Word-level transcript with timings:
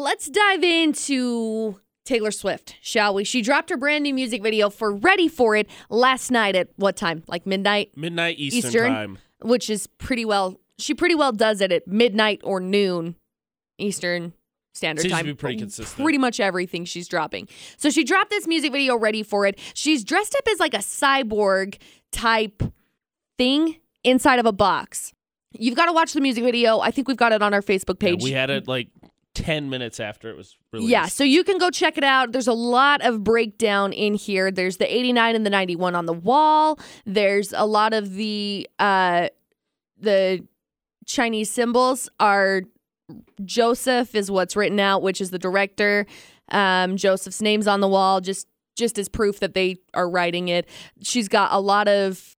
let's 0.00 0.28
dive 0.28 0.62
into 0.64 1.78
Taylor 2.04 2.30
Swift, 2.30 2.76
shall 2.80 3.14
we? 3.14 3.24
She 3.24 3.42
dropped 3.42 3.70
her 3.70 3.76
brand 3.76 4.02
new 4.04 4.14
music 4.14 4.42
video 4.42 4.70
for 4.70 4.92
Ready 4.94 5.28
for 5.28 5.54
It 5.54 5.68
last 5.88 6.30
night 6.30 6.56
at 6.56 6.68
what 6.76 6.96
time? 6.96 7.22
Like 7.26 7.46
midnight, 7.46 7.92
Midnight 7.96 8.38
Eastern, 8.38 8.58
Eastern? 8.68 8.92
time. 8.92 9.18
which 9.42 9.68
is 9.70 9.86
pretty 9.86 10.24
well, 10.24 10.58
she 10.78 10.94
pretty 10.94 11.14
well 11.14 11.32
does 11.32 11.60
it 11.60 11.70
at 11.70 11.86
midnight 11.86 12.40
or 12.42 12.60
noon 12.60 13.16
Eastern 13.78 14.32
Standard 14.72 15.02
Seems 15.02 15.12
to 15.12 15.16
Time. 15.16 15.26
be 15.26 15.34
pretty 15.34 15.58
consistent. 15.58 16.02
Pretty 16.02 16.18
much 16.18 16.40
everything 16.40 16.84
she's 16.84 17.06
dropping. 17.08 17.48
So 17.76 17.90
she 17.90 18.04
dropped 18.04 18.30
this 18.30 18.46
music 18.46 18.72
video 18.72 18.96
Ready 18.96 19.22
for 19.22 19.46
It. 19.46 19.58
She's 19.74 20.02
dressed 20.04 20.34
up 20.34 20.46
as 20.50 20.58
like 20.60 20.74
a 20.74 20.78
cyborg 20.78 21.76
type 22.12 22.62
thing 23.36 23.76
inside 24.04 24.38
of 24.38 24.46
a 24.46 24.52
box. 24.52 25.12
You've 25.52 25.74
got 25.74 25.86
to 25.86 25.92
watch 25.92 26.12
the 26.12 26.20
music 26.20 26.44
video. 26.44 26.78
I 26.78 26.92
think 26.92 27.08
we've 27.08 27.16
got 27.16 27.32
it 27.32 27.42
on 27.42 27.52
our 27.52 27.60
Facebook 27.62 28.00
Yeah, 28.00 28.10
page. 28.10 28.22
we 28.22 28.30
had 28.30 28.50
it 28.50 28.68
like 28.68 28.88
10 29.34 29.70
minutes 29.70 30.00
after 30.00 30.28
it 30.28 30.36
was 30.36 30.56
released. 30.72 30.90
Yeah, 30.90 31.06
so 31.06 31.22
you 31.24 31.44
can 31.44 31.58
go 31.58 31.70
check 31.70 31.96
it 31.96 32.04
out. 32.04 32.32
There's 32.32 32.48
a 32.48 32.52
lot 32.52 33.04
of 33.04 33.22
breakdown 33.22 33.92
in 33.92 34.14
here. 34.14 34.50
There's 34.50 34.78
the 34.78 34.92
89 34.92 35.36
and 35.36 35.46
the 35.46 35.50
91 35.50 35.94
on 35.94 36.06
the 36.06 36.12
wall. 36.12 36.78
There's 37.06 37.52
a 37.52 37.66
lot 37.66 37.92
of 37.92 38.14
the 38.14 38.68
uh 38.78 39.28
the 39.98 40.46
Chinese 41.06 41.50
symbols 41.50 42.08
are 42.18 42.62
Joseph 43.44 44.14
is 44.14 44.30
what's 44.30 44.56
written 44.56 44.80
out, 44.80 45.02
which 45.02 45.20
is 45.20 45.30
the 45.30 45.38
director. 45.38 46.06
Um 46.48 46.96
Joseph's 46.96 47.40
name's 47.40 47.68
on 47.68 47.80
the 47.80 47.88
wall 47.88 48.20
just 48.20 48.48
just 48.76 48.98
as 48.98 49.08
proof 49.08 49.40
that 49.40 49.54
they 49.54 49.76
are 49.94 50.08
writing 50.08 50.48
it. 50.48 50.68
She's 51.02 51.28
got 51.28 51.52
a 51.52 51.60
lot 51.60 51.86
of 51.86 52.36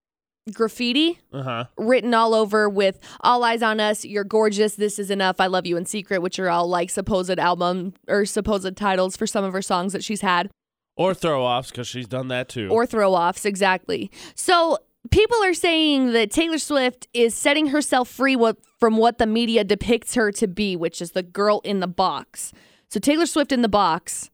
graffiti 0.52 1.18
Uh 1.32 1.42
huh. 1.42 1.64
written 1.78 2.14
all 2.14 2.34
over 2.34 2.68
with 2.68 2.98
all 3.20 3.44
eyes 3.44 3.62
on 3.62 3.78
us 3.78 4.04
you're 4.04 4.24
gorgeous 4.24 4.74
this 4.74 4.98
is 4.98 5.10
enough 5.10 5.36
i 5.38 5.46
love 5.46 5.66
you 5.66 5.76
in 5.76 5.86
secret 5.86 6.20
which 6.20 6.38
are 6.40 6.48
all 6.50 6.66
like 6.66 6.90
supposed 6.90 7.38
album 7.38 7.94
or 8.08 8.24
supposed 8.24 8.76
titles 8.76 9.16
for 9.16 9.26
some 9.26 9.44
of 9.44 9.52
her 9.52 9.62
songs 9.62 9.92
that 9.92 10.02
she's 10.02 10.20
had 10.20 10.50
Or 10.96 11.14
throw 11.14 11.44
offs 11.44 11.70
because 11.70 11.86
she's 11.86 12.08
done 12.08 12.28
that 12.28 12.48
too. 12.48 12.68
or 12.70 12.86
throw 12.86 13.14
offs 13.14 13.44
exactly 13.44 14.10
so 14.34 14.78
people 15.12 15.36
are 15.44 15.54
saying 15.54 16.12
that 16.12 16.32
taylor 16.32 16.58
swift 16.58 17.06
is 17.14 17.34
setting 17.36 17.68
herself 17.68 18.08
free 18.08 18.34
what, 18.34 18.56
from 18.80 18.96
what 18.96 19.18
the 19.18 19.26
media 19.26 19.62
depicts 19.62 20.14
her 20.16 20.32
to 20.32 20.48
be 20.48 20.74
which 20.74 21.00
is 21.00 21.12
the 21.12 21.22
girl 21.22 21.60
in 21.62 21.78
the 21.78 21.86
box 21.88 22.52
so 22.88 22.98
taylor 22.98 23.26
swift 23.26 23.52
in 23.52 23.62
the 23.62 23.68
box 23.68 24.28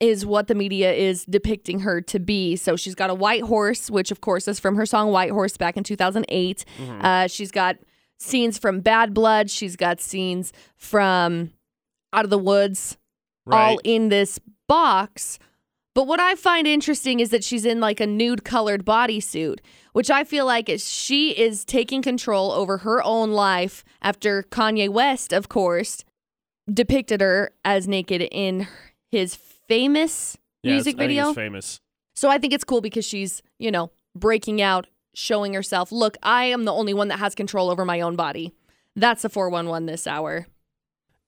is 0.00 0.24
what 0.24 0.46
the 0.46 0.54
media 0.54 0.92
is 0.92 1.24
depicting 1.24 1.80
her 1.80 2.00
to 2.02 2.18
be. 2.20 2.54
So 2.56 2.76
she's 2.76 2.94
got 2.94 3.10
a 3.10 3.14
white 3.14 3.42
horse, 3.42 3.90
which 3.90 4.10
of 4.10 4.20
course 4.20 4.46
is 4.46 4.60
from 4.60 4.76
her 4.76 4.86
song 4.86 5.10
White 5.10 5.32
Horse 5.32 5.56
back 5.56 5.76
in 5.76 5.84
2008. 5.84 6.64
Uh, 7.02 7.26
she's 7.26 7.50
got 7.50 7.76
scenes 8.18 8.58
from 8.58 8.80
Bad 8.80 9.12
Blood. 9.14 9.50
She's 9.50 9.76
got 9.76 10.00
scenes 10.00 10.52
from 10.76 11.50
Out 12.12 12.24
of 12.24 12.30
the 12.30 12.38
Woods, 12.38 12.96
all 13.56 13.78
in 13.84 14.08
this 14.08 14.38
box. 14.68 15.38
But 15.94 16.06
what 16.06 16.20
I 16.20 16.36
find 16.36 16.66
interesting 16.68 17.18
is 17.18 17.30
that 17.30 17.42
she's 17.42 17.64
in 17.64 17.80
like 17.80 17.98
a 17.98 18.06
nude 18.06 18.44
colored 18.44 18.84
bodysuit, 18.84 19.58
which 19.94 20.10
I 20.10 20.22
feel 20.22 20.46
like 20.46 20.68
is 20.68 20.88
she 20.88 21.30
is 21.30 21.64
taking 21.64 22.02
control 22.02 22.52
over 22.52 22.78
her 22.78 23.02
own 23.02 23.32
life 23.32 23.84
after 24.00 24.44
Kanye 24.44 24.88
West, 24.88 25.32
of 25.32 25.48
course, 25.48 26.04
depicted 26.72 27.20
her 27.20 27.50
as 27.64 27.88
naked 27.88 28.22
in 28.30 28.68
his 29.10 29.34
famous 29.68 30.36
Yeah, 30.62 30.72
music 30.72 30.94
it's- 30.94 30.98
I 31.04 31.06
think 31.06 31.08
video. 31.10 31.28
it's 31.28 31.34
famous. 31.36 31.80
So 32.14 32.28
I 32.28 32.38
think 32.38 32.52
it's 32.52 32.64
cool 32.64 32.80
because 32.80 33.04
she's, 33.04 33.42
you 33.58 33.70
know, 33.70 33.92
breaking 34.16 34.60
out, 34.60 34.86
showing 35.14 35.54
herself, 35.54 35.92
look, 35.92 36.16
I 36.22 36.44
am 36.46 36.64
the 36.64 36.72
only 36.72 36.92
one 36.94 37.08
that 37.08 37.18
has 37.18 37.34
control 37.34 37.70
over 37.70 37.84
my 37.84 38.00
own 38.00 38.16
body. 38.16 38.52
That's 38.96 39.24
a 39.24 39.28
411 39.28 39.86
this 39.86 40.06
hour. 40.06 40.46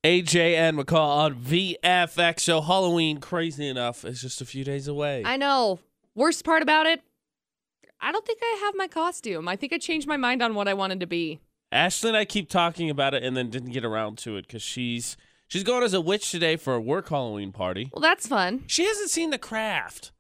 AJ 0.03 0.55
and 0.57 0.79
McCall 0.79 1.19
on 1.19 1.35
VFX. 1.35 2.41
So 2.41 2.61
Halloween, 2.61 3.21
crazy 3.21 3.69
enough, 3.69 4.05
is 4.05 4.21
just 4.23 4.41
a 4.41 4.45
few 4.47 4.65
days 4.65 4.89
away. 4.89 5.23
I 5.25 5.37
know. 5.37 5.79
Worst 6.15 6.45
part 6.45 6.63
about 6.63 6.87
it, 6.87 7.03
I 8.01 8.11
don't 8.11 8.27
think 8.27 8.41
I 8.43 8.61
have 8.65 8.75
my 8.77 8.89
costume. 8.89 9.47
I 9.47 9.57
think 9.57 9.73
I 9.73 9.79
changed 9.79 10.09
my 10.09 10.17
mind 10.17 10.43
on 10.43 10.55
what 10.55 10.67
I 10.69 10.75
wanted 10.75 11.01
to 11.01 11.07
be. 11.07 11.39
Ashley 11.71 12.09
and 12.11 12.17
I 12.17 12.25
keep 12.25 12.49
talking 12.49 12.91
about 12.91 13.15
it 13.15 13.23
and 13.23 13.37
then 13.37 13.51
didn't 13.51 13.71
get 13.71 13.85
around 13.85 14.19
to 14.19 14.37
it 14.37 14.47
because 14.47 14.63
she's 14.63 15.17
she's 15.51 15.63
going 15.65 15.83
as 15.83 15.93
a 15.93 16.01
witch 16.01 16.31
today 16.31 16.57
for 16.57 16.75
a 16.75 16.81
work 16.81 17.11
Halloween 17.11 17.53
party. 17.53 17.91
Well, 17.93 18.01
that's 18.01 18.27
fun. 18.27 18.65
She 18.67 18.87
hasn't 18.87 19.11
seen 19.11 19.29
The 19.31 19.39
Craft. 19.39 20.13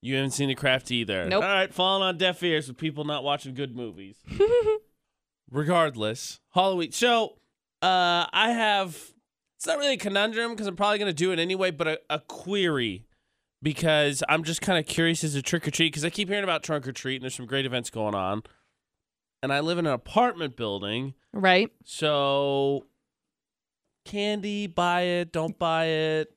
You 0.00 0.14
haven't 0.16 0.30
seen 0.30 0.48
The 0.48 0.54
Craft 0.54 0.90
either. 0.90 1.26
Nope. 1.26 1.44
All 1.44 1.50
right, 1.50 1.72
falling 1.72 2.02
on 2.02 2.16
deaf 2.16 2.42
ears 2.42 2.68
with 2.68 2.78
people 2.78 3.04
not 3.04 3.22
watching 3.22 3.52
good 3.54 3.76
movies. 3.76 4.16
Regardless, 5.50 6.40
Halloween. 6.54 6.92
So, 6.92 7.34
uh, 7.82 8.26
I 8.32 8.52
have. 8.52 8.96
It's 9.56 9.66
not 9.66 9.78
really 9.78 9.94
a 9.94 9.98
conundrum 9.98 10.52
because 10.52 10.66
I'm 10.66 10.76
probably 10.76 10.98
gonna 10.98 11.12
do 11.12 11.30
it 11.30 11.38
anyway, 11.38 11.70
but 11.70 11.86
a, 11.86 12.00
a 12.08 12.18
query 12.20 13.04
because 13.62 14.22
I'm 14.28 14.42
just 14.44 14.60
kind 14.62 14.78
of 14.78 14.86
curious 14.86 15.22
as 15.22 15.34
a 15.34 15.42
trick 15.42 15.68
or 15.68 15.70
treat 15.70 15.88
because 15.92 16.04
I 16.04 16.10
keep 16.10 16.28
hearing 16.28 16.42
about 16.42 16.62
trunk 16.62 16.88
or 16.88 16.92
treat 16.92 17.16
and 17.16 17.22
there's 17.22 17.34
some 17.34 17.46
great 17.46 17.66
events 17.66 17.90
going 17.90 18.14
on, 18.14 18.42
and 19.42 19.52
I 19.52 19.60
live 19.60 19.78
in 19.78 19.86
an 19.86 19.92
apartment 19.92 20.56
building, 20.56 21.14
Right? 21.32 21.70
so 21.84 22.86
candy, 24.04 24.66
buy 24.66 25.02
it, 25.02 25.32
don't 25.32 25.58
buy 25.58 25.86
it. 25.86 26.32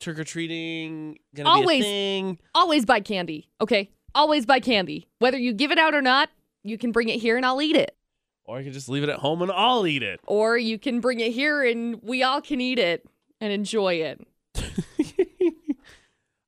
Trick 0.00 0.18
or 0.18 0.24
treating 0.24 1.18
gonna 1.34 1.48
Always. 1.48 1.80
be 1.80 1.80
a 1.80 1.82
thing. 1.82 2.38
Always 2.54 2.84
buy 2.86 3.00
candy. 3.00 3.50
Okay. 3.60 3.90
Always 4.14 4.46
buy 4.46 4.60
candy. 4.60 5.08
Whether 5.18 5.38
you 5.38 5.52
give 5.52 5.72
it 5.72 5.78
out 5.78 5.92
or 5.94 6.02
not, 6.02 6.30
you 6.62 6.78
can 6.78 6.92
bring 6.92 7.08
it 7.08 7.18
here 7.20 7.36
and 7.36 7.44
I'll 7.44 7.60
eat 7.60 7.74
it. 7.74 7.96
Or 8.44 8.58
you 8.58 8.64
can 8.64 8.72
just 8.72 8.88
leave 8.88 9.02
it 9.02 9.08
at 9.08 9.18
home 9.18 9.42
and 9.42 9.50
I'll 9.50 9.86
eat 9.86 10.02
it. 10.02 10.20
Or 10.26 10.56
you 10.56 10.78
can 10.78 11.00
bring 11.00 11.20
it 11.20 11.32
here 11.32 11.64
and 11.64 12.00
we 12.02 12.22
all 12.22 12.40
can 12.40 12.60
eat 12.60 12.78
it 12.78 13.04
and 13.40 13.52
enjoy 13.52 13.94
it. 13.94 14.20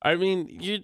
I 0.02 0.14
mean, 0.14 0.46
you 0.60 0.82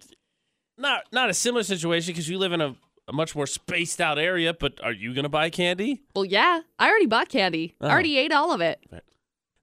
not 0.77 1.05
not 1.13 1.31
a 1.31 1.35
similar 1.35 1.63
situation 1.63 2.13
because 2.13 2.29
you 2.29 2.39
live 2.39 2.53
in 2.53 2.61
a, 2.61 2.77
a 3.09 3.13
much 3.13 3.35
more 3.35 3.47
spaced 3.47 4.01
out 4.01 4.19
area. 4.19 4.53
But 4.53 4.75
are 4.83 4.93
you 4.93 5.15
gonna 5.15 5.29
buy 5.29 5.51
candy? 5.51 6.03
Well, 6.15 6.25
yeah. 6.25 6.61
I 6.79 6.89
already 6.89 7.07
bought 7.07 7.29
candy. 7.29 7.75
Oh. 7.81 7.87
I 7.87 7.91
already 7.93 8.19
ate 8.19 8.33
all 8.33 8.53
of 8.53 8.61
it. 8.61 8.85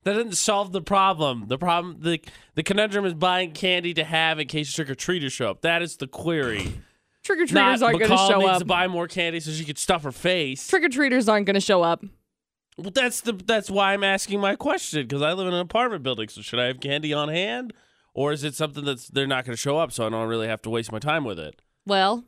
That 0.04 0.14
doesn't 0.14 0.36
solve 0.36 0.72
the 0.72 0.82
problem. 0.82 1.46
The 1.48 1.58
problem, 1.58 1.98
the 2.02 2.20
the 2.56 2.64
conundrum 2.64 3.06
is 3.06 3.14
buying 3.14 3.52
candy 3.52 3.94
to 3.94 4.04
have 4.04 4.40
in 4.40 4.48
case 4.48 4.72
trick 4.74 4.90
or 4.90 4.96
treaters 4.96 5.34
show 5.34 5.50
up. 5.50 5.62
That 5.62 5.82
is 5.82 5.98
the 5.98 6.08
query. 6.08 6.74
Trick 7.24 7.40
or 7.40 7.46
treaters 7.46 7.82
aren't 7.82 8.00
going 8.00 8.12
to 8.12 8.18
show 8.18 8.40
needs 8.40 8.52
up. 8.52 8.60
to 8.60 8.66
buy 8.66 8.86
more 8.90 9.08
candy 9.08 9.40
so 9.40 9.52
she 9.52 9.64
could 9.64 9.78
stuff 9.78 10.04
her 10.04 10.12
face. 10.12 10.68
Trick 10.68 10.84
or 10.84 10.90
treaters 10.90 11.30
aren't 11.30 11.46
going 11.46 11.54
to 11.54 11.62
show 11.62 11.82
up. 11.82 12.04
well, 12.78 12.92
that's 12.92 13.22
the 13.22 13.32
that's 13.32 13.72
why 13.72 13.94
I'm 13.94 14.04
asking 14.04 14.42
my 14.42 14.58
question 14.58 15.04
because 15.04 15.22
I 15.22 15.32
live 15.32 15.48
in 15.48 15.54
an 15.54 15.62
apartment 15.62 16.04
building. 16.04 16.28
So 16.28 16.42
should 16.42 16.60
I 16.60 16.66
have 16.66 16.82
candy 16.82 17.14
on 17.14 17.30
hand, 17.30 17.72
or 18.14 18.34
is 18.34 18.44
it 18.44 18.56
something 18.56 18.84
that's 18.84 19.08
they're 19.08 19.26
not 19.26 19.46
going 19.46 19.54
to 19.54 19.62
show 19.62 19.78
up, 19.78 19.94
so 19.94 20.06
I 20.06 20.10
don't 20.10 20.28
really 20.28 20.50
have 20.50 20.62
to 20.64 20.70
waste 20.70 20.92
my 20.92 21.00
time 21.00 21.24
with 21.24 21.40
it? 21.40 21.62
Well, 21.86 22.26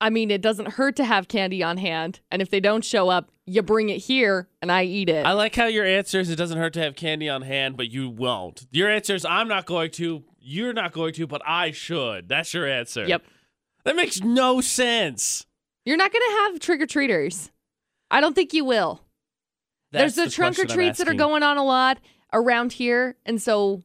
I 0.00 0.10
mean, 0.10 0.32
it 0.32 0.40
doesn't 0.42 0.72
hurt 0.72 0.96
to 0.96 1.04
have 1.04 1.28
candy 1.28 1.62
on 1.62 1.76
hand. 1.76 2.18
And 2.32 2.42
if 2.42 2.50
they 2.50 2.58
don't 2.60 2.84
show 2.84 3.10
up, 3.10 3.30
you 3.50 3.62
bring 3.62 3.88
it 3.88 3.98
here 3.98 4.48
and 4.62 4.70
I 4.70 4.84
eat 4.84 5.08
it. 5.08 5.26
I 5.26 5.32
like 5.32 5.56
how 5.56 5.66
your 5.66 5.84
answer 5.84 6.20
is 6.20 6.30
it 6.30 6.36
doesn't 6.36 6.56
hurt 6.56 6.72
to 6.74 6.80
have 6.80 6.94
candy 6.94 7.28
on 7.28 7.42
hand, 7.42 7.76
but 7.76 7.90
you 7.90 8.08
won't. 8.08 8.66
Your 8.70 8.88
answer 8.88 9.14
is 9.14 9.24
I'm 9.24 9.48
not 9.48 9.66
going 9.66 9.90
to, 9.92 10.22
you're 10.38 10.72
not 10.72 10.92
going 10.92 11.12
to, 11.14 11.26
but 11.26 11.42
I 11.44 11.72
should. 11.72 12.28
That's 12.28 12.54
your 12.54 12.66
answer. 12.66 13.04
Yep. 13.06 13.24
That 13.84 13.96
makes 13.96 14.20
no 14.20 14.60
sense. 14.60 15.46
You're 15.84 15.96
not 15.96 16.12
going 16.12 16.22
to 16.28 16.36
have 16.36 16.60
trick 16.60 16.80
or 16.80 16.86
treaters. 16.86 17.50
I 18.08 18.20
don't 18.20 18.34
think 18.34 18.52
you 18.52 18.64
will. 18.64 19.02
That's 19.90 20.14
There's 20.14 20.30
the, 20.30 20.34
trunk 20.34 20.58
or 20.60 20.66
treats 20.66 20.98
that 20.98 21.08
are 21.08 21.14
going 21.14 21.42
on 21.42 21.56
a 21.56 21.64
lot 21.64 21.98
around 22.32 22.72
here. 22.72 23.16
And 23.26 23.42
so 23.42 23.82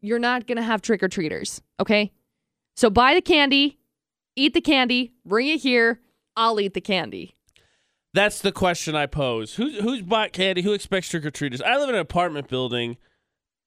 you're 0.00 0.18
not 0.18 0.48
going 0.48 0.56
to 0.56 0.64
have 0.64 0.82
trick 0.82 1.02
or 1.02 1.08
treaters. 1.08 1.62
Okay. 1.78 2.10
So 2.76 2.90
buy 2.90 3.14
the 3.14 3.20
candy, 3.20 3.78
eat 4.34 4.52
the 4.52 4.60
candy, 4.60 5.12
bring 5.24 5.46
it 5.46 5.60
here. 5.60 6.00
I'll 6.34 6.58
eat 6.58 6.74
the 6.74 6.80
candy. 6.80 7.36
That's 8.12 8.40
the 8.40 8.50
question 8.52 8.96
I 8.96 9.06
pose. 9.06 9.54
Who's 9.54 9.78
who's 9.78 10.02
bought 10.02 10.32
candy? 10.32 10.62
Who 10.62 10.72
expects 10.72 11.08
trick 11.08 11.24
or 11.24 11.30
treaters? 11.30 11.62
I 11.62 11.76
live 11.78 11.88
in 11.88 11.94
an 11.94 12.00
apartment 12.00 12.48
building, 12.48 12.96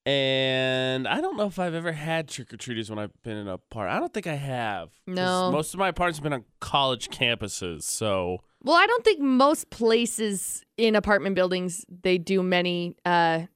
and 0.04 1.08
I 1.08 1.20
don't 1.20 1.36
know 1.36 1.46
if 1.46 1.58
I've 1.58 1.74
ever 1.74 1.92
had 1.92 2.28
trick 2.28 2.52
or 2.52 2.56
treaters 2.58 2.90
when 2.90 2.98
I've 2.98 3.22
been 3.22 3.36
in 3.38 3.48
a 3.48 3.56
park. 3.58 3.90
I 3.90 3.98
don't 3.98 4.12
think 4.12 4.26
I 4.26 4.34
have. 4.34 4.90
'cause 5.06 5.16
No. 5.16 5.50
Most 5.50 5.72
of 5.74 5.80
my 5.80 5.88
apartments 5.88 6.18
have 6.18 6.24
been 6.24 6.34
on 6.34 6.44
college 6.60 7.08
campuses, 7.08 7.84
so 7.84 8.40
Well, 8.62 8.76
I 8.76 8.86
don't 8.86 9.04
think 9.04 9.20
most 9.20 9.70
places 9.70 10.62
in 10.76 10.94
apartment 10.94 11.34
buildings 11.36 11.84
they 11.88 12.18
do 12.18 12.42
many 12.42 12.96
uh 13.04 13.46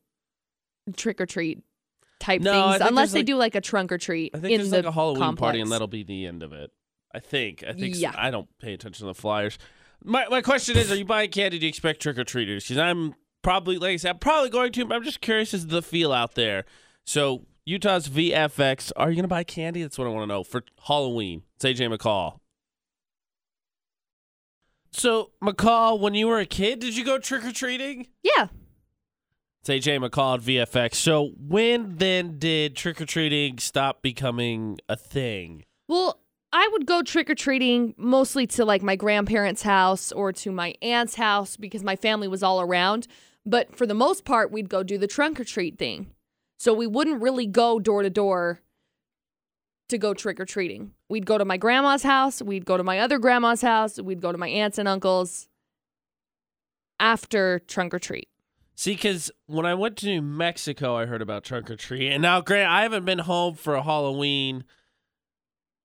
trick 0.96 1.20
or 1.20 1.26
treat 1.26 1.62
type 2.18 2.40
No, 2.40 2.50
I 2.50 2.54
things 2.70 2.78
think 2.78 2.88
unless 2.90 3.02
there's 3.08 3.12
they 3.12 3.18
like- 3.20 3.26
do 3.26 3.36
like 3.36 3.54
a 3.56 3.60
trunk 3.60 3.92
or 3.92 3.98
treat 3.98 4.34
I 4.34 4.38
think 4.38 4.52
in 4.52 4.58
there's 4.58 4.70
the 4.70 4.76
like 4.78 4.86
a 4.86 4.92
Halloween 4.92 5.36
party, 5.36 5.60
and 5.60 5.70
that'll 5.70 5.86
be 5.86 6.02
the 6.02 6.24
end 6.26 6.42
of 6.42 6.52
it. 6.54 6.70
I 7.14 7.20
think. 7.20 7.62
I 7.64 7.72
think. 7.72 7.94
s- 7.94 8.00
Yeah. 8.00 8.12
I 8.16 8.30
don't 8.30 8.48
pay 8.58 8.72
attention 8.74 9.06
to 9.06 9.12
the 9.12 9.14
flyers. 9.14 9.58
My 10.04 10.26
my 10.28 10.40
question 10.40 10.76
is: 10.76 10.90
Are 10.90 10.96
you 10.96 11.04
buying 11.04 11.30
candy? 11.30 11.58
Do 11.58 11.66
you 11.66 11.70
expect 11.70 12.00
trick 12.00 12.18
or 12.18 12.24
treaters? 12.24 12.64
Because 12.64 12.78
I'm 12.78 13.14
probably, 13.42 13.78
like 13.78 13.92
I 13.92 13.96
said, 13.96 14.10
I'm 14.10 14.18
probably 14.18 14.50
going 14.50 14.72
to. 14.72 14.84
But 14.84 14.96
I'm 14.96 15.04
just 15.04 15.20
curious 15.20 15.54
as 15.54 15.62
to 15.62 15.66
the 15.66 15.82
feel 15.82 16.12
out 16.12 16.34
there. 16.34 16.64
So 17.06 17.46
Utah's 17.64 18.08
VFX. 18.08 18.92
Are 18.96 19.10
you 19.10 19.16
gonna 19.16 19.28
buy 19.28 19.44
candy? 19.44 19.82
That's 19.82 19.98
what 19.98 20.06
I 20.06 20.10
want 20.10 20.22
to 20.22 20.34
know 20.34 20.44
for 20.44 20.62
Halloween. 20.86 21.42
It's 21.56 21.64
AJ 21.64 21.94
McCall. 21.94 22.38
So 24.90 25.32
McCall, 25.42 26.00
when 26.00 26.14
you 26.14 26.28
were 26.28 26.38
a 26.38 26.46
kid, 26.46 26.80
did 26.80 26.96
you 26.96 27.04
go 27.04 27.18
trick 27.18 27.44
or 27.44 27.52
treating? 27.52 28.08
Yeah. 28.22 28.48
It's 29.60 29.68
AJ 29.68 30.08
McCall 30.08 30.34
at 30.34 30.40
VFX. 30.40 30.94
So 30.94 31.32
when 31.38 31.96
then 31.96 32.38
did 32.38 32.74
trick 32.74 33.00
or 33.00 33.06
treating 33.06 33.58
stop 33.58 34.02
becoming 34.02 34.78
a 34.88 34.96
thing? 34.96 35.64
Well, 35.88 36.20
I 36.52 36.68
would 36.72 36.86
go 36.86 37.02
trick 37.02 37.28
or 37.28 37.34
treating 37.34 37.94
mostly 37.96 38.46
to 38.48 38.64
like 38.64 38.82
my 38.82 38.96
grandparents' 38.96 39.62
house 39.62 40.12
or 40.12 40.32
to 40.32 40.50
my 40.50 40.74
aunt's 40.80 41.16
house 41.16 41.56
because 41.56 41.82
my 41.82 41.96
family 41.96 42.28
was 42.28 42.42
all 42.42 42.60
around. 42.60 43.06
But 43.44 43.76
for 43.76 43.86
the 43.86 43.94
most 43.94 44.24
part, 44.24 44.50
we'd 44.50 44.68
go 44.68 44.82
do 44.82 44.98
the 44.98 45.06
trunk 45.06 45.38
or 45.40 45.44
treat 45.44 45.78
thing. 45.78 46.12
So 46.58 46.72
we 46.72 46.86
wouldn't 46.86 47.22
really 47.22 47.46
go 47.46 47.78
door 47.78 48.02
to 48.02 48.10
door 48.10 48.60
to 49.88 49.98
go 49.98 50.14
trick 50.14 50.40
or 50.40 50.44
treating. 50.44 50.92
We'd 51.08 51.26
go 51.26 51.38
to 51.38 51.44
my 51.44 51.56
grandma's 51.56 52.02
house, 52.02 52.42
we'd 52.42 52.66
go 52.66 52.76
to 52.76 52.84
my 52.84 52.98
other 52.98 53.18
grandma's 53.18 53.62
house, 53.62 53.98
we'd 54.00 54.20
go 54.20 54.32
to 54.32 54.38
my 54.38 54.48
aunts 54.48 54.78
and 54.78 54.88
uncles 54.88 55.48
after 57.00 57.60
trunk 57.60 57.94
or 57.94 57.98
treat. 57.98 58.28
See, 58.74 58.92
because 58.92 59.30
when 59.46 59.66
I 59.66 59.74
went 59.74 59.96
to 59.98 60.06
New 60.06 60.22
Mexico, 60.22 60.94
I 60.94 61.06
heard 61.06 61.22
about 61.22 61.42
trunk 61.42 61.70
or 61.70 61.76
treat. 61.76 62.12
And 62.12 62.22
now, 62.22 62.40
Grant, 62.40 62.70
I 62.70 62.82
haven't 62.82 63.04
been 63.04 63.18
home 63.18 63.54
for 63.54 63.74
a 63.74 63.82
Halloween, 63.82 64.64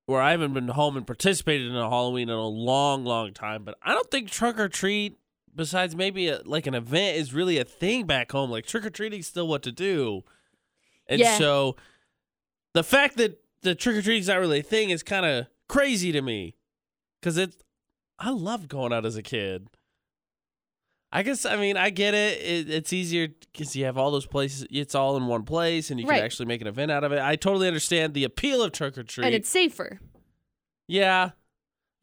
or 0.07 0.21
I 0.21 0.31
haven't 0.31 0.53
been 0.53 0.67
home 0.69 0.97
and 0.97 1.05
participated 1.07 1.67
in 1.67 1.75
a 1.75 1.89
Halloween 1.89 2.29
in 2.29 2.35
a 2.35 2.47
long, 2.47 3.05
long 3.05 3.33
time. 3.33 3.63
But 3.63 3.77
I 3.81 3.93
don't 3.93 4.09
think 4.11 4.29
trunk 4.29 4.59
or 4.59 4.67
treat, 4.69 5.17
besides 5.55 5.95
maybe 5.95 6.27
a, 6.27 6.41
like 6.45 6.67
an 6.67 6.75
event, 6.75 7.17
is 7.17 7.33
really 7.33 7.57
a 7.57 7.63
thing 7.63 8.05
back 8.05 8.31
home. 8.31 8.49
Like 8.49 8.65
trick 8.65 8.85
or 8.85 8.89
treating's 8.89 9.27
still 9.27 9.47
what 9.47 9.63
to 9.63 9.71
do. 9.71 10.23
And 11.07 11.19
Yeah. 11.19 11.37
so 11.37 11.75
the 12.73 12.83
fact 12.83 13.17
that 13.17 13.39
the 13.61 13.75
trick 13.75 13.95
or 13.95 14.01
treating's 14.01 14.27
not 14.27 14.39
really 14.39 14.59
a 14.59 14.63
thing 14.63 14.89
is 14.89 15.03
kind 15.03 15.25
of 15.25 15.47
crazy 15.69 16.11
to 16.11 16.21
me. 16.21 16.55
Because 17.21 17.37
it, 17.37 17.63
I 18.19 18.31
loved 18.31 18.67
going 18.67 18.91
out 18.91 19.05
as 19.05 19.15
a 19.15 19.23
kid. 19.23 19.67
I 21.15 21.21
guess 21.21 21.45
I 21.45 21.57
mean 21.57 21.77
I 21.77 21.91
get 21.91 22.15
it. 22.15 22.41
it 22.41 22.69
it's 22.71 22.91
easier 22.91 23.27
because 23.53 23.75
you 23.75 23.85
have 23.85 23.97
all 23.99 24.09
those 24.09 24.25
places. 24.25 24.65
It's 24.71 24.95
all 24.95 25.15
in 25.15 25.27
one 25.27 25.43
place, 25.43 25.91
and 25.91 25.99
you 25.99 26.07
Right. 26.07 26.15
can 26.17 26.25
actually 26.25 26.47
make 26.47 26.61
an 26.61 26.67
event 26.67 26.89
out 26.91 27.03
of 27.03 27.11
it. 27.11 27.19
I 27.19 27.35
totally 27.35 27.67
understand 27.67 28.15
the 28.15 28.23
appeal 28.23 28.63
of 28.63 28.71
trick 28.71 28.97
or 28.97 29.03
treat. 29.03 29.25
And 29.25 29.35
it's 29.35 29.47
safer. 29.47 29.99
yeah, 30.87 31.31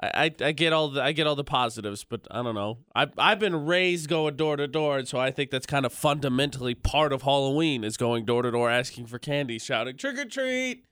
I, 0.01 0.11
I 0.15 0.35
I 0.49 0.53
get 0.53 0.73
all 0.73 0.89
the 0.91 1.03
I 1.03 1.11
get 1.11 1.27
all 1.27 1.35
the 1.35 1.43
positives, 1.43 2.05
but 2.05 2.27
I 2.31 2.41
don't 2.45 2.55
know. 2.55 2.79
I 2.95 3.09
I've 3.19 3.41
been 3.41 3.67
raised 3.67 4.09
going 4.09 4.37
door 4.37 4.57
to 4.57 4.69
door, 4.69 4.99
and 4.99 5.09
so 5.09 5.19
I 5.19 5.33
think 5.33 5.51
that's 5.51 5.67
kind 5.67 5.85
of 5.85 5.93
fundamentally 5.93 6.77
part 6.77 7.13
of 7.13 7.23
Halloween 7.23 7.83
is 7.83 7.97
going 7.97 8.25
door 8.27 8.43
to 8.43 8.53
door 8.53 8.71
asking 8.71 9.07
for 9.07 9.19
candy, 9.19 9.59
shouting 9.59 9.97
trick 9.97 10.19
or 10.19 10.25
treat. 10.25 10.85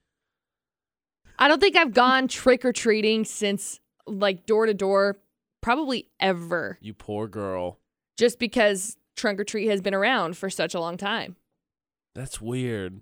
I 1.39 1.47
don't 1.47 1.61
think 1.61 1.77
I've 1.77 1.95
gone 1.95 2.27
trick 2.27 2.65
or 2.65 2.73
treating 2.73 3.25
since 3.25 3.79
like 4.09 4.45
door 4.45 4.67
to 4.67 4.75
door, 4.75 5.19
probably 5.61 6.09
ever, 6.19 6.79
You 6.81 6.95
poor 6.95 7.29
girl. 7.29 7.79
Just 8.19 8.39
because 8.39 8.97
trunk 9.17 9.41
or 9.41 9.45
treat 9.45 9.69
has 9.69 9.81
been 9.81 9.95
around 9.95 10.37
for 10.37 10.51
such 10.51 10.75
a 10.75 10.81
long 10.81 10.97
time. 10.99 11.37
That's 12.15 12.41
weird. 12.41 13.01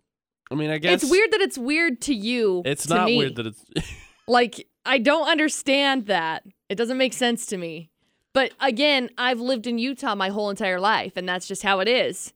I 0.51 0.55
mean, 0.55 0.71
I 0.71 0.79
guess 0.79 1.03
It's 1.03 1.11
weird 1.11 1.33
that 1.33 1.41
it's 1.41 1.59
weird 1.59 2.01
to 2.03 2.15
you. 2.15 2.63
It's 2.65 2.87
to 2.87 2.95
not 2.95 3.07
me. 3.07 3.19
weird 3.19 3.37
that 3.37 3.47
it's. 3.47 3.65
Like, 4.29 4.67
I 4.85 4.99
don't 4.99 5.29
understand 5.29 6.07
that. 6.07 6.43
It 6.69 6.75
doesn't 6.75 6.99
make 6.99 7.13
sense 7.13 7.47
to 7.47 7.57
me. 7.57 7.91
But 8.35 8.51
again, 8.59 9.09
I've 9.17 9.39
lived 9.39 9.69
in 9.69 9.79
Utah 9.79 10.17
my 10.17 10.31
whole 10.31 10.51
entire 10.51 10.81
life, 10.81 11.13
and 11.17 11.29
that's 11.29 11.47
just 11.47 11.63
how 11.63 11.79
it 11.79 11.87
is. 11.87 12.33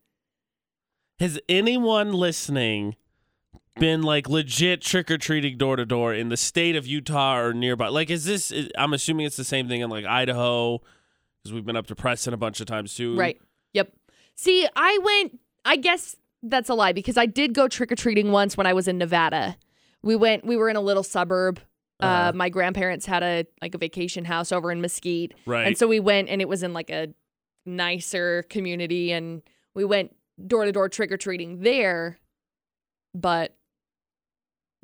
Has 1.19 1.41
anyone 1.49 2.13
listening 2.13 2.95
been 3.81 4.03
like 4.03 4.29
legit 4.29 4.83
trick 4.83 5.11
or 5.11 5.19
treating 5.19 5.59
door 5.59 5.75
to 5.75 5.85
door 5.85 6.15
in 6.15 6.29
the 6.29 6.37
state 6.37 6.77
of 6.77 6.87
Utah 6.87 7.39
or 7.39 7.53
nearby? 7.53 7.89
Like, 7.89 8.09
is 8.09 8.25
this? 8.25 8.53
is- 8.53 8.71
I'm 8.79 8.93
assuming 8.93 9.27
it's 9.27 9.37
the 9.37 9.43
same 9.45 9.67
thing 9.69 9.81
in 9.81 9.91
like 9.91 10.05
Idaho 10.05 10.81
because 11.43 11.53
we've 11.55 11.65
been 11.65 11.77
up 11.77 11.87
to 11.89 11.95
Preston 11.95 12.35
a 12.35 12.37
bunch 12.37 12.61
of 12.61 12.67
times 12.67 12.95
too. 12.95 13.17
Right. 13.17 13.41
Yep. 13.73 13.93
See, 14.35 14.67
I 14.77 14.99
went, 15.03 15.39
I 15.65 15.77
guess 15.77 16.17
that's 16.43 16.69
a 16.69 16.75
lie 16.75 16.93
because 16.93 17.17
I 17.17 17.27
did 17.27 17.53
go 17.55 17.69
trick 17.69 17.93
or 17.93 17.97
treating 17.97 18.33
once 18.33 18.57
when 18.57 18.67
I 18.67 18.73
was 18.73 18.89
in 18.89 18.99
Nevada. 18.99 19.57
We 20.03 20.17
went, 20.17 20.45
we 20.47 20.57
were 20.57 20.69
in 20.69 20.77
a 20.77 20.81
little 20.81 21.03
suburb. 21.03 21.61
uh 22.01 22.05
Uh-huh. 22.07 22.33
my 22.35 22.49
grandparents 22.49 23.07
had 23.07 23.23
a 23.23 23.45
like 23.63 23.75
a 23.75 23.79
vacation 23.79 24.25
house 24.25 24.51
over 24.53 24.71
in 24.73 24.81
Mesquite. 24.81 25.35
Right. 25.47 25.67
And 25.67 25.77
so 25.77 25.87
we 25.87 26.01
went 26.01 26.29
and 26.29 26.41
it 26.41 26.49
was 26.49 26.63
in 26.63 26.73
like 26.73 26.91
a 26.91 27.09
nicer 27.67 28.45
community 28.49 29.13
and 29.13 29.43
we 29.75 29.85
went 29.85 30.15
door 30.47 30.65
to 30.65 30.73
door 30.73 30.89
trick 30.89 31.13
or 31.13 31.19
treating 31.19 31.61
there. 31.61 32.19
But 33.15 33.55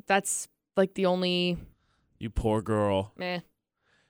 that's 0.06 0.48
like 0.76 0.94
the 0.94 1.06
only 1.06 1.56
you 2.18 2.28
poor 2.30 2.60
girl. 2.62 3.12
eh. 3.20 3.40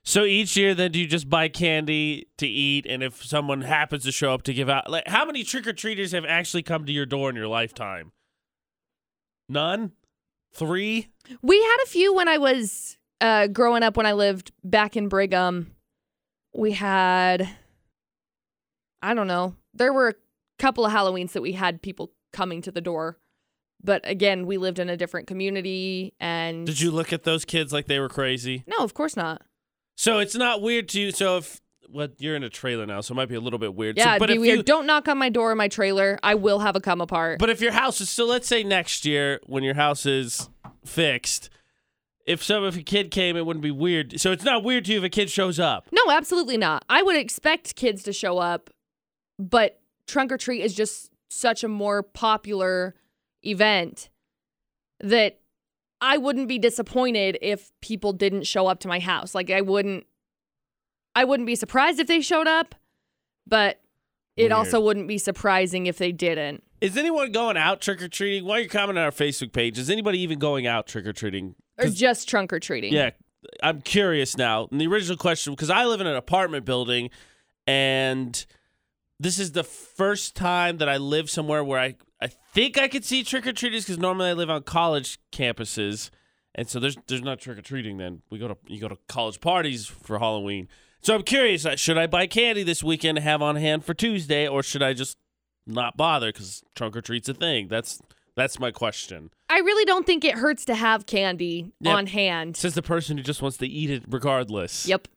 So 0.06 0.24
each 0.24 0.56
year, 0.56 0.72
then 0.72 0.92
do 0.92 1.00
you 1.00 1.08
just 1.08 1.28
buy 1.28 1.48
candy 1.48 2.28
to 2.38 2.46
eat? 2.46 2.86
And 2.88 3.02
if 3.02 3.24
someone 3.24 3.62
happens 3.62 4.04
to 4.04 4.12
show 4.12 4.32
up 4.32 4.42
to 4.42 4.54
give 4.54 4.68
out, 4.68 4.88
like, 4.88 5.08
how 5.08 5.24
many 5.24 5.42
trick 5.42 5.66
or 5.66 5.72
treaters 5.72 6.12
have 6.12 6.24
actually 6.24 6.62
come 6.62 6.86
to 6.86 6.92
your 6.92 7.06
door 7.06 7.28
in 7.28 7.34
your 7.34 7.48
lifetime? 7.48 8.12
None. 9.48 9.90
Three. 10.54 11.08
We 11.42 11.60
had 11.60 11.76
a 11.82 11.88
few 11.88 12.14
when 12.14 12.28
I 12.28 12.38
was 12.38 12.96
uh, 13.20 13.48
growing 13.48 13.82
up 13.82 13.96
when 13.96 14.06
I 14.06 14.12
lived 14.12 14.52
back 14.62 14.96
in 14.96 15.08
Brigham. 15.08 15.72
We 16.54 16.70
had, 16.70 17.48
I 19.02 19.12
don't 19.12 19.26
know, 19.26 19.56
there 19.74 19.92
were 19.92 20.10
a 20.10 20.14
couple 20.60 20.86
of 20.86 20.92
Halloweens 20.92 21.32
that 21.32 21.42
we 21.42 21.52
had 21.52 21.82
people 21.82 22.12
coming 22.32 22.62
to 22.62 22.70
the 22.70 22.80
door. 22.80 23.18
But 23.82 24.08
again, 24.08 24.46
we 24.46 24.56
lived 24.56 24.78
in 24.78 24.88
a 24.88 24.96
different 24.96 25.26
community 25.26 26.14
and. 26.20 26.64
Did 26.64 26.80
you 26.80 26.92
look 26.92 27.12
at 27.12 27.24
those 27.24 27.44
kids 27.44 27.72
like 27.72 27.86
they 27.86 27.98
were 27.98 28.08
crazy? 28.08 28.62
No, 28.68 28.84
of 28.84 28.94
course 28.94 29.16
not. 29.16 29.42
So 29.96 30.18
it's 30.18 30.34
not 30.36 30.62
weird 30.62 30.88
to 30.90 31.00
you. 31.00 31.10
So 31.10 31.38
if 31.38 31.60
what 31.88 32.14
you're 32.18 32.36
in 32.36 32.42
a 32.42 32.48
trailer 32.50 32.86
now, 32.86 33.00
so 33.00 33.12
it 33.12 33.16
might 33.16 33.28
be 33.28 33.34
a 33.34 33.40
little 33.40 33.58
bit 33.58 33.74
weird. 33.74 33.96
Yeah, 33.96 34.18
so, 34.18 34.24
it'd 34.24 34.28
be 34.28 34.34
if 34.34 34.40
weird. 34.40 34.56
you, 34.58 34.62
Don't 34.62 34.86
knock 34.86 35.08
on 35.08 35.18
my 35.18 35.28
door 35.28 35.52
in 35.52 35.58
my 35.58 35.68
trailer. 35.68 36.18
I 36.22 36.34
will 36.34 36.58
have 36.60 36.76
a 36.76 36.80
come 36.80 37.00
apart. 37.00 37.38
but 37.38 37.50
if 37.50 37.60
your 37.60 37.72
house 37.72 38.00
is 38.00 38.10
so, 38.10 38.26
let's 38.26 38.46
say 38.46 38.62
next 38.62 39.04
year 39.04 39.40
when 39.46 39.62
your 39.62 39.74
house 39.74 40.04
is 40.06 40.48
fixed, 40.84 41.48
if 42.26 42.42
some 42.42 42.64
if 42.64 42.76
a 42.76 42.82
kid 42.82 43.10
came, 43.10 43.36
it 43.36 43.46
wouldn't 43.46 43.62
be 43.62 43.70
weird. 43.70 44.20
So 44.20 44.32
it's 44.32 44.44
not 44.44 44.64
weird 44.64 44.84
to 44.86 44.92
you 44.92 44.98
if 44.98 45.04
a 45.04 45.08
kid 45.08 45.30
shows 45.30 45.58
up. 45.58 45.88
no, 45.92 46.10
absolutely 46.10 46.56
not. 46.56 46.84
I 46.88 47.02
would 47.02 47.16
expect 47.16 47.76
kids 47.76 48.02
to 48.04 48.12
show 48.12 48.38
up, 48.38 48.70
but 49.38 49.80
trunk 50.06 50.32
or 50.32 50.36
treat 50.36 50.62
is 50.62 50.74
just 50.74 51.10
such 51.28 51.64
a 51.64 51.68
more 51.68 52.02
popular 52.02 52.94
event 53.44 54.08
that 55.00 55.38
I 56.00 56.18
wouldn't 56.18 56.48
be 56.48 56.58
disappointed 56.58 57.38
if 57.40 57.72
people 57.80 58.12
didn't 58.12 58.44
show 58.44 58.66
up 58.66 58.80
to 58.80 58.88
my 58.88 58.98
house. 58.98 59.34
Like 59.34 59.50
I 59.50 59.60
wouldn't 59.60 60.06
I 61.14 61.24
wouldn't 61.24 61.46
be 61.46 61.56
surprised 61.56 61.98
if 61.98 62.06
they 62.06 62.20
showed 62.20 62.46
up, 62.46 62.74
but 63.46 63.80
it 64.36 64.42
Weird. 64.42 64.52
also 64.52 64.80
wouldn't 64.80 65.08
be 65.08 65.18
surprising 65.18 65.86
if 65.86 65.96
they 65.96 66.12
didn't. 66.12 66.62
Is 66.82 66.98
anyone 66.98 67.32
going 67.32 67.56
out 67.56 67.80
trick 67.80 68.02
or 68.02 68.08
treating? 68.08 68.44
While 68.44 68.60
you're 68.60 68.68
commenting 68.68 68.98
on 68.98 69.04
our 69.04 69.10
Facebook 69.10 69.52
page, 69.52 69.78
is 69.78 69.88
anybody 69.88 70.20
even 70.20 70.38
going 70.38 70.66
out 70.66 70.86
trick 70.86 71.06
or 71.06 71.14
treating? 71.14 71.54
Or 71.78 71.88
just 71.88 72.28
trunk 72.28 72.52
or 72.52 72.60
treating. 72.60 72.92
Yeah, 72.92 73.10
I'm 73.62 73.80
curious 73.80 74.36
now. 74.36 74.68
And 74.70 74.78
the 74.78 74.86
original 74.86 75.16
question, 75.16 75.54
because 75.54 75.70
I 75.70 75.86
live 75.86 76.02
in 76.02 76.06
an 76.06 76.16
apartment 76.16 76.66
building, 76.66 77.08
and 77.66 78.44
this 79.18 79.38
is 79.38 79.52
the 79.52 79.64
first 79.64 80.36
time 80.36 80.78
that 80.78 80.88
I 80.88 80.98
live 80.98 81.30
somewhere 81.30 81.64
where 81.64 81.80
I, 81.80 81.86
I 81.86 81.96
think 82.56 82.78
I 82.78 82.88
could 82.88 83.04
see 83.04 83.22
trick 83.22 83.46
or 83.46 83.52
treaters 83.52 83.84
because 83.84 83.98
normally 83.98 84.30
I 84.30 84.32
live 84.32 84.50
on 84.50 84.62
college 84.62 85.18
campuses, 85.30 86.10
and 86.54 86.68
so 86.68 86.80
there's 86.80 86.96
there's 87.06 87.22
not 87.22 87.38
trick 87.38 87.58
or 87.58 87.62
treating. 87.62 87.98
Then 87.98 88.22
we 88.30 88.38
go 88.38 88.48
to 88.48 88.56
you 88.66 88.80
go 88.80 88.88
to 88.88 88.98
college 89.08 89.40
parties 89.40 89.86
for 89.86 90.18
Halloween. 90.18 90.68
So 91.02 91.14
I'm 91.14 91.22
curious, 91.22 91.64
uh, 91.64 91.76
should 91.76 91.98
I 91.98 92.06
buy 92.06 92.26
candy 92.26 92.62
this 92.64 92.82
weekend 92.82 93.16
to 93.16 93.22
have 93.22 93.40
on 93.42 93.56
hand 93.56 93.84
for 93.84 93.94
Tuesday, 93.94 94.48
or 94.48 94.62
should 94.62 94.82
I 94.82 94.92
just 94.92 95.18
not 95.66 95.96
bother 95.96 96.32
because 96.32 96.62
trunk 96.74 96.96
or 96.96 97.02
treat's 97.02 97.28
a 97.28 97.34
thing? 97.34 97.68
That's 97.68 98.00
that's 98.34 98.58
my 98.58 98.70
question. 98.70 99.30
I 99.48 99.58
really 99.58 99.84
don't 99.84 100.06
think 100.06 100.24
it 100.24 100.34
hurts 100.36 100.64
to 100.66 100.74
have 100.74 101.06
candy 101.06 101.72
Yep. 101.80 101.94
on 101.94 102.06
hand. 102.06 102.56
Says 102.56 102.74
the 102.74 102.82
person 102.82 103.16
who 103.16 103.22
just 103.22 103.42
wants 103.42 103.58
to 103.58 103.66
eat 103.66 103.90
it 103.90 104.04
regardless. 104.08 104.86
Yep. 104.86 105.08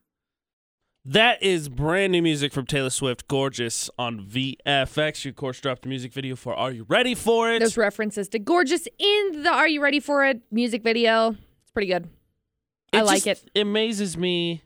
That 1.06 1.42
is 1.42 1.70
brand 1.70 2.12
new 2.12 2.22
music 2.22 2.52
from 2.54 2.66
Taylor 2.66 2.90
Swift, 2.90 3.28
Gorgeous 3.28 3.90
on 3.98 4.20
VFX. 4.20 5.16
She, 5.16 5.30
of 5.30 5.36
course, 5.36 5.60
dropped 5.60 5.86
a 5.86 5.90
music 5.90 6.12
video 6.14 6.36
for 6.36 6.54
Are 6.54 6.72
You 6.72 6.86
Ready 6.88 7.16
For 7.16 7.52
It? 7.52 7.60
There's 7.60 7.78
references 7.78 8.28
to 8.30 8.40
gorgeous 8.40 8.88
in 8.98 9.44
the 9.44 9.50
Are 9.52 9.68
You 9.68 9.82
Ready 9.82 10.00
for 10.02 10.26
It 10.26 10.42
music 10.52 10.84
video. 10.84 11.30
It's 11.62 11.72
pretty 11.74 11.88
good. 11.88 12.10
I 12.92 13.02
like 13.02 13.26
it. 13.28 13.44
It 13.56 13.62
amazes 13.62 14.18
me. 14.18 14.62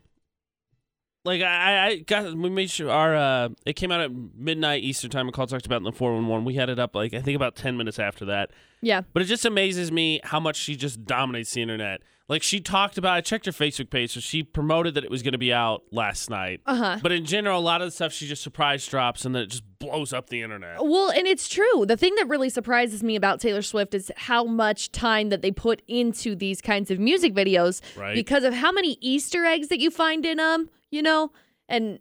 Like 1.24 1.40
I, 1.40 1.86
I- 1.86 1.96
got 1.98 2.34
we 2.34 2.50
made 2.50 2.68
sure 2.68 2.90
our 2.90 3.14
uh 3.16 3.48
it 3.64 3.74
came 3.74 3.90
out 3.90 4.00
at 4.02 4.10
midnight 4.36 4.82
Eastern 4.82 5.10
time. 5.10 5.30
McCall 5.30 5.48
talked 5.48 5.64
about 5.64 5.76
it 5.76 5.78
in 5.78 5.84
the 5.84 5.92
four 5.92 6.12
one 6.14 6.26
one. 6.26 6.44
We 6.44 6.54
had 6.54 6.68
it 6.68 6.78
up 6.78 6.94
like 6.94 7.14
I 7.14 7.20
think 7.22 7.36
about 7.36 7.54
ten 7.56 7.76
minutes 7.78 7.98
after 7.98 8.26
that. 8.26 8.50
Yeah. 8.82 9.02
But 9.14 9.22
it 9.22 9.26
just 9.26 9.46
amazes 9.46 9.90
me 9.92 10.20
how 10.24 10.40
much 10.40 10.56
she 10.56 10.76
just 10.76 11.04
dominates 11.06 11.52
the 11.54 11.62
internet. 11.62 12.02
Like 12.28 12.42
she 12.42 12.58
talked 12.60 12.96
about 12.96 13.12
I 13.16 13.20
checked 13.20 13.44
her 13.46 13.52
Facebook 13.52 13.90
page, 13.90 14.12
so 14.14 14.20
she 14.20 14.42
promoted 14.42 14.94
that 14.94 15.04
it 15.04 15.10
was 15.10 15.22
gonna 15.22 15.36
be 15.38 15.52
out 15.52 15.82
last 15.92 16.30
night. 16.30 16.60
Uh 16.64 16.74
huh. 16.76 16.98
But 17.02 17.12
in 17.12 17.26
general, 17.26 17.58
a 17.58 17.60
lot 17.60 17.82
of 17.82 17.86
the 17.88 17.90
stuff 17.90 18.12
she 18.14 18.26
just 18.26 18.42
surprise 18.42 18.86
drops 18.86 19.24
and 19.26 19.34
then 19.34 19.42
it 19.42 19.50
just 19.50 19.62
blows 19.78 20.14
up 20.14 20.30
the 20.30 20.40
internet. 20.40 20.78
Well, 20.82 21.10
and 21.10 21.26
it's 21.26 21.48
true. 21.48 21.84
The 21.86 21.98
thing 21.98 22.14
that 22.14 22.26
really 22.28 22.48
surprises 22.48 23.02
me 23.02 23.14
about 23.16 23.40
Taylor 23.40 23.60
Swift 23.60 23.92
is 23.94 24.10
how 24.16 24.44
much 24.44 24.90
time 24.90 25.28
that 25.28 25.42
they 25.42 25.50
put 25.50 25.82
into 25.86 26.34
these 26.34 26.62
kinds 26.62 26.90
of 26.90 26.98
music 26.98 27.34
videos 27.34 27.82
Right. 27.94 28.14
because 28.14 28.44
of 28.44 28.54
how 28.54 28.72
many 28.72 28.96
Easter 29.02 29.44
eggs 29.44 29.68
that 29.68 29.78
you 29.80 29.90
find 29.90 30.24
in 30.24 30.38
them, 30.38 30.70
you 30.90 31.02
know, 31.02 31.30
and 31.68 31.98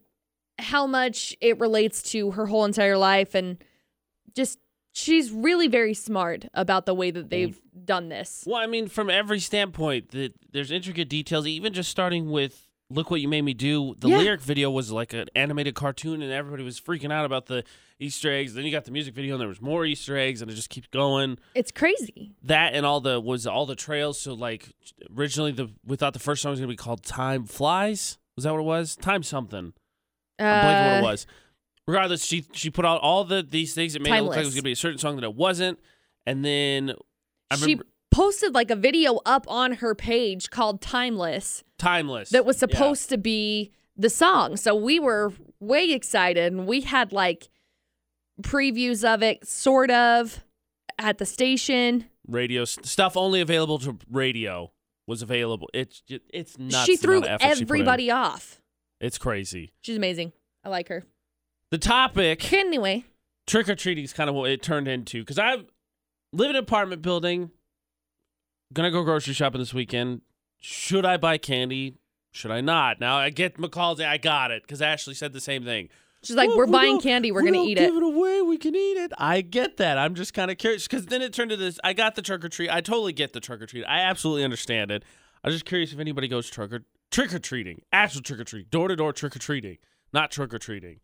how 0.59 0.87
much 0.87 1.35
it 1.41 1.59
relates 1.59 2.01
to 2.11 2.31
her 2.31 2.45
whole 2.45 2.63
entire 2.63 2.97
life 2.97 3.35
and 3.35 3.57
just 4.35 4.59
she's 4.93 5.31
really 5.31 5.67
very 5.67 5.93
smart 5.93 6.45
about 6.53 6.85
the 6.85 6.93
way 6.93 7.11
that 7.11 7.29
they've 7.29 7.59
done 7.83 8.07
this. 8.09 8.43
Well, 8.47 8.55
I 8.57 8.67
mean, 8.67 8.87
from 8.87 9.09
every 9.09 9.39
standpoint, 9.39 10.11
that 10.11 10.33
there's 10.51 10.71
intricate 10.71 11.09
details. 11.09 11.45
Even 11.47 11.73
just 11.73 11.89
starting 11.91 12.29
with 12.31 12.69
"Look 12.89 13.09
What 13.11 13.19
You 13.19 13.27
Made 13.27 13.41
Me 13.41 13.53
Do," 13.53 13.95
the 13.99 14.07
Yeah. 14.09 14.17
lyric 14.19 14.41
video 14.41 14.69
was 14.71 14.91
like 14.91 15.13
an 15.13 15.27
animated 15.35 15.75
cartoon, 15.75 16.21
and 16.21 16.31
everybody 16.31 16.63
was 16.63 16.79
freaking 16.79 17.11
out 17.11 17.25
about 17.25 17.47
the 17.47 17.63
Easter 17.99 18.31
eggs. 18.31 18.53
Then 18.53 18.65
you 18.65 18.71
got 18.71 18.85
the 18.85 18.91
music 18.91 19.13
video, 19.15 19.33
and 19.35 19.41
there 19.41 19.47
was 19.47 19.61
more 19.61 19.85
Easter 19.85 20.17
eggs, 20.17 20.41
and 20.41 20.51
it 20.51 20.55
just 20.55 20.69
keeps 20.69 20.87
going. 20.87 21.37
It's 21.55 21.71
crazy. 21.71 22.35
That 22.43 22.73
and 22.73 22.85
all 22.85 23.01
the 23.01 23.19
was 23.19 23.47
all 23.47 23.65
the 23.65 23.75
trails. 23.75 24.19
So 24.19 24.33
like 24.33 24.69
originally, 25.17 25.51
the 25.53 25.69
we 25.85 25.95
thought 25.97 26.13
the 26.13 26.19
first 26.19 26.41
song 26.41 26.51
was 26.51 26.59
gonna 26.59 26.67
be 26.71 26.75
called 26.75 27.03
"Time 27.03 27.45
Flies." 27.45 28.17
Was 28.35 28.43
that 28.43 28.51
what 28.53 28.59
it 28.59 28.63
was? 28.63 28.95
Time 28.95 29.23
something. 29.23 29.73
I'm 30.39 30.45
blanking 30.65 30.85
what 30.85 30.93
Uh, 30.95 30.99
it 30.99 31.03
was. 31.03 31.27
Regardless, 31.87 32.23
she 32.23 32.45
she 32.53 32.69
put 32.69 32.85
out 32.85 33.01
all 33.01 33.23
the 33.25 33.45
these 33.47 33.73
things. 33.73 33.95
It 33.95 34.01
made 34.01 34.13
it 34.17 34.21
look 34.21 34.31
like 34.31 34.41
it 34.41 34.45
was 34.45 34.55
gonna 34.55 34.63
be 34.63 34.71
a 34.71 34.75
certain 34.75 34.97
song 34.99 35.15
that 35.17 35.23
it 35.23 35.35
wasn't, 35.35 35.79
and 36.25 36.43
then 36.45 36.93
I 37.51 37.55
she 37.57 37.63
remember 37.63 37.85
posted 38.11 38.53
like 38.53 38.69
a 38.71 38.75
video 38.75 39.19
up 39.25 39.45
on 39.49 39.73
her 39.73 39.95
page 39.95 40.49
called 40.51 40.81
Timeless 40.81 41.63
timeless 41.79 42.29
that 42.29 42.45
was 42.45 42.57
Yeah. 42.57 42.59
supposed 42.67 43.09
to 43.09 43.17
be 43.17 43.71
the 43.97 44.09
song. 44.09 44.55
So 44.55 44.75
we 44.75 44.99
were 44.99 45.33
way 45.59 45.91
excited 45.91 46.53
and 46.53 46.67
we 46.67 46.81
had 46.81 47.11
like 47.11 47.49
previews 48.41 49.03
of 49.03 49.21
it 49.23 49.47
sort 49.47 49.91
of 49.91 50.43
at 50.99 51.17
the 51.17 51.25
station. 51.25 52.05
radio 52.27 52.65
stuff 52.65 53.17
only 53.17 53.41
available 53.41 53.79
to 53.79 53.97
radio 54.09 54.71
was 55.07 55.21
available. 55.21 55.69
It's 55.73 56.01
ju- 56.01 56.19
it's 56.33 56.57
nuts. 56.57 56.85
she 56.85 56.95
threw 56.95 57.23
effort 57.25 57.57
she 57.57 57.63
everybody 57.63 58.09
off. 58.11 58.61
It's 59.01 59.17
crazy. 59.17 59.73
She's 59.81 59.97
amazing. 59.97 60.31
I 60.63 60.69
like 60.69 60.87
her. 60.89 61.03
The 61.73 61.79
topic 61.79 62.53
Anyway, 62.53 63.03
trick 63.47 63.67
or 63.67 63.73
treating 63.73 64.03
is 64.03 64.13
kind 64.13 64.29
of 64.29 64.35
what 64.35 64.51
it 64.51 64.61
turned 64.61 64.87
into 64.87 65.21
because 65.21 65.39
I 65.39 65.55
live 66.31 66.51
in 66.51 66.55
an 66.55 66.57
apartment 66.57 67.01
building. 67.01 67.49
Gonna 68.73 68.91
go 68.91 69.01
grocery 69.01 69.33
shopping 69.33 69.57
this 69.57 69.73
weekend. 69.73 70.21
Should 70.59 71.03
I 71.03 71.17
buy 71.17 71.39
candy? 71.39 71.97
Should 72.31 72.51
I 72.51 72.61
not? 72.61 72.99
Now 72.99 73.17
I 73.17 73.31
get 73.31 73.57
McCall's. 73.57 73.99
I 73.99 74.19
got 74.19 74.51
it 74.51 74.61
because 74.61 74.83
Ashley 74.83 75.15
said 75.15 75.33
the 75.33 75.41
same 75.41 75.65
thing. 75.65 75.89
she's 76.21 76.35
like, 76.35 76.49
Well, 76.49 76.59
we're 76.59 76.65
we 76.67 76.73
buying 76.73 77.01
candy. 77.01 77.31
We're 77.31 77.41
we 77.41 77.49
to 77.49 77.57
eat 77.57 77.79
it. 77.79 77.87
Give 77.87 77.95
it 77.95 78.03
away. 78.03 78.43
We 78.43 78.59
can 78.59 78.75
eat 78.75 78.97
it. 78.97 79.11
I 79.17 79.41
get 79.41 79.77
that. 79.77 79.97
I'm 79.97 80.13
just 80.13 80.35
kind 80.35 80.51
of 80.51 80.59
curious 80.59 80.87
because 80.87 81.07
then 81.07 81.23
it 81.23 81.33
turned 81.33 81.49
to 81.49 81.57
this. 81.57 81.79
I 81.83 81.93
got 81.93 82.13
the 82.13 82.21
trick 82.21 82.45
or 82.45 82.49
treat. 82.49 82.69
I 82.69 82.81
totally 82.81 83.13
get 83.13 83.33
the 83.33 83.39
trick 83.39 83.63
or 83.63 83.65
treat. 83.65 83.85
I 83.85 84.01
absolutely 84.01 84.43
understand 84.43 84.91
it. 84.91 85.03
I'm 85.43 85.51
just 85.51 85.65
curious 85.65 85.91
if 85.91 85.97
anybody 85.97 86.27
goes 86.27 86.51
trick 86.51 86.71
or 86.71 86.83
trick 87.09 87.33
or 87.33 87.39
treating, 87.39 87.81
actual 87.91 88.21
trick 88.21 88.41
or 88.41 88.43
treat, 88.43 88.69
door 88.69 88.89
to 88.89 88.95
door 88.95 89.11
trick 89.11 89.35
or 89.35 89.39
treating, 89.39 89.79
not 90.13 90.29
trick 90.29 90.53
or 90.53 90.59
treating. 90.59 90.99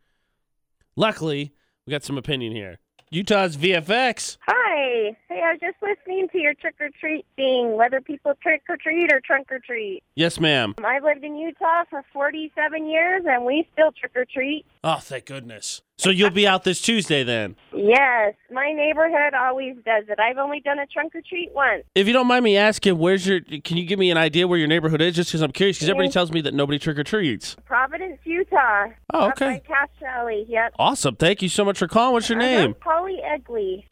Luckily, 0.96 1.54
we 1.86 1.92
got 1.92 2.04
some 2.04 2.18
opinion 2.18 2.54
here. 2.54 2.80
Utah's 3.12 3.58
VFX. 3.58 4.38
Hi. 4.48 4.59
Hey, 4.80 5.18
I 5.30 5.52
was 5.52 5.60
just 5.60 5.76
listening 5.82 6.30
to 6.32 6.38
your 6.40 6.54
trick 6.54 6.76
or 6.80 6.90
treat 7.02 7.26
thing, 7.36 7.76
whether 7.76 8.00
people 8.00 8.34
trick 8.42 8.62
or 8.70 8.78
treat 8.78 9.12
or 9.12 9.20
trunk 9.20 9.52
or 9.52 9.60
treat. 9.60 10.02
Yes, 10.16 10.40
ma'am. 10.40 10.74
Um, 10.78 10.86
I've 10.86 11.04
lived 11.04 11.24
in 11.24 11.36
Utah 11.36 11.84
for 11.90 12.02
47 12.14 12.88
years 12.88 13.24
and 13.28 13.44
we 13.44 13.68
still 13.74 13.92
trick 13.92 14.14
or 14.16 14.24
treat. 14.24 14.66
Oh, 14.84 15.00
thank 15.02 15.26
goodness. 15.26 15.82
So 15.98 16.12
you'll 16.12 16.30
be 16.30 16.48
out 16.48 16.64
this 16.64 16.82
Tuesday 16.82 17.24
then. 17.24 17.58
Yes, 17.76 18.36
my 18.50 18.72
neighborhood 18.72 19.34
always 19.34 19.76
does 19.86 20.06
it. 20.08 20.18
I've 20.18 20.38
only 20.38 20.62
done 20.62 20.80
a 20.80 20.86
trunk 20.86 21.14
or 21.14 21.22
treat 21.28 21.52
once. 21.54 21.84
If 21.94 22.08
you 22.08 22.14
don't 22.14 22.28
mind 22.28 22.46
me 22.46 22.56
asking, 22.56 22.98
where's 22.98 23.28
your? 23.28 23.42
Can 23.42 23.76
you 23.76 23.86
give 23.86 24.00
me 24.00 24.10
an 24.10 24.18
idea 24.18 24.48
where 24.48 24.58
your 24.58 24.70
neighborhood 24.70 25.02
is? 25.02 25.14
Just 25.16 25.30
because 25.32 25.42
I'm 25.42 25.52
curious, 25.52 25.76
because 25.78 25.90
everybody 25.90 26.10
tells 26.10 26.32
me 26.32 26.40
that 26.42 26.54
nobody 26.54 26.80
trick 26.80 26.98
or 26.98 27.04
treats. 27.04 27.58
Providence, 27.66 28.18
Utah. 28.24 28.86
Oh, 29.14 29.26
Up 29.26 29.32
okay. 29.34 29.46
by 29.56 29.60
Cache 29.60 29.90
Valley. 30.00 30.46
Yep. 30.48 30.76
Awesome. 30.80 31.18
Thank 31.18 31.42
you 31.42 31.50
so 31.50 31.66
much 31.66 31.78
for 31.78 31.90
calling. 31.90 32.14
What's 32.14 32.30
your 32.30 32.38
name? 32.38 32.76
Polly 32.76 33.18
Egley. 33.22 33.84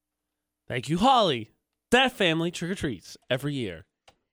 Thank 0.68 0.90
you, 0.90 0.98
Holly. 0.98 1.52
That 1.92 2.12
family 2.12 2.52
trick 2.52 2.72
or 2.72 2.76
treats 2.76 3.18
every 3.30 3.54
year. 3.54 3.86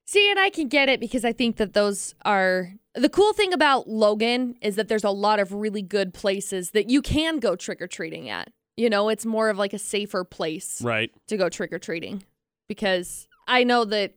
See, 0.05 0.29
and 0.29 0.39
I 0.39 0.49
can 0.49 0.67
get 0.67 0.89
it 0.89 0.99
because 0.99 1.25
I 1.25 1.31
think 1.33 1.55
that 1.57 1.73
those 1.73 2.13
are 2.25 2.73
the 2.93 3.09
cool 3.09 3.33
thing 3.33 3.53
about 3.53 3.87
Logan 3.89 4.55
is 4.61 4.75
that 4.75 4.87
there's 4.87 5.03
a 5.03 5.09
lot 5.09 5.39
of 5.39 5.51
really 5.51 5.81
good 5.81 6.13
places 6.13 6.71
that 6.71 6.89
you 6.89 7.01
can 7.01 7.39
go 7.39 7.55
trick 7.55 7.81
or 7.81 7.87
treating 7.87 8.29
at. 8.29 8.51
You 8.77 8.89
know, 8.89 9.09
it's 9.09 9.25
more 9.25 9.49
of 9.49 9.57
like 9.57 9.73
a 9.73 9.79
safer 9.79 10.23
place 10.23 10.81
Right. 10.81 11.09
to 11.27 11.37
go 11.37 11.49
trick 11.49 11.71
or 11.73 11.79
treating 11.79 12.23
because 12.67 13.27
I 13.47 13.63
know 13.63 13.85
that, 13.85 14.13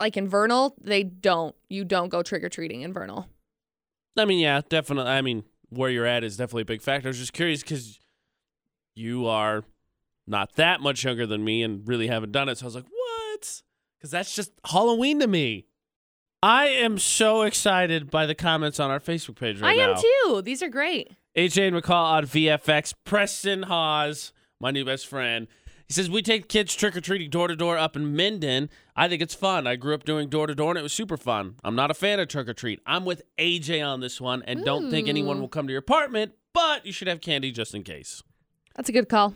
like 0.00 0.16
in 0.16 0.26
Vernal, 0.28 0.74
they 0.80 1.04
don't. 1.04 1.54
You 1.68 1.84
don't 1.84 2.08
go 2.08 2.22
trick 2.22 2.42
or 2.42 2.48
treating 2.48 2.80
in 2.82 2.92
Vernal. 2.92 3.28
I 4.16 4.24
mean, 4.24 4.40
yeah, 4.40 4.62
definitely. 4.68 5.10
I 5.12 5.20
mean, 5.22 5.44
where 5.68 5.90
you're 5.90 6.06
at 6.06 6.24
is 6.24 6.36
definitely 6.36 6.62
a 6.62 6.66
big 6.66 6.82
factor. 6.82 7.08
I 7.08 7.10
was 7.10 7.18
just 7.18 7.32
curious 7.32 7.60
because 7.62 8.00
you 8.94 9.26
are 9.26 9.64
not 10.26 10.54
that 10.56 10.80
much 10.80 11.04
younger 11.04 11.26
than 11.26 11.44
me 11.44 11.62
and 11.62 11.86
really 11.86 12.06
haven't 12.06 12.32
done 12.32 12.48
it. 12.48 12.58
So 12.58 12.64
I 12.64 12.66
was 12.66 12.74
like, 12.74 12.86
what? 12.88 13.62
Because 13.98 14.10
that's 14.10 14.34
just 14.34 14.52
Halloween 14.64 15.20
to 15.20 15.26
me. 15.26 15.66
I 16.42 16.66
am 16.66 16.98
so 16.98 17.42
excited 17.42 18.10
by 18.10 18.26
the 18.26 18.34
comments 18.34 18.80
on 18.80 18.90
our 18.90 18.98
Facebook 18.98 19.36
page 19.36 19.60
right 19.60 19.76
now. 19.76 19.82
I 19.84 19.86
now. 19.86 19.94
am 19.94 20.02
too. 20.02 20.42
These 20.42 20.62
are 20.62 20.68
great. 20.68 21.12
AJ 21.36 21.68
and 21.68 21.76
McCall 21.76 22.04
on 22.04 22.26
VFX. 22.26 22.94
Preston 23.04 23.64
Hawes, 23.64 24.32
my 24.60 24.70
new 24.70 24.84
best 24.84 25.06
friend. 25.06 25.46
He 25.86 25.94
says, 25.94 26.10
We 26.10 26.20
take 26.20 26.48
kids 26.48 26.74
trick 26.74 26.96
or 26.96 27.00
treating 27.00 27.30
door 27.30 27.48
to 27.48 27.54
door 27.54 27.78
up 27.78 27.96
in 27.96 28.16
Mendon. 28.16 28.70
I 28.96 29.08
think 29.08 29.22
it's 29.22 29.34
fun. 29.34 29.66
I 29.66 29.76
grew 29.76 29.94
up 29.94 30.04
doing 30.04 30.28
door 30.28 30.46
to 30.46 30.54
door 30.54 30.70
and 30.70 30.78
it 30.78 30.82
was 30.82 30.92
super 30.92 31.16
fun. 31.16 31.56
I'm 31.62 31.76
not 31.76 31.90
a 31.90 31.94
fan 31.94 32.18
of 32.18 32.28
trick 32.28 32.48
or 32.48 32.54
treat. 32.54 32.80
I'm 32.86 33.04
with 33.04 33.22
AJ 33.38 33.86
on 33.86 34.00
this 34.00 34.20
one 34.20 34.42
and 34.42 34.64
don't 34.64 34.90
think 34.90 35.08
anyone 35.08 35.36
hmm. 35.36 35.42
will 35.42 35.48
come 35.48 35.66
to 35.66 35.72
your 35.72 35.80
apartment, 35.80 36.32
but 36.52 36.84
you 36.84 36.92
should 36.92 37.08
have 37.08 37.20
candy 37.20 37.52
just 37.52 37.74
in 37.74 37.82
case. 37.82 38.22
That's 38.74 38.88
a 38.88 38.92
good 38.92 39.08
call. 39.08 39.34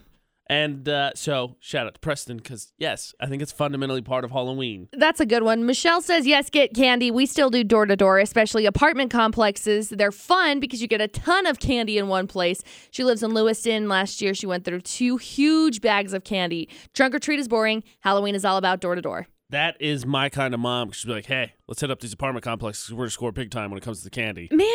And 0.48 0.88
uh, 0.88 1.10
so, 1.14 1.56
shout 1.58 1.86
out 1.86 1.94
to 1.94 2.00
Preston 2.00 2.36
because, 2.36 2.72
yes, 2.78 3.14
I 3.20 3.26
think 3.26 3.42
it's 3.42 3.50
fundamentally 3.50 4.02
part 4.02 4.24
of 4.24 4.30
Halloween. 4.30 4.88
That's 4.92 5.18
a 5.18 5.26
good 5.26 5.42
one. 5.42 5.66
Michelle 5.66 6.00
says, 6.00 6.26
yes, 6.26 6.50
get 6.50 6.72
candy. 6.72 7.10
We 7.10 7.26
still 7.26 7.50
do 7.50 7.64
door 7.64 7.86
to 7.86 7.96
door, 7.96 8.20
especially 8.20 8.64
apartment 8.64 9.10
complexes. 9.10 9.88
They're 9.88 10.12
fun 10.12 10.60
because 10.60 10.80
you 10.80 10.86
get 10.86 11.00
a 11.00 11.08
ton 11.08 11.46
of 11.46 11.58
candy 11.58 11.98
in 11.98 12.06
one 12.08 12.28
place. 12.28 12.62
She 12.92 13.02
lives 13.02 13.22
in 13.24 13.34
Lewiston. 13.34 13.88
Last 13.88 14.22
year, 14.22 14.34
she 14.34 14.46
went 14.46 14.64
through 14.64 14.82
two 14.82 15.16
huge 15.16 15.80
bags 15.80 16.12
of 16.12 16.22
candy. 16.22 16.68
Trunk 16.94 17.14
or 17.14 17.18
treat 17.18 17.40
is 17.40 17.48
boring. 17.48 17.82
Halloween 18.00 18.36
is 18.36 18.44
all 18.44 18.56
about 18.56 18.80
door 18.80 18.94
to 18.94 19.02
door. 19.02 19.26
That 19.50 19.76
is 19.80 20.04
my 20.04 20.28
kind 20.28 20.54
of 20.54 20.60
mom. 20.60 20.90
She'd 20.92 21.06
be 21.06 21.14
like, 21.14 21.26
Hey, 21.26 21.54
let's 21.68 21.80
hit 21.80 21.90
up 21.90 22.00
these 22.00 22.12
apartment 22.12 22.44
complexes. 22.44 22.92
We're 22.92 22.98
going 22.98 23.08
to 23.08 23.12
score 23.12 23.32
big 23.32 23.50
time 23.50 23.70
when 23.70 23.78
it 23.78 23.84
comes 23.84 23.98
to 23.98 24.04
the 24.04 24.10
candy. 24.10 24.48
Man, 24.52 24.66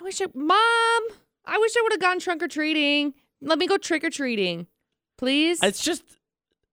I 0.00 0.02
wish 0.02 0.20
I, 0.20 0.26
mom, 0.34 1.02
I 1.44 1.58
wish 1.58 1.74
I 1.76 1.80
would 1.82 1.92
have 1.92 2.00
gone 2.00 2.18
trunk 2.18 2.42
or 2.42 2.48
treating. 2.48 3.14
Let 3.40 3.58
me 3.58 3.66
go 3.66 3.76
trick 3.76 4.02
or 4.04 4.10
treating, 4.10 4.66
please. 5.18 5.62
It's 5.62 5.82
just 5.82 6.02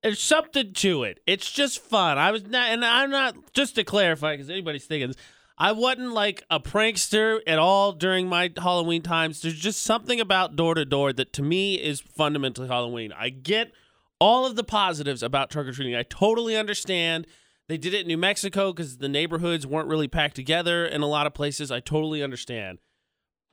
there's 0.04 0.22
something 0.22 0.72
to 0.74 1.04
it. 1.04 1.20
It's 1.26 1.52
just 1.52 1.80
fun. 1.80 2.18
I 2.18 2.32
was 2.32 2.44
not, 2.46 2.70
and 2.70 2.86
I'm 2.86 3.10
not 3.10 3.36
just 3.54 3.76
to 3.76 3.84
clarify 3.84 4.34
because 4.34 4.50
anybody's 4.50 4.86
thinking 4.86 5.08
this. 5.08 5.18
I 5.58 5.72
wasn't 5.72 6.12
like 6.12 6.44
a 6.50 6.60
prankster 6.60 7.40
at 7.48 7.60
all 7.60 7.94
during 7.94 8.28
my 8.28 8.52
Halloween 8.56 9.02
times. 9.02 9.42
There's 9.42 9.60
just 9.60 9.84
something 9.84 10.20
about 10.20 10.56
door 10.56 10.76
to 10.76 10.86
door 10.86 11.12
that 11.14 11.34
to 11.34 11.42
me 11.42 11.76
is 11.76 12.02
fundamentally 12.02 12.68
Halloween. 12.68 13.14
I 13.14 13.30
get 13.30 13.72
all 14.20 14.46
of 14.46 14.56
the 14.56 14.64
positives 14.64 15.24
about 15.24 15.50
trick 15.50 15.66
or 15.66 15.72
treating. 15.72 15.96
I 15.96 16.04
totally 16.04 16.58
understand. 16.58 17.26
They 17.68 17.78
did 17.78 17.94
it 17.94 18.02
in 18.02 18.08
New 18.08 18.18
Mexico 18.18 18.74
because 18.74 18.98
the 18.98 19.10
neighborhoods 19.10 19.66
weren't 19.66 19.88
really 19.88 20.08
packed 20.08 20.36
together 20.36 20.86
in 20.86 21.02
a 21.02 21.08
lot 21.08 21.26
of 21.26 21.34
places. 21.34 21.72
I 21.72 21.80
totally 21.80 22.22
understand. 22.22 22.80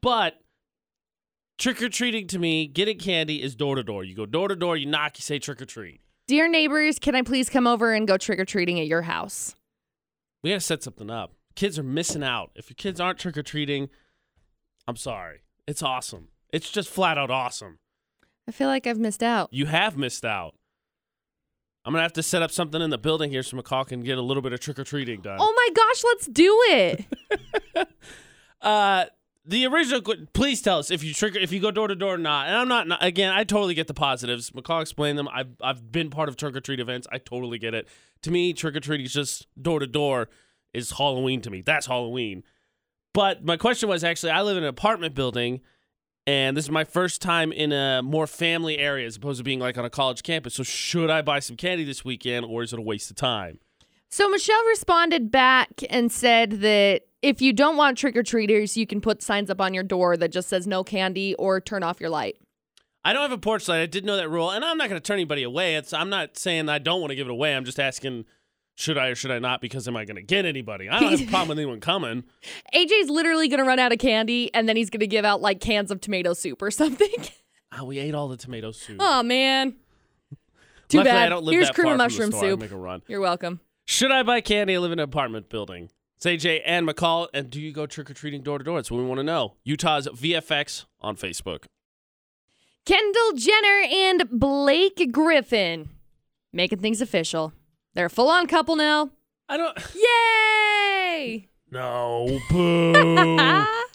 But 0.02 0.41
trick 1.58 1.82
or 1.82 1.88
treating 1.88 2.26
to 2.28 2.38
me, 2.38 2.66
getting 2.66 2.98
candy 2.98 3.42
is 3.42 3.54
door 3.54 3.76
to 3.76 3.82
door. 3.82 4.04
You 4.04 4.14
go 4.14 4.26
door 4.26 4.48
to 4.48 4.56
door, 4.56 4.76
you 4.76 4.86
knock, 4.86 5.18
you 5.18 5.22
say 5.22 5.38
trick 5.38 5.60
or 5.62 5.66
treat. 5.66 6.00
Dear 6.28 6.48
neighbors, 6.48 6.98
can 6.98 7.14
I 7.14 7.22
please 7.22 7.48
come 7.48 7.66
over 7.66 7.92
and 7.92 8.06
go 8.06 8.16
trick 8.16 8.38
or 8.38 8.44
treating 8.44 8.78
at 8.80 8.86
your 8.86 9.02
house? 9.02 9.54
We 10.42 10.50
got 10.50 10.56
to 10.56 10.60
set 10.60 10.82
something 10.82 11.10
up. 11.10 11.34
Kids 11.54 11.78
are 11.78 11.82
missing 11.84 12.22
out. 12.22 12.50
If 12.54 12.70
your 12.70 12.76
kids 12.76 13.00
aren't 13.00 13.18
trick 13.18 13.36
or 13.36 13.42
treating, 13.42 13.88
I'm 14.88 14.96
sorry. 14.96 15.42
It's 15.66 15.82
awesome. 15.82 16.28
It's 16.52 16.70
just 16.70 16.88
flat 16.88 17.18
out 17.18 17.30
awesome. 17.30 17.78
I 18.48 18.52
feel 18.52 18.68
like 18.68 18.86
I've 18.86 18.98
missed 18.98 19.22
out. 19.22 19.48
You 19.52 19.66
have 19.66 19.96
missed 19.96 20.24
out. 20.24 20.54
I'm 21.84 21.92
gonna 21.92 22.02
have 22.02 22.12
to 22.14 22.22
set 22.22 22.42
up 22.42 22.50
something 22.52 22.80
in 22.80 22.90
the 22.90 22.98
building 22.98 23.30
here 23.30 23.42
so 23.42 23.56
McCall 23.56 23.86
can 23.86 24.02
get 24.02 24.16
a 24.16 24.22
little 24.22 24.42
bit 24.42 24.52
of 24.52 24.60
trick 24.60 24.78
or 24.78 24.84
treating 24.84 25.20
done. 25.20 25.38
Oh 25.40 25.52
my 25.56 25.68
gosh, 25.74 26.04
let's 26.04 26.26
do 26.26 26.58
it. 26.68 27.04
Uh, 28.60 29.06
the 29.44 29.66
original. 29.66 30.02
Please 30.32 30.62
tell 30.62 30.78
us 30.78 30.90
if 30.90 31.02
you 31.02 31.12
trigger, 31.14 31.38
if 31.38 31.52
you 31.52 31.60
go 31.60 31.70
door 31.70 31.88
to 31.88 31.94
door 31.94 32.14
or 32.14 32.18
not. 32.18 32.46
And 32.46 32.72
I'm 32.72 32.88
not. 32.88 33.04
Again, 33.04 33.32
I 33.32 33.44
totally 33.44 33.74
get 33.74 33.86
the 33.86 33.94
positives. 33.94 34.50
McCall 34.50 34.82
explained 34.82 35.18
them. 35.18 35.28
I've 35.28 35.56
I've 35.60 35.90
been 35.90 36.10
part 36.10 36.28
of 36.28 36.36
trick 36.36 36.56
or 36.56 36.60
treat 36.60 36.80
events. 36.80 37.06
I 37.10 37.18
totally 37.18 37.58
get 37.58 37.74
it. 37.74 37.88
To 38.22 38.30
me, 38.30 38.52
trick 38.52 38.76
or 38.76 38.80
treat 38.80 39.00
is 39.00 39.12
just 39.12 39.46
door 39.60 39.80
to 39.80 39.86
door 39.86 40.28
is 40.72 40.92
Halloween 40.92 41.40
to 41.42 41.50
me. 41.50 41.60
That's 41.60 41.86
Halloween. 41.86 42.44
But 43.14 43.44
my 43.44 43.56
question 43.56 43.88
was 43.88 44.04
actually, 44.04 44.32
I 44.32 44.42
live 44.42 44.56
in 44.56 44.62
an 44.62 44.70
apartment 44.70 45.14
building, 45.14 45.60
and 46.26 46.56
this 46.56 46.64
is 46.64 46.70
my 46.70 46.84
first 46.84 47.20
time 47.20 47.52
in 47.52 47.72
a 47.72 48.00
more 48.02 48.26
family 48.26 48.78
area 48.78 49.06
as 49.06 49.16
opposed 49.16 49.38
to 49.38 49.44
being 49.44 49.58
like 49.58 49.76
on 49.76 49.84
a 49.84 49.90
college 49.90 50.22
campus. 50.22 50.54
So 50.54 50.62
should 50.62 51.10
I 51.10 51.20
buy 51.20 51.40
some 51.40 51.56
candy 51.56 51.84
this 51.84 52.04
weekend, 52.04 52.46
or 52.46 52.62
is 52.62 52.72
it 52.72 52.78
a 52.78 52.82
waste 52.82 53.10
of 53.10 53.16
time? 53.16 53.58
So 54.12 54.28
Michelle 54.28 54.62
responded 54.66 55.30
back 55.30 55.70
and 55.88 56.12
said 56.12 56.60
that 56.60 57.06
if 57.22 57.40
you 57.40 57.54
don't 57.54 57.78
want 57.78 57.96
trick 57.96 58.14
or 58.14 58.22
treaters, 58.22 58.76
you 58.76 58.86
can 58.86 59.00
put 59.00 59.22
signs 59.22 59.48
up 59.48 59.58
on 59.58 59.72
your 59.72 59.82
door 59.82 60.18
that 60.18 60.30
just 60.30 60.50
says 60.50 60.66
no 60.66 60.84
candy 60.84 61.34
or 61.36 61.62
turn 61.62 61.82
off 61.82 61.98
your 61.98 62.10
light. 62.10 62.36
I 63.06 63.14
don't 63.14 63.22
have 63.22 63.32
a 63.32 63.38
porch 63.38 63.68
light. 63.68 63.80
I 63.80 63.86
did 63.86 64.04
know 64.04 64.18
that 64.18 64.28
rule, 64.28 64.50
and 64.50 64.66
I'm 64.66 64.76
not 64.76 64.90
going 64.90 65.00
to 65.00 65.04
turn 65.04 65.14
anybody 65.14 65.44
away. 65.44 65.76
It's 65.76 65.94
I'm 65.94 66.10
not 66.10 66.36
saying 66.36 66.68
I 66.68 66.78
don't 66.78 67.00
want 67.00 67.10
to 67.10 67.14
give 67.14 67.26
it 67.26 67.30
away. 67.30 67.56
I'm 67.56 67.64
just 67.64 67.80
asking, 67.80 68.26
should 68.74 68.98
I 68.98 69.06
or 69.06 69.14
should 69.14 69.30
I 69.30 69.38
not? 69.38 69.62
Because 69.62 69.88
am 69.88 69.96
I 69.96 70.04
going 70.04 70.16
to 70.16 70.22
get 70.22 70.44
anybody? 70.44 70.90
I 70.90 71.00
don't 71.00 71.12
have 71.12 71.26
a 71.26 71.30
problem 71.30 71.48
with 71.48 71.58
anyone 71.58 71.80
coming. 71.80 72.24
AJ's 72.74 73.08
literally 73.08 73.48
gonna 73.48 73.64
run 73.64 73.78
out 73.78 73.92
of 73.92 73.98
candy, 73.98 74.52
and 74.52 74.68
then 74.68 74.76
he's 74.76 74.90
gonna 74.90 75.06
give 75.06 75.24
out 75.24 75.40
like 75.40 75.60
cans 75.60 75.90
of 75.90 76.02
tomato 76.02 76.34
soup 76.34 76.60
or 76.60 76.70
something. 76.70 77.08
Oh, 77.78 77.84
we 77.84 77.98
ate 77.98 78.14
all 78.14 78.28
the 78.28 78.36
tomato 78.36 78.72
soup. 78.72 78.98
oh 79.00 79.22
man. 79.22 79.76
Too 80.88 80.98
Luckily, 80.98 81.12
bad. 81.12 81.26
I 81.26 81.28
don't 81.30 81.44
live 81.44 81.54
Here's 81.54 81.70
cream 81.70 81.86
far 81.86 81.94
of 81.94 82.12
from 82.12 82.20
the 82.20 82.26
mushroom 82.26 82.32
soup. 82.32 82.60
Make 82.60 82.72
a 82.72 82.76
run. 82.76 83.00
You're 83.08 83.22
welcome. 83.22 83.60
Should 83.84 84.10
I 84.12 84.22
buy 84.22 84.40
candy? 84.40 84.74
I 84.76 84.78
live 84.78 84.92
in 84.92 84.98
an 84.98 85.04
apartment 85.04 85.48
building. 85.48 85.90
It's 86.16 86.26
AJ 86.26 86.62
and 86.64 86.86
McCall. 86.88 87.28
And 87.34 87.50
do 87.50 87.60
you 87.60 87.72
go 87.72 87.86
trick 87.86 88.10
or 88.10 88.14
treating 88.14 88.42
door 88.42 88.58
to 88.58 88.64
door? 88.64 88.78
That's 88.78 88.90
what 88.90 88.98
we 88.98 89.04
want 89.04 89.18
to 89.18 89.24
know. 89.24 89.54
Utah's 89.64 90.06
VFX 90.08 90.84
on 91.00 91.16
Facebook. 91.16 91.64
Kendall 92.84 93.32
Jenner 93.36 93.82
and 93.90 94.28
Blake 94.30 95.10
Griffin 95.12 95.90
making 96.52 96.78
things 96.78 97.00
official. 97.00 97.52
They're 97.94 98.06
a 98.06 98.10
full 98.10 98.28
on 98.28 98.46
couple 98.46 98.76
now. 98.76 99.10
I 99.48 99.56
don't. 99.56 99.78
Yay! 99.94 101.48
No, 101.70 102.40
boo. 102.50 102.92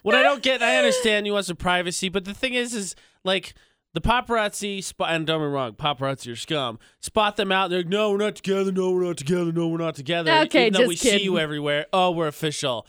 what 0.02 0.14
I 0.14 0.22
don't 0.22 0.42
get, 0.42 0.62
I 0.62 0.76
understand 0.76 1.26
you 1.26 1.32
want 1.32 1.46
some 1.46 1.56
privacy, 1.56 2.08
but 2.08 2.24
the 2.24 2.34
thing 2.34 2.54
is, 2.54 2.74
is 2.74 2.96
like 3.24 3.54
the 3.94 4.00
paparazzi 4.00 4.82
spot. 4.82 5.10
And 5.10 5.26
don't 5.26 5.40
me 5.40 5.46
wrong, 5.46 5.72
paparazzi 5.72 6.32
are 6.32 6.36
scum. 6.36 6.78
Spot 7.00 7.36
them 7.36 7.50
out. 7.52 7.70
They're 7.70 7.80
like, 7.80 7.88
no, 7.88 8.10
we're 8.10 8.18
not 8.18 8.36
together. 8.36 8.72
No, 8.72 8.90
we're 8.92 9.04
not 9.04 9.16
together. 9.16 9.52
No, 9.52 9.68
we're 9.68 9.78
not 9.78 9.94
together. 9.94 10.30
Okay, 10.46 10.66
Even 10.66 10.82
though 10.82 10.88
we 10.88 10.96
see 10.96 11.22
you 11.22 11.38
everywhere. 11.38 11.86
Oh, 11.92 12.10
we're 12.10 12.28
official, 12.28 12.86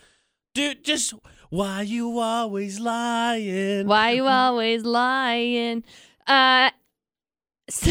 dude. 0.53 0.83
Just 0.83 1.13
why 1.49 1.81
you 1.81 2.19
always 2.19 2.79
lying? 2.79 3.87
Why 3.87 4.11
you 4.11 4.27
always 4.27 4.83
lying? 4.83 5.83
Uh, 6.27 6.69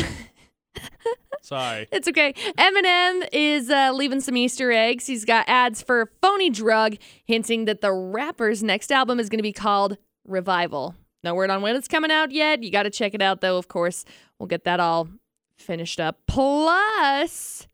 Sorry. 1.42 1.88
it's 1.90 2.06
okay. 2.08 2.34
Eminem 2.58 3.26
is 3.32 3.70
uh, 3.70 3.92
leaving 3.94 4.20
some 4.20 4.36
Easter 4.36 4.70
eggs. 4.70 5.06
He's 5.06 5.24
got 5.24 5.48
ads 5.48 5.82
for 5.82 6.12
Phony 6.20 6.50
Drug, 6.50 6.96
hinting 7.24 7.64
that 7.64 7.80
the 7.80 7.92
rapper's 7.92 8.62
next 8.62 8.92
album 8.92 9.18
is 9.18 9.28
going 9.28 9.38
to 9.38 9.42
be 9.42 9.52
called 9.52 9.96
Revival. 10.26 10.94
No 11.24 11.34
word 11.34 11.50
on 11.50 11.62
when 11.62 11.76
it's 11.76 11.88
coming 11.88 12.10
out 12.10 12.30
yet. 12.30 12.62
You 12.62 12.70
got 12.70 12.84
to 12.84 12.90
check 12.90 13.14
it 13.14 13.22
out, 13.22 13.40
though, 13.40 13.56
of 13.58 13.68
course. 13.68 14.04
We'll 14.38 14.46
get 14.46 14.64
that 14.64 14.80
all 14.80 15.08
finished 15.56 15.98
up. 15.98 16.18
Plus, 16.26 17.66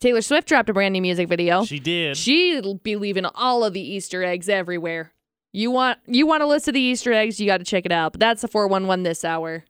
Taylor 0.00 0.22
Swift 0.22 0.46
dropped 0.46 0.68
a 0.68 0.72
brand 0.72 0.92
new 0.92 1.02
music 1.02 1.28
video. 1.28 1.64
She 1.64 1.80
did. 1.80 2.16
She'll 2.16 2.74
be 2.74 2.96
leaving 2.96 3.24
all 3.24 3.64
of 3.64 3.72
the 3.72 3.80
Easter 3.80 4.22
eggs 4.22 4.48
everywhere. 4.48 5.12
You 5.52 5.70
want 5.70 5.98
you 6.06 6.26
want 6.26 6.42
a 6.42 6.46
list 6.46 6.68
of 6.68 6.74
the 6.74 6.80
Easter 6.80 7.12
eggs, 7.12 7.40
you 7.40 7.46
got 7.46 7.58
to 7.58 7.64
check 7.64 7.86
it 7.86 7.92
out. 7.92 8.12
But 8.12 8.20
that's 8.20 8.42
the 8.42 8.48
411 8.48 9.04
this 9.04 9.24
hour. 9.24 9.64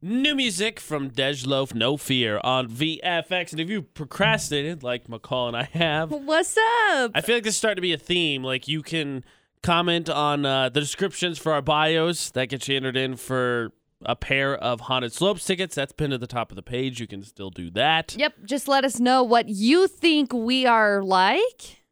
New 0.00 0.34
music 0.34 0.80
from 0.80 1.10
Dej 1.10 1.46
Loaf, 1.46 1.74
No 1.74 1.96
Fear 1.96 2.40
on 2.42 2.68
VFX. 2.68 3.52
And 3.52 3.60
if 3.60 3.68
you 3.68 3.82
procrastinated, 3.82 4.82
like 4.82 5.06
McCall 5.06 5.48
and 5.48 5.56
I 5.56 5.64
have, 5.64 6.10
What's 6.10 6.56
up? 6.56 7.12
I 7.14 7.20
feel 7.20 7.36
like 7.36 7.44
this 7.44 7.54
is 7.54 7.58
starting 7.58 7.76
to 7.76 7.82
be 7.82 7.92
a 7.92 7.98
theme. 7.98 8.42
Like 8.44 8.68
you 8.68 8.82
can 8.82 9.24
comment 9.62 10.08
on 10.08 10.44
uh, 10.44 10.68
the 10.68 10.80
descriptions 10.80 11.38
for 11.38 11.52
our 11.52 11.62
bios. 11.62 12.30
That 12.30 12.46
gets 12.46 12.68
you 12.68 12.76
entered 12.76 12.96
in 12.96 13.16
for 13.16 13.72
a 14.04 14.16
pair 14.16 14.56
of 14.56 14.82
Haunted 14.82 15.12
Slopes 15.12 15.44
tickets. 15.44 15.74
That's 15.74 15.92
pinned 15.92 16.12
at 16.12 16.20
the 16.20 16.26
top 16.26 16.50
of 16.50 16.56
the 16.56 16.62
page. 16.62 17.00
You 17.00 17.06
can 17.06 17.22
still 17.22 17.50
do 17.50 17.70
that. 17.70 18.16
Yep, 18.18 18.34
just 18.44 18.68
let 18.68 18.84
us 18.84 18.98
know 18.98 19.22
what 19.22 19.48
you 19.48 19.86
think 19.86 20.32
we 20.32 20.66
are 20.66 21.02
like. 21.02 21.82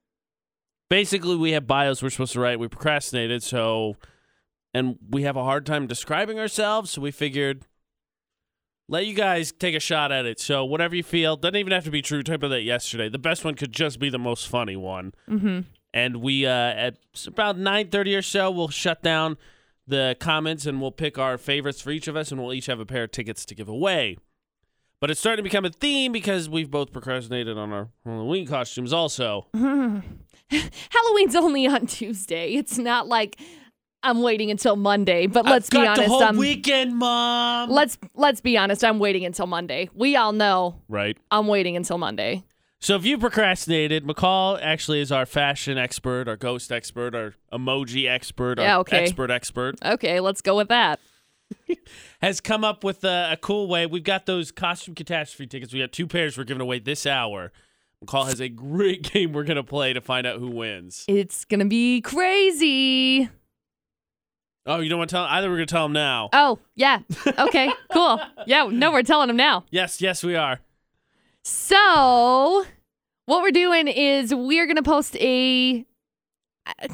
Basically, 0.89 1.37
we 1.37 1.53
have 1.53 1.67
bios 1.67 2.03
we're 2.03 2.11
supposed 2.11 2.33
to 2.33 2.41
write. 2.41 2.59
We 2.59 2.67
procrastinated, 2.67 3.43
so 3.43 3.97
and 4.75 4.99
we 5.09 5.23
have 5.23 5.37
a 5.37 5.45
hard 5.45 5.67
time 5.67 5.87
describing 5.87 6.39
ourselves. 6.39 6.91
So 6.91 7.01
we 7.01 7.13
figured 7.13 7.67
let 8.89 9.07
you 9.07 9.15
guys 9.15 9.53
take 9.53 9.77
a 9.77 9.81
shot 9.81 10.11
at 10.11 10.27
it. 10.27 10.41
So 10.41 10.65
whatever 10.65 10.97
you 10.97 11.05
feel 11.05 11.37
doesn't 11.37 11.57
even 11.57 11.73
have 11.73 11.85
to 11.85 11.93
be 11.93 12.03
true. 12.03 12.25
Type 12.25 12.43
of 12.43 12.51
that 12.51 12.63
yesterday. 12.63 13.09
The 13.09 13.19
best 13.19 13.45
one 13.45 13.55
could 13.55 13.73
just 13.73 14.01
be 14.01 14.11
the 14.11 14.19
most 14.19 14.49
funny 14.49 14.75
one. 14.75 15.15
Mm-hmm. 15.29 15.61
And 15.93 16.17
we 16.17 16.47
uh, 16.47 16.51
at 16.51 16.97
about 17.27 17.57
9.30 17.57 18.19
or 18.19 18.23
so 18.23 18.51
we'll 18.51 18.69
shut 18.69 19.03
down 19.03 19.37
the 19.87 20.17
comments 20.21 20.67
and 20.67 20.81
we'll 20.81 20.93
pick 20.93 21.19
our 21.19 21.37
favorites 21.37 21.81
for 21.81 21.91
each 21.91 22.07
of 22.09 22.17
us 22.17 22.31
and 22.31 22.41
we'll 22.41 22.53
each 22.53 22.67
have 22.67 22.81
a 22.81 22.87
pair 22.87 23.05
of 23.05 23.11
tickets 23.11 23.45
to 23.45 23.55
give 23.55 23.69
away 23.69 24.17
but 25.01 25.11
it's 25.11 25.19
starting 25.19 25.39
to 25.39 25.43
become 25.43 25.65
a 25.65 25.71
theme 25.71 26.13
because 26.13 26.49
we've 26.49 26.71
both 26.71 26.93
procrastinated 26.93 27.57
on 27.59 27.73
our 27.73 27.89
halloween 28.05 28.47
costumes 28.47 28.93
also 28.93 29.47
Halloween's 30.51 31.37
only 31.37 31.67
on 31.67 31.87
Tuesday. 31.87 32.55
It's 32.55 32.79
not 32.79 33.07
like 33.07 33.41
I'm 34.03 34.23
waiting 34.23 34.51
until 34.51 34.77
Monday. 34.77 35.27
But 35.27 35.45
let's 35.45 35.69
I've 35.69 35.71
be 35.81 35.87
honest, 35.87 36.03
the 36.03 36.09
whole 36.09 36.23
I'm 36.23 36.37
weekend 36.37 36.97
mom 36.97 37.71
let's 37.71 37.99
let's 38.15 38.41
be 38.41 38.57
honest. 38.57 38.85
I'm 38.85 38.99
waiting 38.99 39.25
until 39.25 39.47
Monday. 39.47 39.89
We 39.95 40.17
all 40.17 40.33
know 40.33 40.81
right 40.89 41.17
I'm 41.31 41.47
waiting 41.47 41.77
until 41.77 41.99
Monday. 41.99 42.43
So 42.81 42.97
if 42.97 43.05
you 43.05 43.19
procrastinated 43.19 44.05
mccall 44.05 44.59
actually 44.63 45.01
is 45.01 45.13
our 45.13 45.27
fashion 45.27 45.79
expert 45.79 46.29
our 46.29 46.37
ghost 46.37 46.73
expert 46.73 47.15
our 47.15 47.35
emoji 47.53 48.09
expert 48.09 48.59
our 48.59 48.81
okay. 48.81 48.99
expert 48.99 49.31
expert 49.31 49.77
Okay, 49.85 50.21
let's 50.21 50.41
go 50.41 50.57
with 50.57 50.69
that. 50.69 51.01
has 52.23 52.41
come 52.41 52.65
up 52.65 52.85
with 52.85 53.03
a, 53.05 53.31
a 53.33 53.37
cool 53.37 53.69
way. 53.69 53.87
We've 53.87 54.05
got 54.05 54.27
those 54.27 54.53
costume 54.53 54.95
catastrophe 54.95 55.47
tickets. 55.47 55.73
We 55.73 55.81
got 55.81 55.93
two 55.93 56.07
pairs 56.07 56.39
we're 56.39 56.45
giving 56.45 56.61
away 56.61 56.79
this 56.79 57.07
hour. 57.07 57.53
McCall 58.05 58.27
has 58.27 58.41
a 58.41 58.49
great 58.49 59.03
game 59.13 59.33
we're 59.33 59.45
gonna 59.45 59.65
play 59.65 59.93
to 59.93 60.01
find 60.01 60.27
out 60.27 60.39
who 60.39 60.49
wins. 60.49 61.05
It's 61.09 61.45
gonna 61.45 61.67
be 61.67 62.01
crazy. 62.01 63.29
Oh, 64.67 64.79
you 64.81 64.89
don't 64.89 64.99
want 64.99 65.11
to 65.11 65.17
tell? 65.17 65.25
Either 65.25 65.49
we're 65.51 65.57
gonna 65.57 65.67
tell 65.67 65.87
him 65.87 65.93
now. 65.93 66.29
Oh 66.33 66.59
yeah. 66.75 67.01
Okay. 67.39 67.73
cool. 67.93 68.21
Yeah. 68.47 68.69
No, 68.71 68.93
we're 68.93 69.03
telling 69.03 69.29
him 69.29 69.37
now. 69.37 69.65
yes, 69.71 70.01
yes, 70.01 70.23
we 70.23 70.37
are. 70.37 70.61
So, 71.45 72.65
what 73.27 73.43
we're 73.43 73.51
doing 73.51 73.89
is 73.89 74.35
we're 74.35 74.67
gonna 74.67 74.83
post 74.83 75.17
a 75.17 75.85
uh, 76.67 76.89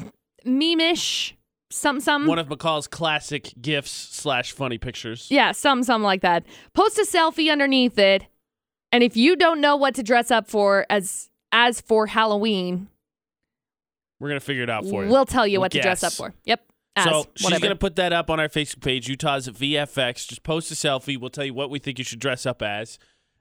meme-ish 0.45 1.35
some 1.69 1.99
some 1.99 2.25
One 2.27 2.39
of 2.39 2.47
McCall's 2.47 2.87
classic 2.87 3.53
gifs 3.61 3.91
slash 3.91 4.53
funny 4.53 4.77
pictures. 4.77 5.27
yeah 5.29 5.51
some 5.51 5.83
some 5.83 6.01
like 6.01 6.21
that. 6.21 6.45
Post 6.73 6.97
a 6.97 7.01
selfie 7.05 7.51
underneath 7.51 7.99
it, 7.99 8.25
and 8.91 9.03
if 9.03 9.17
you 9.17 9.35
don't 9.35 9.59
know 9.59 9.75
what 9.75 9.95
to 9.95 10.03
dress 10.03 10.31
up 10.31 10.47
for 10.47 10.85
as 10.89 11.29
as 11.51 11.81
for 11.81 12.07
Halloween, 12.07 12.87
We're 14.19 14.29
gonna 14.29 14.39
figure 14.39 14.63
it 14.63 14.69
out 14.69 14.85
for 14.85 15.03
you. 15.03 15.09
we'll 15.11 15.25
tell 15.25 15.45
you 15.45 15.53
We'll 15.59 15.61
what 15.65 15.71
to 15.73 15.81
dress 15.81 16.03
up 16.03 16.13
for. 16.13 16.33
Yep. 16.45 16.63
As, 16.95 17.03
so 17.03 17.25
she's 17.35 17.43
whatever. 17.43 17.63
gonna 17.63 17.75
put 17.75 17.95
that 17.97 18.13
up 18.13 18.29
on 18.29 18.39
our 18.39 18.47
Facebook 18.49 18.81
page, 18.81 19.09
Utah's 19.09 19.47
VFX. 19.49 20.27
Just 20.27 20.43
post 20.43 20.71
a 20.71 20.73
selfie. 20.73 21.19
We'll 21.19 21.29
tell 21.29 21.45
you 21.45 21.53
what 21.53 21.69
we 21.69 21.79
think 21.79 21.99
you 21.99 22.05
should 22.05 22.19
dress 22.19 22.45
up 22.45 22.61
as. 22.61 22.97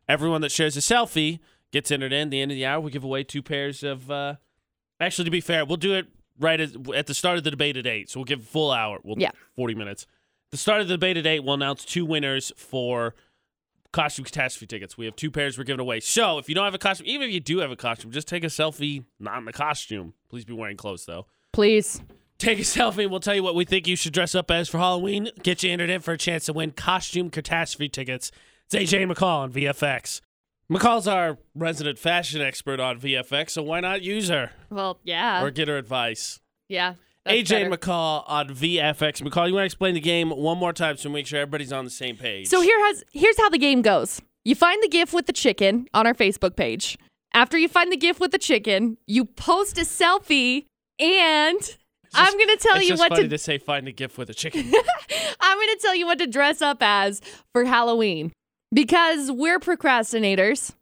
Everyone 0.09 0.41
that 0.43 0.53
shares 0.53 0.77
a 0.77 0.81
selfie 0.81 1.41
gets 1.73 1.91
entered 1.91 2.13
in. 2.13 2.31
The 2.31 2.41
end 2.41 2.51
of 2.53 2.57
the 2.57 2.67
hour, 2.67 2.81
we 2.81 2.91
give 2.91 3.05
away 3.05 3.25
two 3.25 3.43
pairs 3.43 3.83
of. 3.83 4.11
Uh, 4.11 4.37
actually, 5.01 5.25
to 5.27 5.31
be 5.31 5.41
fair, 5.41 5.65
we'll 5.65 5.77
do 5.77 5.95
it 5.95 6.07
right 6.39 6.61
at, 6.61 6.71
at 6.95 7.07
the 7.07 7.15
start 7.15 7.39
of 7.39 7.45
the 7.45 7.51
debate 7.51 7.77
at 7.77 7.87
eight. 7.87 8.09
So 8.11 8.21
we'll 8.21 8.25
give 8.25 8.41
a 8.41 8.45
full 8.45 8.71
hour. 8.71 8.99
We'll, 9.03 9.17
Yeah. 9.19 9.31
forty 9.55 9.75
minutes. 9.75 10.07
The 10.51 10.57
start 10.57 10.81
of 10.81 10.89
the 10.89 10.95
debate 10.95 11.17
at 11.17 11.27
eight, 11.27 11.41
we'll 11.41 11.55
announce 11.55 11.85
two 11.85 12.05
winners 12.07 12.53
for 12.57 13.15
costume 13.93 14.25
catastrophe 14.25 14.67
tickets. 14.67 14.97
We 14.97 15.07
have 15.07 15.17
two 15.17 15.31
pairs 15.31 15.57
we're 15.59 15.65
giving 15.65 15.81
away. 15.81 16.01
So 16.01 16.39
if 16.39 16.49
you 16.49 16.55
don't 16.55 16.65
have 16.65 16.75
a 16.75 16.79
costume, 16.79 17.07
even 17.09 17.29
if 17.29 17.35
you 17.35 17.41
do 17.41 17.59
have 17.59 17.71
a 17.71 17.77
costume, 17.77 18.11
just 18.13 18.29
take 18.29 18.45
a 18.45 18.49
selfie, 18.49 19.05
not 19.19 19.39
in 19.39 19.45
the 19.45 19.53
costume. 19.53 20.13
Please 20.29 20.45
be 20.45 20.53
wearing 20.53 20.77
clothes 20.77 21.05
though. 21.07 21.27
Please. 21.53 22.01
Take 22.39 22.59
a 22.59 22.63
selfie 22.63 23.03
and 23.03 23.11
we'll 23.11 23.21
tell 23.21 23.35
you 23.35 23.43
what 23.43 23.55
we 23.55 23.65
think 23.65 23.87
you 23.89 23.97
should 23.97 24.13
dress 24.13 24.35
up 24.35 24.51
as 24.51 24.69
for 24.69 24.77
Halloween. 24.79 25.31
Get 25.43 25.63
you 25.63 25.71
entered 25.73 25.89
in 25.89 26.03
for 26.03 26.13
a 26.13 26.19
chance 26.19 26.45
to 26.45 26.53
win 26.53 26.73
costume 26.73 27.31
catastrophe 27.31 27.89
tickets. 27.89 28.31
It's 28.73 28.93
AJ 28.93 29.11
McCall 29.13 29.43
on 29.43 29.53
VFX. 29.53 30.21
McCall's 30.71 31.07
our 31.07 31.39
resident 31.55 32.01
fashion 32.01 32.41
expert 32.41 32.81
on 32.81 32.99
VFX, 32.99 33.51
so 33.51 33.63
why 33.63 33.79
not 33.79 34.03
use 34.03 34.29
her 34.29 34.51
Well, 34.71 34.99
yeah. 35.05 35.43
or 35.43 35.51
get 35.53 35.69
her 35.69 35.77
advice? 35.77 36.41
yeah. 36.69 36.95
AJ 37.27 37.49
better. 37.49 37.71
McCall 37.71 38.23
on 38.29 38.49
VFX. 38.51 39.21
McCall, 39.21 39.49
you 39.49 39.55
want 39.55 39.63
to 39.63 39.65
explain 39.65 39.95
the 39.95 40.01
game 40.01 40.31
one 40.31 40.59
more 40.59 40.73
time 40.73 40.97
so 40.97 41.09
we 41.09 41.15
make 41.15 41.27
sure 41.27 41.41
everybody's 41.41 41.73
on 41.73 41.85
the 41.85 41.91
same 41.91 42.17
page? 42.17 42.47
So 42.47 42.61
here 42.61 42.79
has 42.87 43.03
here's 43.13 43.37
how 43.37 43.49
the 43.49 43.59
game 43.59 43.83
goes. 43.83 44.23
You 44.45 44.55
find 44.55 44.81
the 44.81 44.89
gif 44.89 45.13
with 45.13 45.27
the 45.27 45.33
chicken 45.33 45.89
on 45.93 46.07
our 46.07 46.15
Facebook 46.15 46.55
page. 46.55 46.97
After 47.35 47.59
you 47.59 47.67
find 47.67 47.91
the 47.91 47.97
gif 47.97 48.21
with 48.21 48.31
the 48.31 48.39
chicken, 48.39 48.97
you 49.09 49.25
post 49.25 49.77
a 49.77 49.81
selfie 49.81 50.67
and 51.01 51.77
I'm 52.15 52.33
going 52.35 52.49
to 52.49 52.59
tell 52.59 52.81
you 52.81 52.89
just 52.91 53.01
what 53.01 53.09
funny 53.11 53.25
to, 53.25 53.29
to 53.29 53.39
say 53.39 53.59
find 53.59 53.89
a 53.89 53.93
GIF 53.93 54.17
with 54.19 54.31
a 54.31 54.35
chicken. 54.35 54.61
I'm 55.41 55.59
going 55.59 55.69
to 55.69 55.79
tell 55.83 55.97
you 55.97 56.07
what 56.07 56.19
to 56.21 56.29
dress 56.29 56.63
up 56.63 56.79
as 56.81 57.21
for 57.53 57.65
Halloween 57.65 58.33
because 58.73 59.31
we're 59.31 59.59
procrastinators. 59.59 60.75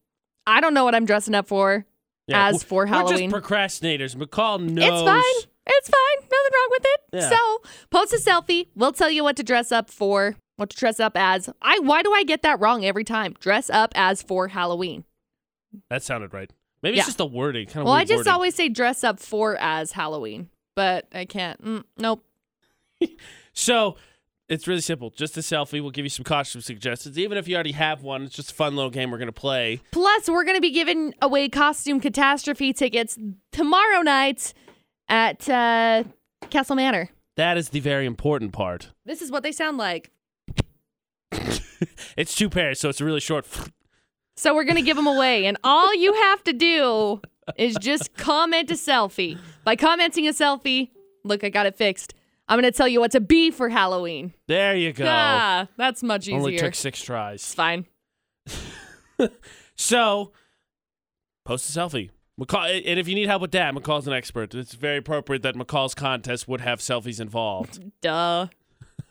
I 0.46 0.60
don't 0.60 0.74
know 0.74 0.84
what 0.84 0.94
I'm 0.94 1.06
dressing 1.06 1.34
up 1.34 1.46
for. 1.48 1.84
Yeah, 2.26 2.48
As 2.48 2.62
for 2.62 2.82
we're 2.82 2.86
Halloween. 2.86 3.30
just 3.30 3.44
procrastinators. 3.44 4.16
McCall 4.16 4.60
knows. 4.60 4.84
It's 4.84 5.02
fine. 5.02 5.50
It's 5.66 5.88
fine. 5.90 6.16
Nothing 6.22 6.52
wrong 6.52 6.68
with 6.70 6.84
it. 6.84 7.00
Yeah. 7.12 7.30
So, 7.30 7.62
post 7.90 8.12
a 8.14 8.16
selfie. 8.18 8.68
We'll 8.74 8.92
tell 8.92 9.10
you 9.10 9.22
what 9.24 9.36
to 9.36 9.42
dress 9.42 9.70
up 9.72 9.90
for, 9.90 10.34
what 10.56 10.70
to 10.70 10.76
dress 10.76 11.00
up 11.00 11.12
as. 11.16 11.50
I 11.60 11.78
why 11.80 12.02
do 12.02 12.12
I 12.12 12.24
get 12.24 12.42
that 12.42 12.60
wrong 12.60 12.84
every 12.84 13.04
time? 13.04 13.34
Dress 13.40 13.68
up 13.70 13.92
as 13.94 14.22
for 14.22 14.48
Halloween. 14.48 15.04
That 15.90 16.02
sounded 16.02 16.32
right. 16.32 16.50
Maybe 16.82 16.96
Yeah. 16.96 17.00
it's 17.02 17.08
just 17.08 17.18
the 17.18 17.26
wording. 17.26 17.66
Kind 17.66 17.78
of 17.78 17.84
Well, 17.86 17.94
I 17.94 18.04
just 18.04 18.18
wording. 18.20 18.32
always 18.32 18.54
say 18.54 18.68
dress 18.70 19.04
up 19.04 19.20
for 19.20 19.56
as 19.58 19.92
Halloween, 19.92 20.48
but 20.76 21.06
I 21.12 21.24
can't. 21.26 21.62
Mm, 21.62 21.84
nope. 21.98 22.24
So 23.52 23.96
It's 24.54 24.68
really 24.68 24.82
simple. 24.82 25.10
Just 25.10 25.36
a 25.36 25.40
selfie. 25.40 25.80
We'll 25.80 25.90
give 25.90 26.04
you 26.04 26.10
some 26.10 26.22
costume 26.22 26.62
suggestions. 26.62 27.18
Even 27.18 27.36
if 27.36 27.48
you 27.48 27.56
already 27.56 27.72
have 27.72 28.04
one, 28.04 28.22
it's 28.22 28.36
just 28.36 28.52
a 28.52 28.54
fun 28.54 28.76
little 28.76 28.88
game 28.90 29.10
we're 29.10 29.18
going 29.18 29.26
to 29.26 29.32
play. 29.32 29.80
Plus, 29.90 30.28
we're 30.28 30.44
going 30.44 30.56
to 30.56 30.60
be 30.60 30.70
giving 30.70 31.12
away 31.20 31.48
costume 31.48 31.98
catastrophe 31.98 32.72
tickets 32.72 33.18
tomorrow 33.50 34.00
night 34.02 34.54
at 35.08 35.48
uh, 35.48 36.04
Castle 36.50 36.76
Manor. 36.76 37.10
That 37.34 37.56
is 37.56 37.70
the 37.70 37.80
very 37.80 38.06
important 38.06 38.52
part. 38.52 38.90
This 39.04 39.22
is 39.22 39.32
what 39.32 39.42
they 39.42 39.50
sound 39.50 39.76
like. 39.76 40.12
It's 42.16 42.34
two 42.34 42.48
pairs, 42.48 42.78
so 42.80 42.88
it's 42.88 43.00
a 43.00 43.04
really 43.04 43.20
short. 43.20 43.46
So 44.36 44.52
we're 44.52 44.64
going 44.64 44.76
to 44.76 44.82
give 44.82 44.96
them 44.96 45.06
away. 45.06 45.46
And 45.46 45.56
all 45.62 45.94
you 45.94 46.12
have 46.12 46.42
to 46.42 46.52
do 46.52 47.20
is 47.56 47.76
just 47.76 48.16
comment 48.16 48.68
a 48.72 48.74
selfie. 48.74 49.38
By 49.62 49.76
commenting 49.76 50.26
a 50.26 50.32
selfie, 50.32 50.90
look, 51.22 51.44
I 51.44 51.50
got 51.50 51.66
it 51.66 51.76
fixed. 51.76 52.14
I'm 52.48 52.60
going 52.60 52.70
to 52.70 52.76
tell 52.76 52.88
you 52.88 53.00
what 53.00 53.12
to 53.12 53.20
be 53.20 53.50
for 53.50 53.68
Halloween. 53.68 54.34
There 54.48 54.76
you 54.76 54.92
go. 54.92 55.06
Ah, 55.08 55.68
that's 55.76 56.02
much 56.02 56.28
easier. 56.28 56.36
Only 56.38 56.56
took 56.56 56.74
six 56.74 57.00
tries. 57.02 57.36
it's 57.40 57.54
fine. 57.54 57.86
So, 59.76 60.32
post 61.44 61.68
a 61.68 61.78
selfie. 61.78 62.10
McCall, 62.40 62.82
and 62.84 62.98
if 62.98 63.06
you 63.06 63.14
need 63.14 63.28
help 63.28 63.42
with 63.42 63.52
that, 63.52 63.74
McCall's 63.74 64.06
an 64.08 64.12
expert. 64.12 64.54
It's 64.54 64.74
very 64.74 64.98
appropriate 64.98 65.42
that 65.42 65.54
McCall's 65.54 65.94
contest 65.94 66.48
would 66.48 66.60
have 66.60 66.80
selfies 66.80 67.20
involved. 67.20 67.80
Duh. 68.00 68.48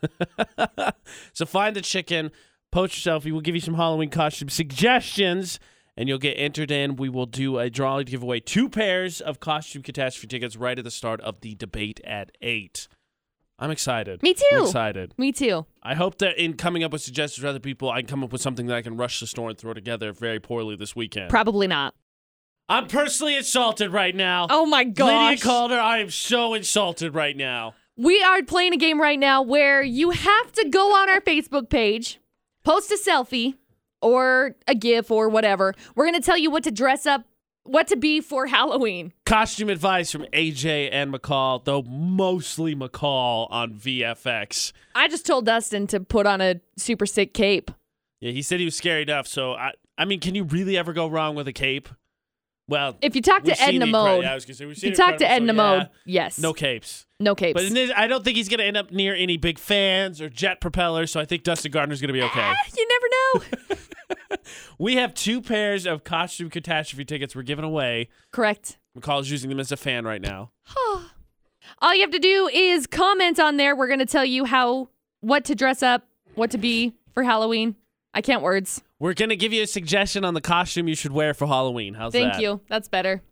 so 1.32 1.46
find 1.46 1.74
the 1.74 1.80
chicken, 1.80 2.30
post 2.70 3.04
your 3.04 3.18
selfie. 3.18 3.32
We'll 3.32 3.40
give 3.40 3.54
you 3.54 3.60
some 3.62 3.74
Halloween 3.74 4.10
costume 4.10 4.50
suggestions, 4.50 5.58
and 5.96 6.06
you'll 6.08 6.18
get 6.18 6.34
entered 6.34 6.70
in. 6.70 6.96
We 6.96 7.08
will 7.08 7.26
do 7.26 7.58
a 7.58 7.70
drawing 7.70 8.04
to 8.04 8.10
give 8.10 8.22
away 8.22 8.40
two 8.40 8.68
pairs 8.68 9.22
of 9.22 9.40
costume 9.40 9.82
catastrophe 9.82 10.26
tickets 10.26 10.56
right 10.56 10.78
at 10.78 10.84
the 10.84 10.90
start 10.90 11.20
of 11.22 11.40
the 11.40 11.54
debate 11.54 12.00
at 12.04 12.32
eight. 12.42 12.88
I'm 13.58 13.70
excited. 13.70 14.22
Me 14.22 14.34
too. 14.34 14.42
I'm 14.52 14.64
excited. 14.64 15.14
Me 15.16 15.30
too. 15.32 15.66
I 15.82 15.94
hope 15.94 16.18
that 16.18 16.42
in 16.42 16.54
coming 16.54 16.82
up 16.82 16.92
with 16.92 17.02
suggestions 17.02 17.42
for 17.42 17.48
other 17.48 17.60
people, 17.60 17.90
I 17.90 18.00
can 18.00 18.08
come 18.08 18.24
up 18.24 18.32
with 18.32 18.40
something 18.40 18.66
that 18.66 18.76
I 18.76 18.82
can 18.82 18.96
rush 18.96 19.20
the 19.20 19.26
store 19.26 19.50
and 19.50 19.58
throw 19.58 19.74
together 19.74 20.12
very 20.12 20.40
poorly 20.40 20.76
this 20.76 20.96
weekend. 20.96 21.30
Probably 21.30 21.66
not. 21.66 21.94
I'm 22.68 22.86
personally 22.86 23.36
insulted 23.36 23.92
right 23.92 24.14
now. 24.14 24.46
Oh 24.50 24.66
my 24.66 24.84
god. 24.84 25.30
Lydia. 25.30 25.44
Calder, 25.44 25.78
I 25.78 25.98
am 25.98 26.10
so 26.10 26.54
insulted 26.54 27.14
right 27.14 27.36
now. 27.36 27.74
We 27.96 28.22
are 28.22 28.42
playing 28.42 28.72
a 28.72 28.76
game 28.76 29.00
right 29.00 29.18
now 29.18 29.42
where 29.42 29.82
you 29.82 30.10
have 30.10 30.52
to 30.52 30.68
go 30.68 30.94
on 30.96 31.08
our 31.08 31.20
Facebook 31.20 31.68
page, 31.70 32.18
post 32.64 32.90
a 32.90 32.96
selfie 32.96 33.54
or 34.02 34.56
a 34.66 34.74
GIF 34.74 35.10
or 35.10 35.28
whatever. 35.28 35.74
We're 35.94 36.06
going 36.06 36.20
to 36.20 36.24
tell 36.24 36.38
you 36.38 36.50
what 36.50 36.64
to 36.64 36.70
dress 36.70 37.06
up, 37.06 37.24
what 37.64 37.88
to 37.88 37.96
be 37.96 38.20
for 38.20 38.46
Halloween. 38.46 39.12
Costume 39.26 39.68
advice 39.68 40.10
from 40.10 40.22
AJ 40.32 40.90
and 40.92 41.12
McCall, 41.12 41.64
though 41.64 41.82
mostly 41.82 42.74
McCall 42.74 43.50
on 43.50 43.74
VFX. 43.74 44.72
I 44.94 45.08
just 45.08 45.26
told 45.26 45.46
Dustin 45.46 45.86
to 45.88 46.00
put 46.00 46.26
on 46.26 46.40
a 46.40 46.60
super 46.76 47.06
sick 47.06 47.34
cape. 47.34 47.70
Yeah, 48.20 48.32
he 48.32 48.42
said 48.42 48.58
he 48.58 48.64
was 48.64 48.76
scary 48.76 49.02
enough. 49.02 49.26
So 49.26 49.52
I, 49.52 49.72
I 49.98 50.04
mean, 50.04 50.20
can 50.20 50.34
you 50.34 50.44
really 50.44 50.76
ever 50.78 50.92
go 50.92 51.06
wrong 51.06 51.34
with 51.34 51.48
a 51.48 51.52
cape? 51.52 51.88
Well, 52.66 52.96
If 53.02 53.14
you 53.14 53.20
talk 53.20 53.44
to 53.44 53.60
Edna 53.60 53.84
Mode, 53.86 54.22
yeah, 54.22 54.32
I 54.32 54.34
was 54.34 54.46
gonna 54.46 54.54
say, 54.54 54.64
we've 54.64 54.72
if 54.76 54.80
seen 54.80 54.90
you 54.90 54.96
talk 54.96 55.18
to 55.18 55.24
Incredibles, 55.24 55.28
so 55.28 55.34
Edna 55.34 55.52
yeah, 56.06 56.22
yes. 56.24 56.38
no 56.38 56.54
capes. 56.54 57.04
No 57.20 57.34
capes. 57.34 57.62
But 57.62 57.70
this, 57.74 57.92
I 57.94 58.06
don't 58.06 58.24
think 58.24 58.38
he's 58.38 58.48
gonna 58.48 58.62
end 58.62 58.78
up 58.78 58.90
near 58.90 59.14
any 59.14 59.36
big 59.36 59.58
fans 59.58 60.22
or 60.22 60.30
jet 60.30 60.62
propellers. 60.62 61.10
So 61.10 61.20
I 61.20 61.26
think 61.26 61.42
Dustin 61.42 61.72
Gardner's 61.72 62.00
gonna 62.00 62.14
be 62.14 62.22
okay. 62.22 62.40
Ah, 62.40 62.56
you 62.74 62.88
never 62.88 63.06
know. 63.70 63.76
we 64.78 64.96
have 64.96 65.14
two 65.14 65.40
pairs 65.40 65.86
of 65.86 66.04
costume 66.04 66.50
catastrophe 66.50 67.04
tickets 67.04 67.34
we're 67.34 67.42
giving 67.42 67.64
away. 67.64 68.08
Correct. 68.32 68.78
McCall's 68.98 69.30
using 69.30 69.50
them 69.50 69.60
as 69.60 69.72
a 69.72 69.76
fan 69.76 70.04
right 70.04 70.20
now. 70.20 70.50
All 71.80 71.94
you 71.94 72.02
have 72.02 72.10
to 72.10 72.18
do 72.18 72.48
is 72.52 72.86
comment 72.86 73.40
on 73.40 73.56
there. 73.56 73.74
We're 73.74 73.86
going 73.86 73.98
to 73.98 74.06
tell 74.06 74.24
you 74.24 74.44
how, 74.44 74.88
what 75.20 75.44
to 75.46 75.54
dress 75.54 75.82
up, 75.82 76.06
what 76.34 76.50
to 76.50 76.58
be 76.58 76.94
for 77.12 77.22
Halloween. 77.22 77.76
I 78.14 78.20
can't 78.20 78.42
words. 78.42 78.82
We're 79.00 79.12
gonna 79.12 79.36
give 79.36 79.52
you 79.52 79.64
a 79.64 79.66
suggestion 79.66 80.24
on 80.24 80.34
the 80.34 80.40
costume 80.40 80.86
you 80.88 80.94
should 80.94 81.12
wear 81.12 81.34
for 81.34 81.46
Halloween. 81.46 81.94
How's 81.94 82.12
that? 82.12 82.18
Thank 82.18 82.32
that? 82.34 82.42
you. 82.42 82.60
That's 82.68 82.88
better. 82.88 83.22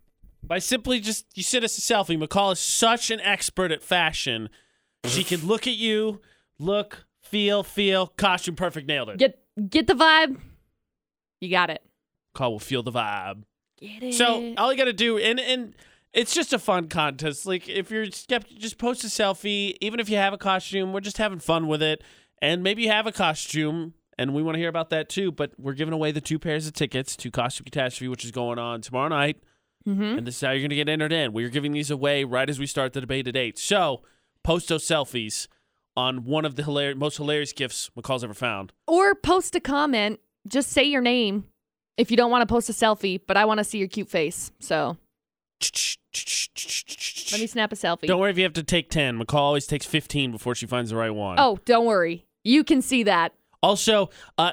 By 0.43 0.59
simply 0.59 0.99
just 0.99 1.25
you 1.35 1.41
send 1.41 1.63
us 1.63 1.77
a 1.77 1.81
selfie. 1.81 2.21
McCall 2.21 2.51
is 2.51 2.59
such 2.59 3.09
an 3.09 3.21
expert 3.21 3.71
at 3.71 3.81
fashion. 3.81 4.49
She 5.05 5.23
can 5.23 5.47
look 5.47 5.67
at 5.67 5.73
you, 5.73 6.21
look, 6.59 7.05
feel, 7.21 7.63
feel, 7.63 8.07
costume 8.07 8.55
perfect, 8.55 8.87
nailed 8.87 9.09
it. 9.09 9.17
Get 9.17 9.39
get 9.69 9.87
the 9.87 9.93
vibe. 9.93 10.37
You 11.43 11.49
got 11.49 11.69
it. 11.69 11.83
Call 12.33 12.53
will 12.53 12.59
feel 12.59 12.83
the 12.83 12.91
vibe. 12.91 13.43
Get 13.79 14.01
it. 14.01 14.13
So 14.13 14.53
all 14.57 14.71
you 14.71 14.77
gotta 14.77 14.93
do, 14.93 15.17
and 15.17 15.39
and 15.41 15.75
it's 16.13 16.33
just 16.33 16.53
a 16.53 16.57
fun 16.59 16.87
contest. 16.87 17.45
Like 17.45 17.67
if 17.67 17.91
you're 17.91 18.05
skeptic, 18.11 18.57
just 18.59 18.77
post 18.77 19.03
a 19.03 19.07
selfie. 19.07 19.75
Even 19.81 19.99
if 19.99 20.07
you 20.09 20.15
have 20.15 20.31
a 20.31 20.37
costume, 20.37 20.93
we're 20.93 21.01
just 21.01 21.17
having 21.17 21.39
fun 21.39 21.67
with 21.67 21.83
it. 21.83 22.01
And 22.41 22.63
maybe 22.63 22.83
you 22.83 22.89
have 22.91 23.07
a 23.07 23.11
costume, 23.11 23.93
and 24.17 24.33
we 24.33 24.41
want 24.41 24.55
to 24.55 24.59
hear 24.59 24.69
about 24.69 24.89
that 24.91 25.09
too. 25.09 25.33
But 25.33 25.51
we're 25.57 25.73
giving 25.73 25.93
away 25.93 26.11
the 26.11 26.21
two 26.21 26.39
pairs 26.39 26.65
of 26.65 26.73
tickets 26.73 27.17
to 27.17 27.29
Costume 27.29 27.65
Catastrophe, 27.65 28.07
which 28.07 28.23
is 28.23 28.31
going 28.31 28.57
on 28.57 28.79
tomorrow 28.81 29.09
night. 29.09 29.37
Mhm. 29.85 30.17
And 30.19 30.25
this 30.25 30.35
is 30.35 30.41
how 30.41 30.51
you're 30.51 30.61
gonna 30.61 30.75
get 30.75 30.87
entered 30.87 31.11
in. 31.11 31.33
We're 31.33 31.49
giving 31.49 31.73
these 31.73 31.91
away 31.91 32.23
right 32.23 32.49
as 32.49 32.57
we 32.57 32.67
start 32.67 32.93
the 32.93 33.01
debate 33.01 33.27
at 33.27 33.35
eight. 33.35 33.57
So 33.59 34.01
post 34.43 34.69
those 34.69 34.85
selfies 34.85 35.47
on 35.97 36.23
one 36.23 36.45
of 36.45 36.55
the 36.55 36.63
hilarious, 36.63 36.97
most 36.97 37.17
hilarious 37.17 37.51
gifts 37.51 37.91
McCall's 37.97 38.23
ever 38.23 38.33
found. 38.33 38.71
or 38.87 39.13
post 39.13 39.55
a 39.55 39.59
comment. 39.59 40.19
Just 40.47 40.69
say 40.69 40.83
your 40.83 41.01
name 41.01 41.45
if 41.97 42.11
you 42.11 42.17
don't 42.17 42.31
want 42.31 42.47
to 42.47 42.51
post 42.51 42.69
a 42.69 42.73
selfie, 42.73 43.19
but 43.25 43.37
I 43.37 43.45
want 43.45 43.59
to 43.59 43.63
see 43.63 43.77
your 43.77 43.87
cute 43.87 44.09
face. 44.09 44.51
So 44.59 44.97
let 47.31 47.39
me 47.39 47.47
snap 47.47 47.71
a 47.71 47.75
selfie. 47.75 48.07
Don't 48.07 48.19
worry 48.19 48.31
if 48.31 48.37
you 48.37 48.43
have 48.43 48.53
to 48.53 48.63
take 48.63 48.89
10. 48.89 49.19
McCall 49.19 49.35
always 49.35 49.65
takes 49.67 49.85
15 49.85 50.31
before 50.31 50.55
she 50.55 50.65
finds 50.65 50.89
the 50.89 50.95
right 50.97 51.09
one. 51.13 51.37
oh, 51.39 51.59
don't 51.65 51.85
worry. 51.85 52.25
You 52.43 52.63
can 52.63 52.81
see 52.81 53.03
that. 53.03 53.33
Also, 53.61 54.09
uh, 54.37 54.51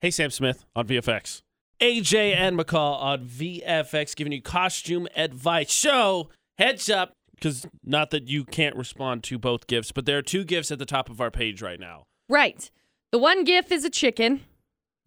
hey, 0.00 0.10
Sam 0.10 0.30
Smith 0.30 0.64
on 0.76 0.86
VFX. 0.86 1.42
AJ 1.80 2.36
and 2.36 2.56
McCall 2.56 3.00
on 3.02 3.26
VFX 3.26 4.14
giving 4.14 4.32
you 4.32 4.40
costume 4.40 5.08
advice. 5.16 5.72
So, 5.72 6.30
heads 6.56 6.88
up, 6.88 7.12
because 7.34 7.66
not 7.84 8.10
that 8.10 8.28
you 8.28 8.44
can't 8.44 8.76
respond 8.76 9.24
to 9.24 9.38
both 9.38 9.66
gifts, 9.66 9.90
but 9.90 10.06
there 10.06 10.16
are 10.16 10.22
two 10.22 10.44
gifts 10.44 10.70
at 10.70 10.78
the 10.78 10.86
top 10.86 11.10
of 11.10 11.20
our 11.20 11.32
page 11.32 11.60
right 11.60 11.80
now. 11.80 12.04
Right. 12.28 12.70
The 13.10 13.18
one 13.18 13.42
GIF 13.42 13.72
is 13.72 13.84
a 13.84 13.90
chicken. 13.90 14.42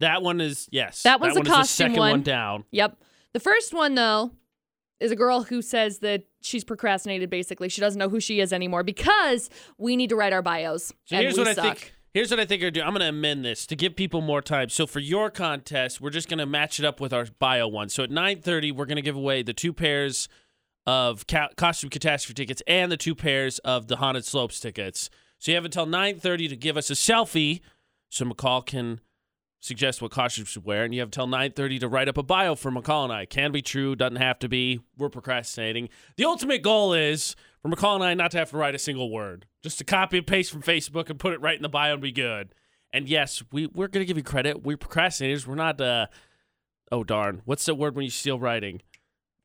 That 0.00 0.22
one 0.22 0.40
is, 0.40 0.68
yes. 0.70 1.02
That 1.02 1.20
one's 1.20 1.36
a 1.36 1.40
one 1.40 1.44
the 1.44 1.50
costume 1.50 1.86
second 1.88 1.98
one. 1.98 2.10
one 2.10 2.22
down. 2.22 2.64
Yep. 2.70 2.98
The 3.32 3.40
first 3.40 3.74
one, 3.74 3.94
though, 3.94 4.32
is 5.00 5.10
a 5.10 5.16
girl 5.16 5.42
who 5.42 5.62
says 5.62 5.98
that 5.98 6.24
she's 6.40 6.64
procrastinated, 6.64 7.30
basically. 7.30 7.68
She 7.68 7.80
doesn't 7.80 7.98
know 7.98 8.08
who 8.08 8.20
she 8.20 8.40
is 8.40 8.52
anymore 8.52 8.82
because 8.82 9.50
we 9.76 9.96
need 9.96 10.10
to 10.10 10.16
write 10.16 10.32
our 10.32 10.42
bios. 10.42 10.92
So 11.04 11.16
and 11.16 11.22
here's 11.22 11.36
we 11.36 11.44
what 11.44 11.54
suck. 11.54 11.64
I 11.64 11.68
think. 11.74 11.94
Here's 12.14 12.30
what 12.30 12.40
I 12.40 12.46
think 12.46 12.62
are 12.62 12.70
doing. 12.70 12.86
I'm 12.86 12.94
going 12.94 13.02
to 13.02 13.08
amend 13.08 13.44
this 13.44 13.66
to 13.66 13.76
give 13.76 13.94
people 13.94 14.22
more 14.22 14.40
time. 14.40 14.70
So 14.70 14.86
for 14.86 14.98
your 14.98 15.30
contest, 15.30 16.00
we're 16.00 16.10
just 16.10 16.28
going 16.28 16.38
to 16.38 16.46
match 16.46 16.78
it 16.80 16.86
up 16.86 17.00
with 17.00 17.12
our 17.12 17.26
bio 17.38 17.68
one. 17.68 17.90
So 17.90 18.02
at 18.02 18.10
9:30, 18.10 18.72
we're 18.72 18.86
going 18.86 18.96
to 18.96 19.02
give 19.02 19.14
away 19.14 19.42
the 19.42 19.52
two 19.52 19.72
pairs 19.72 20.28
of 20.86 21.26
ca- 21.26 21.50
costume 21.56 21.90
catastrophe 21.90 22.34
tickets 22.34 22.62
and 22.66 22.90
the 22.90 22.96
two 22.96 23.14
pairs 23.14 23.58
of 23.60 23.88
the 23.88 23.96
haunted 23.96 24.24
slopes 24.24 24.58
tickets. 24.58 25.10
So 25.38 25.52
you 25.52 25.56
have 25.56 25.66
until 25.66 25.86
9:30 25.86 26.48
to 26.48 26.56
give 26.56 26.76
us 26.76 26.90
a 26.90 26.94
selfie, 26.94 27.60
so 28.08 28.24
McCall 28.24 28.64
can 28.64 29.00
suggest 29.60 30.00
what 30.00 30.10
costume 30.10 30.44
should 30.44 30.64
wear, 30.64 30.84
and 30.84 30.94
you 30.94 31.00
have 31.00 31.08
until 31.08 31.26
9:30 31.26 31.80
to 31.80 31.88
write 31.88 32.08
up 32.08 32.16
a 32.18 32.22
bio 32.22 32.54
for 32.54 32.70
McCall 32.70 33.04
and 33.04 33.12
I. 33.12 33.26
Can 33.26 33.52
be 33.52 33.62
true, 33.62 33.96
doesn't 33.96 34.16
have 34.16 34.38
to 34.40 34.48
be. 34.48 34.80
We're 34.96 35.08
procrastinating. 35.08 35.88
The 36.16 36.24
ultimate 36.24 36.62
goal 36.62 36.92
is 36.94 37.34
for 37.62 37.68
McCall 37.68 37.96
and 37.96 38.04
I 38.04 38.14
not 38.14 38.30
to 38.32 38.38
have 38.38 38.50
to 38.50 38.56
write 38.56 38.74
a 38.74 38.78
single 38.78 39.10
word, 39.10 39.46
just 39.62 39.78
to 39.78 39.84
copy 39.84 40.18
and 40.18 40.26
paste 40.26 40.50
from 40.52 40.62
Facebook 40.62 41.10
and 41.10 41.18
put 41.18 41.32
it 41.32 41.40
right 41.40 41.56
in 41.56 41.62
the 41.62 41.68
bio 41.68 41.94
and 41.94 42.02
be 42.02 42.12
good. 42.12 42.54
And 42.92 43.08
yes, 43.08 43.42
we 43.52 43.66
we're 43.66 43.88
gonna 43.88 44.04
give 44.04 44.16
you 44.16 44.22
credit. 44.22 44.62
We're 44.62 44.76
procrastinators. 44.78 45.46
We're 45.46 45.54
not. 45.56 45.80
uh 45.80 46.06
Oh 46.90 47.04
darn! 47.04 47.42
What's 47.44 47.66
the 47.66 47.74
word 47.74 47.94
when 47.96 48.04
you 48.04 48.10
steal 48.10 48.38
writing? 48.38 48.80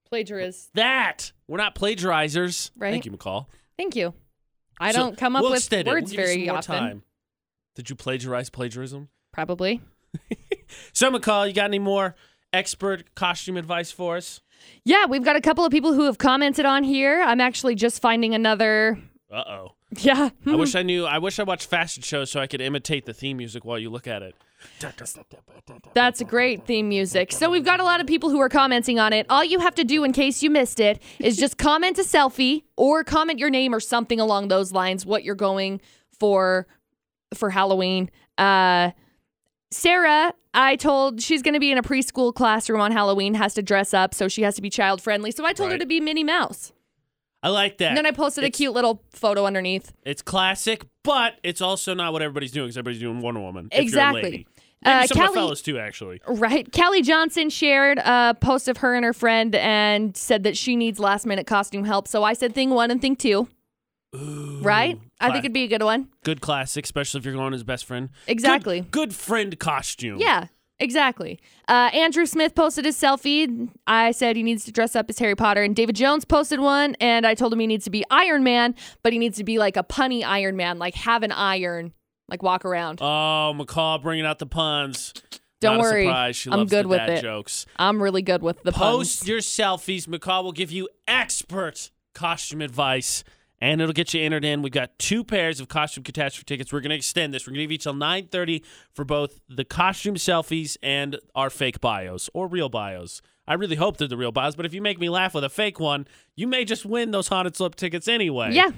Plagiarist. 0.10 0.70
That 0.76 1.32
we're 1.48 1.58
not 1.58 1.76
plagiarizers. 1.76 2.72
Right. 2.78 2.92
Thank 2.92 3.06
you, 3.06 3.12
McCall. 3.12 3.48
Thank 3.78 3.96
you. 3.96 4.14
I 4.80 4.92
So 4.92 5.00
don't 5.00 5.18
come 5.18 5.36
up 5.36 5.42
we'll 5.42 5.52
with 5.52 5.70
words 5.72 5.86
We'll 5.86 6.02
give 6.02 6.12
you 6.12 6.18
some 6.18 6.26
very 6.26 6.50
often. 6.50 6.78
time. 6.78 7.04
Did 7.76 7.90
you 7.90 7.96
plagiarize 7.96 8.50
plagiarism? 8.50 9.10
Probably. 9.32 9.82
So, 10.92 11.12
McCall, 11.12 11.48
you 11.48 11.54
got 11.54 11.66
any 11.66 11.80
more 11.80 12.16
expert 12.52 13.16
costume 13.16 13.58
advice 13.58 13.92
for 13.92 14.18
us? 14.18 14.42
Yeah, 14.84 15.06
we've 15.06 15.24
got 15.24 15.36
a 15.36 15.42
couple 15.42 15.66
of 15.66 15.72
people 15.72 15.94
who 15.94 16.04
have 16.04 16.18
commented 16.18 16.66
on 16.66 16.84
here. 16.84 17.22
I'm 17.22 17.42
actually 17.42 17.76
just 17.76 18.02
finding 18.02 18.34
another. 18.36 19.00
Uh 19.32 19.44
oh. 19.48 19.72
Yeah. 20.00 20.30
I 20.46 20.56
wish 20.56 20.76
I 20.76 20.84
knew. 20.84 21.06
I 21.06 21.18
wish 21.18 21.40
I 21.40 21.44
watched 21.44 21.68
fashion 21.68 22.04
shows 22.04 22.32
so 22.32 22.40
I 22.40 22.48
could 22.48 22.62
imitate 22.62 23.06
the 23.06 23.14
theme 23.14 23.38
music 23.38 23.66
while 23.66 23.80
you 23.80 23.90
look 23.90 24.08
at 24.08 24.22
it. 24.22 24.36
That's 25.94 26.22
a 26.22 26.26
great 26.26 26.66
theme 26.66 26.90
music. 26.90 27.32
So 27.32 27.50
we've 27.50 27.66
got 27.66 27.80
a 27.80 27.84
lot 27.84 28.00
of 28.00 28.08
people 28.08 28.30
who 28.30 28.40
are 28.40 28.50
commenting 28.50 29.00
on 29.00 29.12
it. 29.14 29.26
All 29.30 29.44
you 29.44 29.60
have 29.60 29.76
to 29.76 29.84
do 29.84 30.04
in 30.04 30.14
case 30.14 30.42
you 30.42 30.50
missed 30.50 30.80
it 30.80 31.02
is 31.20 31.38
just 31.38 31.58
comment 31.58 31.98
a 32.00 32.04
selfie 32.04 32.64
or 32.78 33.04
comment 33.04 33.40
your 33.40 33.50
name 33.50 33.74
or 33.76 33.80
something 33.80 34.20
along 34.20 34.48
those 34.48 34.72
lines 34.72 35.06
what 35.06 35.24
you're 35.24 35.36
going 35.36 35.82
for 36.18 36.68
for 37.34 37.50
Halloween. 37.50 38.10
Uh 38.38 38.92
Sarah, 39.74 40.34
I 40.54 40.76
told 40.76 41.22
she's 41.22 41.42
going 41.42 41.54
to 41.56 41.60
be 41.60 41.72
in 41.72 41.78
a 41.78 41.84
preschool 41.84 42.34
classroom 42.34 42.80
on 42.82 42.92
Halloween, 42.92 43.34
has 43.34 43.54
to 43.56 43.62
dress 43.62 43.94
up, 43.94 44.14
so 44.14 44.28
she 44.28 44.44
has 44.44 44.56
to 44.56 44.62
be 44.62 44.70
child 44.70 45.02
friendly. 45.02 45.32
So 45.32 45.46
I 45.46 45.54
told 45.54 45.72
her 45.72 45.78
to 45.78 45.86
be 45.86 46.00
Minnie 46.00 46.24
Mouse. 46.24 46.72
I 47.42 47.50
like 47.50 47.78
that. 47.80 47.90
And 47.90 47.98
then 47.98 48.06
I 48.06 48.12
posted 48.12 48.44
a 48.46 48.50
cute 48.50 48.74
little 48.74 49.04
photo 49.12 49.46
underneath. 49.46 49.92
It's 50.04 50.22
classic, 50.22 50.86
but 51.04 51.34
it's 51.44 51.60
also 51.62 51.94
not 51.94 52.14
what 52.14 52.22
everybody's 52.22 52.52
doing 52.52 52.68
because 52.68 52.78
everybody's 52.78 53.02
doing 53.02 53.20
Wonder 53.20 53.42
Woman. 53.42 53.68
if 53.72 53.76
you're 53.76 53.82
a 53.82 53.84
Exactly. 53.84 54.22
lady. 54.24 54.48
Maybe 54.86 54.96
Uh, 54.96 55.08
some 55.08 55.18
of 55.18 55.24
Kelly- 55.24 55.28
the 55.28 55.34
fellas 55.34 55.62
too, 55.62 55.80
actually. 55.80 56.22
Right. 56.28 56.72
Kelly 56.72 57.02
Johnson 57.02 57.50
shared 57.50 57.98
a 58.00 58.36
post 58.40 58.68
of 58.68 58.78
her 58.78 58.96
and 58.96 59.04
her 59.06 59.14
friend 59.14 59.56
and 59.56 60.16
said 60.16 60.44
that 60.44 60.56
she 60.58 60.76
needs 60.76 61.00
last 61.00 61.26
minute 61.26 61.48
costume 61.48 61.84
help. 61.86 62.08
So 62.08 62.24
I 62.24 62.34
said 62.34 62.54
thing 62.54 62.70
one 62.70 62.92
and 62.92 63.02
thing 63.02 63.16
two. 63.16 63.48
Right? 64.14 65.00
I 65.20 65.32
think 65.32 65.40
it'd 65.46 65.54
be 65.54 65.64
a 65.64 65.68
good 65.68 65.84
one. 65.84 66.10
good 66.24 66.42
classic, 66.42 66.86
especially 66.86 67.20
if 67.20 67.26
you're 67.26 67.34
going 67.34 67.54
as 67.54 67.64
best 67.64 67.86
friend. 67.86 68.10
Exactly. 68.28 68.82
Good, 68.92 69.14
friend 69.16 69.58
costume. 69.60 70.20
Yeah, 70.20 70.48
exactly. 70.80 71.40
Uh, 71.68 71.90
Andrew 71.94 72.26
Smith 72.26 72.56
posted 72.56 72.86
his 72.86 72.98
selfie. 73.00 73.70
I 73.88 74.12
said 74.12 74.36
he 74.36 74.44
needs 74.44 74.66
to 74.66 74.72
dress 74.72 74.96
up 74.96 75.10
as 75.10 75.18
Harry 75.20 75.36
Potter, 75.36 75.64
and 75.64 75.76
David 75.76 75.96
Jones 75.96 76.26
posted 76.26 76.60
one, 76.60 76.96
and 77.00 77.26
I 77.26 77.34
told 77.36 77.54
him 77.54 77.60
he 77.60 77.68
needs 77.68 77.86
to 77.86 77.92
be 77.92 78.04
Iron 78.12 78.44
Man, 78.44 78.76
but 79.02 79.14
he 79.14 79.20
needs 79.20 79.38
to 79.38 79.44
be 79.44 79.58
like 79.60 79.78
a 79.78 79.84
punny 79.84 80.24
Iron 80.26 80.56
Man, 80.58 80.78
like 80.78 80.96
have 80.96 81.24
an 81.24 81.32
iron, 81.32 81.94
like 82.28 82.44
walk 82.44 82.66
around. 82.66 83.00
Oh, 83.02 83.54
McCall 83.56 84.02
bringing 84.02 84.26
out 84.26 84.40
the 84.40 84.46
puns. 84.46 85.14
Don't 85.62 85.78
Not 85.78 85.84
worry. 85.84 86.10
I'm 86.10 86.34
loves 86.60 86.70
good 86.72 86.88
with 86.88 87.02
it. 87.08 87.22
jokes. 87.22 87.66
I'm 87.78 88.04
really 88.04 88.22
good 88.22 88.42
with 88.44 88.62
the 88.64 88.74
Post 88.74 89.20
puns. 89.22 89.30
your 89.30 89.40
selfies. 89.40 90.08
McCall 90.08 90.44
will 90.44 90.52
give 90.52 90.72
you 90.74 90.90
expert 91.08 91.90
costume 92.14 92.62
advice, 92.62 93.24
and 93.64 93.80
it'll 93.80 93.94
get 93.94 94.14
you 94.14 94.22
entered 94.22 94.44
in. 94.44 94.62
We've 94.62 94.74
got 94.74 95.00
two 95.00 95.24
pairs 95.24 95.62
of 95.62 95.70
costume 95.70 96.04
catastrophe 96.04 96.44
tickets. 96.44 96.74
We're 96.74 96.82
going 96.82 96.90
to 96.90 96.98
extend 96.98 97.34
this. 97.34 97.48
We're 97.48 97.52
going 97.52 97.60
to 97.60 97.64
give 97.64 97.72
you 97.72 97.78
till 97.78 97.94
9:30 97.94 98.62
for 98.94 99.06
both 99.06 99.40
the 99.48 99.64
costume 99.64 100.16
selfies 100.16 100.76
and 100.84 101.18
our 101.34 101.50
fake 101.50 101.80
bios 101.80 102.30
or 102.34 102.48
real 102.48 102.68
bios. 102.68 103.22
I 103.48 103.54
really 103.54 103.78
hope 103.78 103.96
they're 103.98 104.08
the 104.10 104.18
real 104.18 104.34
bios, 104.34 104.58
but 104.58 104.66
if 104.66 104.74
you 104.74 104.82
make 104.82 105.00
me 105.00 105.10
laugh 105.10 105.34
with 105.34 105.46
a 105.46 105.50
fake 105.50 105.80
one, 105.80 106.08
you 106.36 106.46
may 106.46 106.66
just 106.66 106.86
win 106.86 107.12
those 107.12 107.30
haunted 107.30 107.56
slopes 107.56 107.78
tickets 107.78 108.10
anyway. 108.10 108.52
Yeah, 108.52 108.72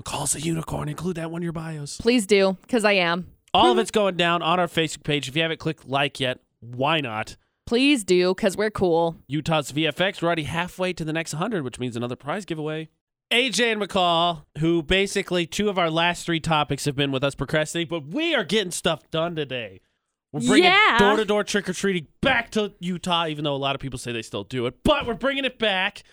McCall's 0.00 0.36
a 0.36 0.40
unicorn. 0.40 0.88
Include 0.88 1.16
that 1.16 1.32
one 1.32 1.40
in 1.40 1.44
your 1.44 1.52
bios. 1.52 1.96
please 2.00 2.24
do, 2.24 2.56
because 2.62 2.84
I 2.84 2.92
am. 2.92 3.26
All 3.52 3.72
of 3.72 3.78
it's 3.78 3.90
going 3.90 4.16
down 4.16 4.42
on 4.42 4.60
our 4.60 4.68
Facebook 4.68 5.02
page. 5.02 5.28
If 5.28 5.34
you 5.34 5.42
haven't 5.42 5.58
clicked 5.58 5.88
like 5.88 6.20
yet, 6.20 6.38
why 6.60 7.00
not? 7.00 7.36
Please 7.66 8.04
do, 8.04 8.32
because 8.34 8.56
we're 8.56 8.70
cool. 8.70 9.16
Utah's 9.26 9.72
VFX. 9.72 10.22
We're 10.22 10.26
already 10.26 10.44
halfway 10.44 10.92
to 10.92 11.04
the 11.04 11.12
next 11.12 11.32
100, 11.32 11.64
which 11.64 11.80
means 11.80 11.96
another 11.96 12.16
prize 12.16 12.44
giveaway. 12.44 12.90
AJ 13.34 13.72
and 13.72 13.82
McCall, 13.82 14.44
who 14.58 14.80
basically 14.80 15.44
two 15.44 15.68
of 15.68 15.76
our 15.76 15.90
last 15.90 16.24
three 16.24 16.38
topics 16.38 16.84
have 16.84 16.94
been 16.94 17.10
with 17.10 17.24
us 17.24 17.34
procrastinating, 17.34 17.88
but 17.88 18.06
we 18.14 18.32
are 18.32 18.44
getting 18.44 18.70
stuff 18.70 19.10
done 19.10 19.34
today. 19.34 19.80
We're 20.32 20.40
bringing 20.46 20.70
Yeah. 20.70 20.98
door 20.98 21.16
to 21.16 21.24
door 21.24 21.42
trick 21.42 21.68
or 21.68 21.72
treating 21.72 22.06
back 22.20 22.50
to 22.52 22.72
Utah, 22.78 23.26
even 23.26 23.42
though 23.42 23.54
a 23.54 23.58
lot 23.58 23.74
of 23.74 23.80
people 23.80 23.98
say 23.98 24.12
they 24.12 24.22
still 24.22 24.44
do 24.44 24.66
it, 24.66 24.74
but 24.84 25.04
we're 25.04 25.14
bringing 25.14 25.44
it 25.44 25.58
back. 25.58 26.04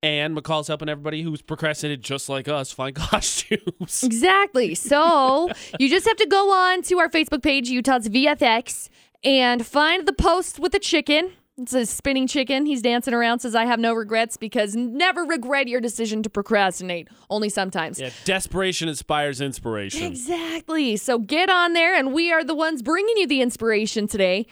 And 0.00 0.36
McCall's 0.36 0.68
helping 0.68 0.88
everybody 0.88 1.22
who's 1.22 1.42
procrastinated 1.42 2.04
just 2.04 2.28
like 2.28 2.46
us 2.46 2.70
find 2.70 2.94
costumes. 2.96 4.04
Exactly. 4.04 4.76
So 4.76 5.50
you 5.80 5.88
just 5.88 6.06
have 6.06 6.18
to 6.18 6.26
go 6.26 6.52
on 6.52 6.82
to 6.82 6.98
our 7.00 7.08
Facebook 7.08 7.42
page, 7.42 7.68
Utah's 7.68 8.08
VFX, 8.08 8.88
and 9.24 9.66
find 9.66 10.06
the 10.06 10.12
post 10.12 10.60
with 10.60 10.70
the 10.70 10.78
chicken. 10.78 11.32
It's 11.56 11.72
a 11.72 11.86
spinning 11.86 12.26
chicken. 12.26 12.66
He's 12.66 12.82
dancing 12.82 13.14
around, 13.14 13.38
says, 13.38 13.54
I 13.54 13.64
have 13.64 13.78
no 13.78 13.94
regrets 13.94 14.36
because 14.36 14.74
never 14.74 15.22
regret 15.22 15.68
your 15.68 15.80
decision 15.80 16.22
to 16.24 16.30
procrastinate. 16.30 17.08
Only 17.30 17.48
sometimes. 17.48 18.00
Yeah, 18.00 18.10
desperation 18.24 18.88
inspires 18.88 19.40
inspiration. 19.40 20.02
Exactly. 20.02 20.96
So 20.96 21.20
get 21.20 21.50
on 21.50 21.72
there, 21.72 21.94
and 21.94 22.12
we 22.12 22.32
are 22.32 22.42
the 22.42 22.56
ones 22.56 22.82
bringing 22.82 23.16
you 23.18 23.28
the 23.28 23.40
inspiration 23.40 24.08
today. 24.08 24.46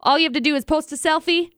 All 0.00 0.18
you 0.18 0.24
have 0.24 0.32
to 0.32 0.40
do 0.40 0.56
is 0.56 0.64
post 0.64 0.90
a 0.90 0.96
selfie. 0.96 1.50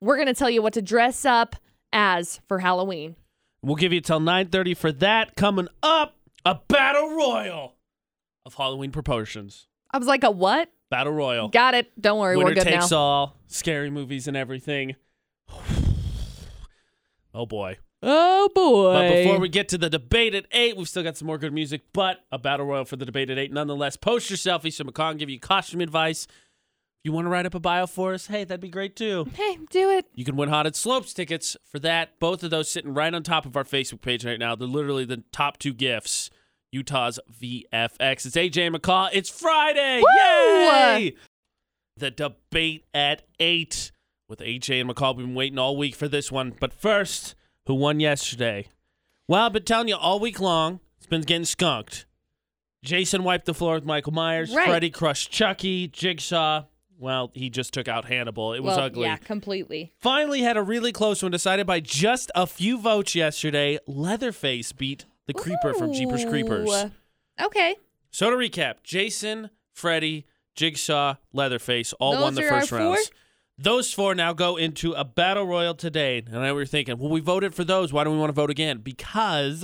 We're 0.00 0.16
going 0.16 0.28
to 0.28 0.34
tell 0.34 0.50
you 0.50 0.62
what 0.62 0.72
to 0.72 0.82
dress 0.82 1.26
up 1.26 1.56
as 1.92 2.40
for 2.48 2.60
Halloween. 2.60 3.16
We'll 3.62 3.76
give 3.76 3.92
you 3.92 4.00
till 4.00 4.20
9:30 4.20 4.76
for 4.76 4.92
that. 4.92 5.36
Coming 5.36 5.68
up, 5.82 6.16
a 6.46 6.60
battle 6.68 7.14
royal 7.14 7.74
of 8.46 8.54
Halloween 8.54 8.90
proportions. 8.90 9.66
I 9.96 9.98
was 9.98 10.06
like, 10.06 10.24
a 10.24 10.30
what? 10.30 10.70
Battle 10.90 11.14
royal. 11.14 11.48
Got 11.48 11.72
it. 11.72 11.90
Don't 11.98 12.20
worry. 12.20 12.36
Winner 12.36 12.50
we're 12.50 12.54
good 12.54 12.64
takes 12.64 12.90
now. 12.90 12.98
all. 12.98 13.36
Scary 13.46 13.88
movies 13.88 14.28
and 14.28 14.36
everything. 14.36 14.94
oh 17.34 17.46
boy. 17.46 17.78
Oh, 18.02 18.50
boy. 18.54 18.92
But 18.92 19.08
before 19.08 19.40
we 19.40 19.48
get 19.48 19.70
to 19.70 19.78
the 19.78 19.88
debate 19.88 20.34
at 20.34 20.44
8, 20.52 20.76
we've 20.76 20.86
still 20.86 21.02
got 21.02 21.16
some 21.16 21.26
more 21.26 21.38
good 21.38 21.54
music, 21.54 21.80
but 21.94 22.18
a 22.30 22.38
battle 22.38 22.66
royal 22.66 22.84
for 22.84 22.96
the 22.96 23.06
debate 23.06 23.30
at 23.30 23.38
8 23.38 23.54
nonetheless. 23.54 23.96
Post 23.96 24.28
your 24.28 24.36
selfie 24.36 24.70
so 24.70 24.84
can 24.84 25.16
give 25.16 25.30
you 25.30 25.40
costume 25.40 25.80
advice. 25.80 26.26
You 27.02 27.12
want 27.12 27.24
to 27.24 27.30
write 27.30 27.46
up 27.46 27.54
a 27.54 27.60
bio 27.60 27.86
for 27.86 28.12
us, 28.12 28.26
hey, 28.26 28.44
that'd 28.44 28.60
be 28.60 28.68
great 28.68 28.96
too. 28.96 29.26
Hey, 29.32 29.58
do 29.70 29.90
it. 29.90 30.04
You 30.14 30.26
can 30.26 30.36
win 30.36 30.50
Haunted 30.50 30.76
Slopes 30.76 31.14
tickets 31.14 31.56
for 31.64 31.78
that. 31.78 32.20
Both 32.20 32.42
of 32.42 32.50
those 32.50 32.70
sitting 32.70 32.92
right 32.92 33.14
on 33.14 33.22
top 33.22 33.46
of 33.46 33.56
our 33.56 33.64
Facebook 33.64 34.02
page 34.02 34.26
right 34.26 34.38
now. 34.38 34.54
They're 34.54 34.68
literally 34.68 35.06
the 35.06 35.24
top 35.32 35.58
two 35.58 35.72
gifts. 35.72 36.28
Utah's 36.72 37.18
VFX. 37.40 38.26
It's 38.26 38.36
AJ 38.36 38.74
McCall. 38.74 39.10
It's 39.12 39.30
Friday. 39.30 40.00
Woo! 40.00 40.06
Yay! 40.64 41.14
The 41.96 42.10
debate 42.10 42.84
at 42.92 43.22
8 43.40 43.92
with 44.28 44.40
AJ 44.40 44.80
and 44.82 44.90
McCall. 44.90 45.16
We've 45.16 45.26
been 45.26 45.34
waiting 45.34 45.58
all 45.58 45.76
week 45.76 45.94
for 45.94 46.08
this 46.08 46.30
one. 46.30 46.54
But 46.58 46.72
first, 46.72 47.34
who 47.66 47.74
won 47.74 48.00
yesterday? 48.00 48.68
Well, 49.28 49.44
I've 49.46 49.52
been 49.52 49.62
telling 49.64 49.88
you 49.88 49.96
all 49.96 50.20
week 50.20 50.40
long, 50.40 50.80
it's 50.98 51.06
been 51.06 51.22
getting 51.22 51.44
skunked. 51.44 52.06
Jason 52.84 53.24
wiped 53.24 53.46
the 53.46 53.54
floor 53.54 53.74
with 53.74 53.84
Michael 53.84 54.12
Myers. 54.12 54.54
Right. 54.54 54.68
Freddy 54.68 54.90
crushed 54.90 55.30
Chucky. 55.32 55.88
Jigsaw, 55.88 56.64
well, 56.98 57.30
he 57.34 57.50
just 57.50 57.72
took 57.74 57.88
out 57.88 58.04
Hannibal. 58.04 58.52
It 58.52 58.62
was 58.62 58.76
well, 58.76 58.86
ugly 58.86 59.02
Yeah, 59.04 59.16
completely. 59.16 59.92
finally 59.98 60.42
had 60.42 60.56
a 60.56 60.62
really 60.62 60.92
close 60.92 61.22
one 61.22 61.32
decided 61.32 61.66
by 61.66 61.80
just 61.80 62.30
a 62.34 62.46
few 62.46 62.78
votes 62.78 63.14
yesterday. 63.14 63.78
Leatherface 63.86 64.72
beat 64.72 65.04
the 65.26 65.34
Creeper 65.34 65.74
from 65.74 65.92
Jeepers 65.92 66.24
Creepers. 66.24 66.70
Okay. 67.40 67.76
So 68.10 68.30
to 68.30 68.36
recap, 68.36 68.76
Jason, 68.82 69.50
Freddy, 69.74 70.26
Jigsaw, 70.54 71.16
Leatherface 71.32 71.92
all 71.94 72.12
Those 72.12 72.22
won 72.22 72.34
the 72.34 72.42
are 72.48 72.52
our 72.54 72.60
first 72.60 72.70
four? 72.70 72.78
rounds. 72.78 73.10
Those 73.58 73.92
four 73.92 74.14
now 74.14 74.32
go 74.32 74.56
into 74.56 74.92
a 74.92 75.04
battle 75.04 75.46
royal 75.46 75.74
today. 75.74 76.22
And 76.26 76.38
I 76.38 76.52
were 76.52 76.66
thinking, 76.66 76.98
well, 76.98 77.08
we 77.10 77.20
voted 77.20 77.54
for 77.54 77.64
those. 77.64 77.92
Why 77.92 78.04
do 78.04 78.10
we 78.10 78.18
want 78.18 78.28
to 78.28 78.34
vote 78.34 78.50
again? 78.50 78.78
Because 78.78 79.62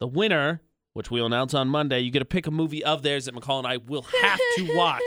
the 0.00 0.06
winner, 0.06 0.60
which 0.92 1.10
we'll 1.10 1.26
announce 1.26 1.54
on 1.54 1.68
Monday, 1.68 2.00
you 2.00 2.10
get 2.10 2.18
to 2.20 2.24
pick 2.24 2.46
a 2.46 2.50
movie 2.50 2.84
of 2.84 3.02
theirs 3.02 3.24
that 3.26 3.34
McCall 3.34 3.58
and 3.58 3.66
I 3.66 3.76
will 3.78 4.02
have 4.02 4.40
to 4.56 4.72
watch. 4.76 5.02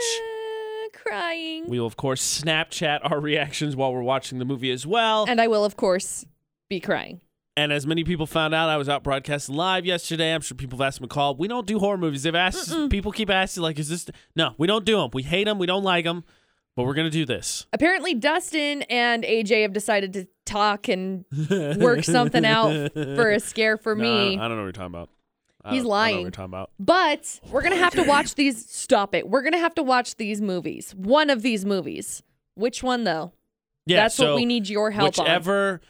Crying. 0.94 1.64
We 1.68 1.78
will, 1.78 1.86
of 1.86 1.96
course, 1.96 2.40
Snapchat 2.42 3.00
our 3.02 3.20
reactions 3.20 3.76
while 3.76 3.92
we're 3.92 4.02
watching 4.02 4.38
the 4.38 4.44
movie 4.44 4.70
as 4.70 4.86
well. 4.86 5.26
and 5.28 5.40
I 5.40 5.46
will, 5.46 5.64
of 5.64 5.76
course, 5.76 6.24
be 6.68 6.80
crying. 6.80 7.20
And 7.58 7.72
as 7.72 7.86
many 7.86 8.04
people 8.04 8.26
found 8.26 8.54
out, 8.54 8.68
I 8.68 8.76
was 8.76 8.86
out 8.88 9.02
broadcasting 9.02 9.54
live 9.54 9.86
yesterday. 9.86 10.34
I'm 10.34 10.42
sure 10.42 10.56
people 10.56 10.78
have 10.78 10.86
asked 10.86 11.00
McCall. 11.00 11.38
We 11.38 11.48
don't 11.48 11.66
do 11.66 11.78
horror 11.78 11.96
movies. 11.96 12.22
They've 12.24 12.34
asked, 12.34 12.90
people 12.90 13.12
keep 13.12 13.30
asking, 13.30 13.62
like, 13.62 13.78
is 13.78 13.88
this? 13.88 14.06
No, 14.34 14.54
we 14.58 14.66
don't 14.66 14.84
do 14.84 14.98
them. 14.98 15.10
We 15.14 15.22
hate 15.22 15.44
them. 15.44 15.58
We 15.58 15.66
don't 15.66 15.82
like 15.82 16.04
them. 16.04 16.24
But 16.74 16.84
we're 16.84 16.92
going 16.92 17.06
to 17.06 17.10
do 17.10 17.24
this. 17.24 17.66
Apparently, 17.72 18.12
Dustin 18.12 18.82
and 18.82 19.24
AJ 19.24 19.62
have 19.62 19.72
decided 19.72 20.12
to 20.12 20.28
talk 20.44 20.88
and 20.88 21.24
work 21.78 22.04
something 22.04 22.44
out 22.44 22.92
for 22.92 23.30
a 23.30 23.40
scare 23.40 23.78
for 23.78 23.94
No, 23.94 24.02
me. 24.02 24.08
I 24.10 24.12
don't, 24.34 24.40
I 24.40 24.48
don't 24.48 24.50
know 24.50 24.56
what 24.56 24.62
you're 24.64 24.72
talking 24.72 24.94
about. 24.94 25.08
I 25.64 25.70
He's 25.72 25.82
don't- 25.82 25.82
I 25.82 25.82
don't 25.82 25.84
know 25.84 25.88
lying. 25.90 26.16
what 26.16 26.22
you're 26.22 26.30
talking 26.32 26.44
about. 26.50 26.70
But 26.78 27.40
we're 27.50 27.62
going 27.62 27.72
to 27.72 27.78
have 27.82 27.94
to 27.94 28.02
watch 28.02 28.34
these. 28.34 28.70
Stop 28.70 29.14
it. 29.14 29.26
We're 29.30 29.40
going 29.40 29.54
to 29.54 29.58
have 29.58 29.74
to 29.76 29.82
watch 29.82 30.16
these 30.16 30.42
movies. 30.42 30.94
One 30.94 31.30
of 31.30 31.40
these 31.40 31.64
movies. 31.64 32.22
Which 32.54 32.82
one, 32.82 33.04
though? 33.04 33.32
Yeah, 33.86 34.02
That's 34.02 34.14
so 34.16 34.26
what 34.32 34.36
we 34.36 34.44
need 34.44 34.68
your 34.68 34.90
help 34.90 35.18
on. 35.18 35.24
whichever 35.24 35.80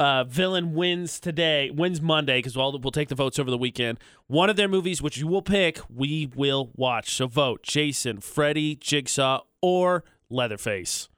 uh, 0.00 0.24
villain 0.24 0.72
wins 0.74 1.20
today, 1.20 1.70
wins 1.70 2.00
Monday, 2.00 2.38
because 2.38 2.56
we'll, 2.56 2.78
we'll 2.78 2.90
take 2.90 3.08
the 3.08 3.14
votes 3.14 3.38
over 3.38 3.50
the 3.50 3.58
weekend. 3.58 3.98
One 4.26 4.48
of 4.48 4.56
their 4.56 4.66
movies, 4.66 5.02
which 5.02 5.18
you 5.18 5.26
will 5.26 5.42
pick, 5.42 5.78
we 5.94 6.30
will 6.34 6.70
watch. 6.74 7.14
So 7.14 7.26
vote 7.26 7.62
Jason, 7.62 8.20
Freddy, 8.20 8.74
Jigsaw, 8.74 9.42
or 9.60 10.02
Leatherface. 10.30 11.08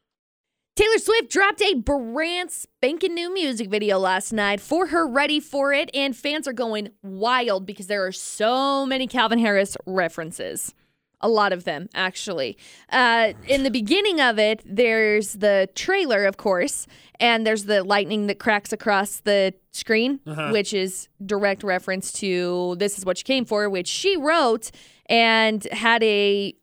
Taylor 0.74 0.98
Swift 0.98 1.30
dropped 1.30 1.62
a 1.62 1.74
brand 1.74 2.50
spanking 2.50 3.14
new 3.14 3.32
music 3.32 3.68
video 3.70 3.98
last 3.98 4.32
night 4.32 4.58
for 4.58 4.86
her 4.86 5.06
Ready 5.06 5.38
for 5.38 5.72
It, 5.72 5.90
and 5.94 6.16
fans 6.16 6.48
are 6.48 6.54
going 6.54 6.88
wild 7.02 7.66
because 7.66 7.86
there 7.86 8.04
are 8.04 8.12
so 8.12 8.84
many 8.84 9.06
Calvin 9.06 9.38
Harris 9.38 9.76
references. 9.86 10.74
A 11.22 11.28
lot 11.28 11.52
of 11.52 11.64
them, 11.64 11.88
actually. 11.94 12.58
Uh, 12.90 13.32
in 13.46 13.62
the 13.62 13.70
beginning 13.70 14.20
of 14.20 14.38
it, 14.38 14.62
there's 14.64 15.34
the 15.34 15.68
trailer, 15.74 16.24
of 16.24 16.36
course, 16.36 16.86
and 17.20 17.46
there's 17.46 17.64
the 17.64 17.84
lightning 17.84 18.26
that 18.26 18.38
cracks 18.40 18.72
across 18.72 19.20
the 19.20 19.54
screen, 19.70 20.20
which 20.50 20.74
is 20.74 21.08
direct 21.24 21.62
reference 21.62 22.12
to 22.14 22.74
This 22.78 22.98
Is 22.98 23.06
What 23.06 23.18
You 23.18 23.24
Came 23.24 23.44
For, 23.44 23.70
which 23.70 23.86
she 23.86 24.16
wrote 24.16 24.70
and 25.06 25.62
had 25.70 26.02
a, 26.02 26.54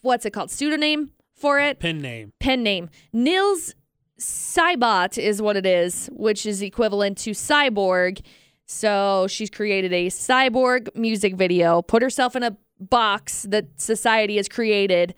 what's 0.00 0.26
it 0.26 0.32
called, 0.32 0.50
pseudonym 0.50 1.12
for 1.34 1.58
it 1.58 1.78
pen 1.78 2.00
name. 2.00 2.32
pen 2.40 2.62
name. 2.62 2.88
Nils 3.12 3.74
Sjöberg 4.18 5.18
is 5.18 5.42
what 5.42 5.56
it 5.56 5.66
is, 5.66 6.08
which 6.12 6.46
is 6.46 6.62
equivalent 6.62 7.18
to 7.18 7.30
cyborg. 7.30 8.20
So 8.66 9.26
she's 9.28 9.50
created 9.50 9.92
a 9.92 10.06
cyborg 10.06 10.94
music 10.94 11.34
video, 11.34 11.82
put 11.82 12.02
herself 12.02 12.36
in 12.36 12.42
a 12.42 12.56
box 12.90 13.46
that 13.48 13.80
society 13.80 14.36
has 14.36 14.48
created. 14.48 15.14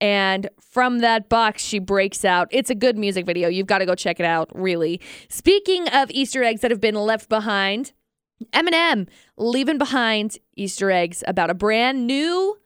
And 0.00 0.48
from 0.60 1.00
that 1.00 1.28
box, 1.28 1.62
she 1.62 1.78
breaks 1.78 2.24
out. 2.24 2.48
It's 2.50 2.70
a 2.70 2.74
good 2.74 2.96
music 2.96 3.26
video. 3.26 3.48
You've 3.48 3.66
got 3.66 3.78
to 3.78 3.86
go 3.86 3.94
check 3.94 4.20
it 4.20 4.26
out, 4.26 4.48
really. 4.54 5.00
Speaking 5.28 5.88
of 5.88 6.10
Easter 6.10 6.44
eggs 6.44 6.60
that 6.60 6.70
have 6.70 6.80
been 6.80 6.94
left 6.94 7.28
behind, 7.28 7.92
Eminem 8.52 9.08
leaving 9.36 9.78
behind 9.78 10.38
Easter 10.56 10.90
eggs 10.90 11.24
about 11.26 11.50
a 11.50 11.54
brand 11.54 12.06
new 12.06 12.58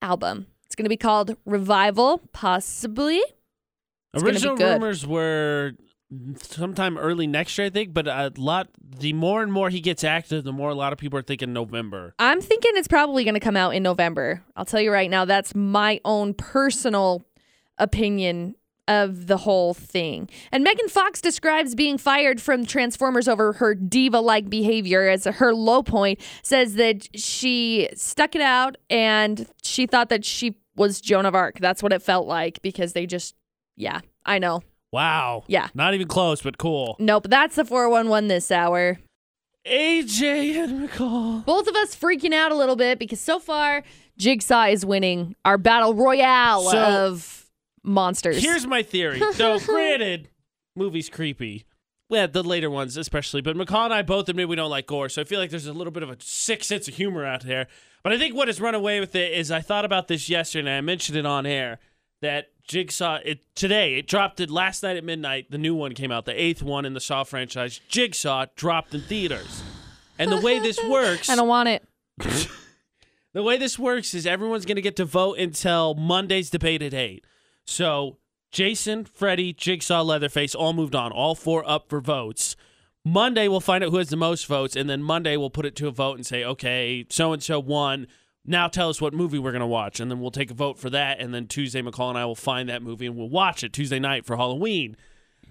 album. 0.00 0.46
It's 0.64 0.74
going 0.74 0.86
to 0.86 0.90
be 0.90 0.96
called 0.96 1.36
Revival, 1.44 2.22
possibly. 2.32 3.20
It's 4.14 4.22
Original 4.22 4.56
rumors 4.56 5.06
were 5.06 5.74
sometime 6.42 6.96
early 6.96 7.26
next 7.26 7.56
year, 7.58 7.66
I 7.66 7.70
think, 7.70 7.92
but 7.92 8.06
a 8.06 8.32
lot. 8.36 8.68
The 8.80 9.12
more 9.12 9.42
and 9.42 9.52
more 9.52 9.70
he 9.70 9.80
gets 9.80 10.02
active, 10.04 10.44
the 10.44 10.52
more 10.52 10.70
a 10.70 10.74
lot 10.74 10.92
of 10.92 10.98
people 10.98 11.18
are 11.18 11.22
thinking 11.22 11.52
November. 11.52 12.14
I'm 12.18 12.40
thinking 12.40 12.72
it's 12.74 12.88
probably 12.88 13.24
going 13.24 13.34
to 13.34 13.40
come 13.40 13.56
out 13.56 13.74
in 13.74 13.82
November. 13.82 14.42
I'll 14.56 14.64
tell 14.64 14.80
you 14.80 14.90
right 14.90 15.10
now, 15.10 15.24
that's 15.24 15.54
my 15.54 16.00
own 16.04 16.34
personal 16.34 17.24
opinion 17.78 18.54
of 18.88 19.26
the 19.26 19.36
whole 19.36 19.74
thing. 19.74 20.28
And 20.50 20.64
Megan 20.64 20.88
Fox 20.88 21.20
describes 21.20 21.74
being 21.74 21.98
fired 21.98 22.40
from 22.40 22.64
Transformers 22.64 23.28
over 23.28 23.52
her 23.54 23.74
diva 23.74 24.18
like 24.18 24.48
behavior 24.48 25.08
as 25.08 25.26
her 25.26 25.54
low 25.54 25.82
point, 25.82 26.20
says 26.42 26.74
that 26.74 27.06
she 27.14 27.88
stuck 27.94 28.34
it 28.34 28.40
out 28.40 28.76
and 28.88 29.46
she 29.62 29.86
thought 29.86 30.08
that 30.08 30.24
she 30.24 30.56
was 30.74 31.02
Joan 31.02 31.26
of 31.26 31.34
Arc. 31.34 31.58
That's 31.60 31.82
what 31.82 31.92
it 31.92 32.02
felt 32.02 32.26
like 32.26 32.62
because 32.62 32.94
they 32.94 33.04
just, 33.04 33.34
yeah, 33.76 34.00
I 34.24 34.38
know. 34.38 34.62
Wow. 34.92 35.44
Yeah. 35.46 35.68
Not 35.74 35.94
even 35.94 36.08
close, 36.08 36.40
but 36.42 36.58
cool. 36.58 36.96
Nope, 36.98 37.26
that's 37.28 37.56
the 37.56 37.64
411 37.64 38.28
this 38.28 38.50
hour. 38.50 38.98
AJ 39.66 40.64
and 40.64 40.88
McCall. 40.88 41.44
Both 41.44 41.68
of 41.68 41.76
us 41.76 41.94
freaking 41.94 42.32
out 42.32 42.52
a 42.52 42.54
little 42.54 42.76
bit 42.76 42.98
because 42.98 43.20
so 43.20 43.38
far 43.38 43.82
Jigsaw 44.16 44.64
is 44.66 44.86
winning 44.86 45.34
our 45.44 45.58
battle 45.58 45.94
royale 45.94 46.62
So, 46.70 46.78
of 46.78 47.46
monsters. 47.82 48.42
Here's 48.42 48.66
my 48.66 48.82
theory. 48.82 49.20
So, 49.34 49.58
granted, 49.66 50.28
movie's 50.74 51.08
creepy. 51.10 51.64
Yeah, 52.08 52.26
the 52.26 52.42
later 52.42 52.70
ones 52.70 52.96
especially. 52.96 53.42
But 53.42 53.56
McCall 53.56 53.84
and 53.86 53.92
I 53.94 54.00
both 54.02 54.28
admit 54.30 54.48
we 54.48 54.56
don't 54.56 54.70
like 54.70 54.86
gore, 54.86 55.10
so 55.10 55.20
I 55.20 55.24
feel 55.24 55.38
like 55.38 55.50
there's 55.50 55.66
a 55.66 55.74
little 55.74 55.90
bit 55.90 56.02
of 56.02 56.08
a 56.08 56.16
sick 56.20 56.64
sense 56.64 56.88
of 56.88 56.94
humor 56.94 57.26
out 57.26 57.42
there. 57.42 57.66
But 58.02 58.14
I 58.14 58.18
think 58.18 58.34
what 58.34 58.48
has 58.48 58.60
run 58.60 58.74
away 58.74 59.00
with 59.00 59.14
it 59.14 59.32
is 59.32 59.50
I 59.50 59.60
thought 59.60 59.84
about 59.84 60.08
this 60.08 60.30
yesterday. 60.30 60.70
and 60.70 60.78
I 60.78 60.80
mentioned 60.80 61.18
it 61.18 61.26
on 61.26 61.44
air 61.44 61.78
that 62.22 62.46
Jigsaw 62.68 63.18
it 63.24 63.40
today 63.56 63.94
it 63.94 64.06
dropped 64.06 64.40
it 64.40 64.50
last 64.50 64.82
night 64.82 64.96
at 64.96 65.04
midnight. 65.04 65.50
The 65.50 65.58
new 65.58 65.74
one 65.74 65.94
came 65.94 66.12
out, 66.12 66.26
the 66.26 66.40
eighth 66.40 66.62
one 66.62 66.84
in 66.84 66.94
the 66.94 67.00
Saw 67.00 67.24
franchise. 67.24 67.80
Jigsaw 67.88 68.46
dropped 68.54 68.94
in 68.94 69.00
theaters, 69.00 69.62
and 70.18 70.30
the 70.30 70.40
way 70.40 70.58
this 70.60 70.78
works, 70.88 71.28
I 71.28 71.34
don't 71.34 71.48
want 71.48 71.68
it. 71.68 71.88
the 73.32 73.42
way 73.42 73.56
this 73.56 73.78
works 73.78 74.14
is 74.14 74.26
everyone's 74.26 74.66
going 74.66 74.76
to 74.76 74.82
get 74.82 74.96
to 74.96 75.04
vote 75.04 75.38
until 75.38 75.94
Monday's 75.94 76.50
debate 76.50 76.82
at 76.82 76.94
8. 76.94 77.24
So 77.64 78.18
Jason, 78.50 79.04
Freddy, 79.04 79.52
Jigsaw, 79.52 80.02
Leatherface 80.02 80.54
all 80.54 80.72
moved 80.72 80.94
on, 80.94 81.10
all 81.10 81.34
four 81.34 81.68
up 81.68 81.88
for 81.88 82.00
votes. 82.00 82.54
Monday 83.04 83.48
we'll 83.48 83.60
find 83.60 83.82
out 83.82 83.90
who 83.90 83.96
has 83.96 84.10
the 84.10 84.16
most 84.16 84.46
votes, 84.46 84.76
and 84.76 84.90
then 84.90 85.02
Monday 85.02 85.36
we'll 85.36 85.50
put 85.50 85.64
it 85.64 85.74
to 85.76 85.88
a 85.88 85.90
vote 85.90 86.16
and 86.16 86.26
say, 86.26 86.44
okay, 86.44 87.06
so 87.08 87.32
and 87.32 87.42
so 87.42 87.58
won. 87.58 88.06
Now 88.48 88.66
tell 88.66 88.88
us 88.88 88.98
what 88.98 89.12
movie 89.12 89.38
we're 89.38 89.52
going 89.52 89.60
to 89.60 89.66
watch, 89.66 90.00
and 90.00 90.10
then 90.10 90.20
we'll 90.20 90.30
take 90.30 90.50
a 90.50 90.54
vote 90.54 90.78
for 90.78 90.88
that. 90.88 91.20
And 91.20 91.34
then 91.34 91.46
Tuesday, 91.46 91.82
McCall 91.82 92.08
and 92.08 92.16
I 92.16 92.24
will 92.24 92.34
find 92.34 92.70
that 92.70 92.82
movie 92.82 93.04
and 93.04 93.14
we'll 93.14 93.28
watch 93.28 93.62
it 93.62 93.74
Tuesday 93.74 93.98
night 93.98 94.24
for 94.24 94.38
Halloween. 94.38 94.96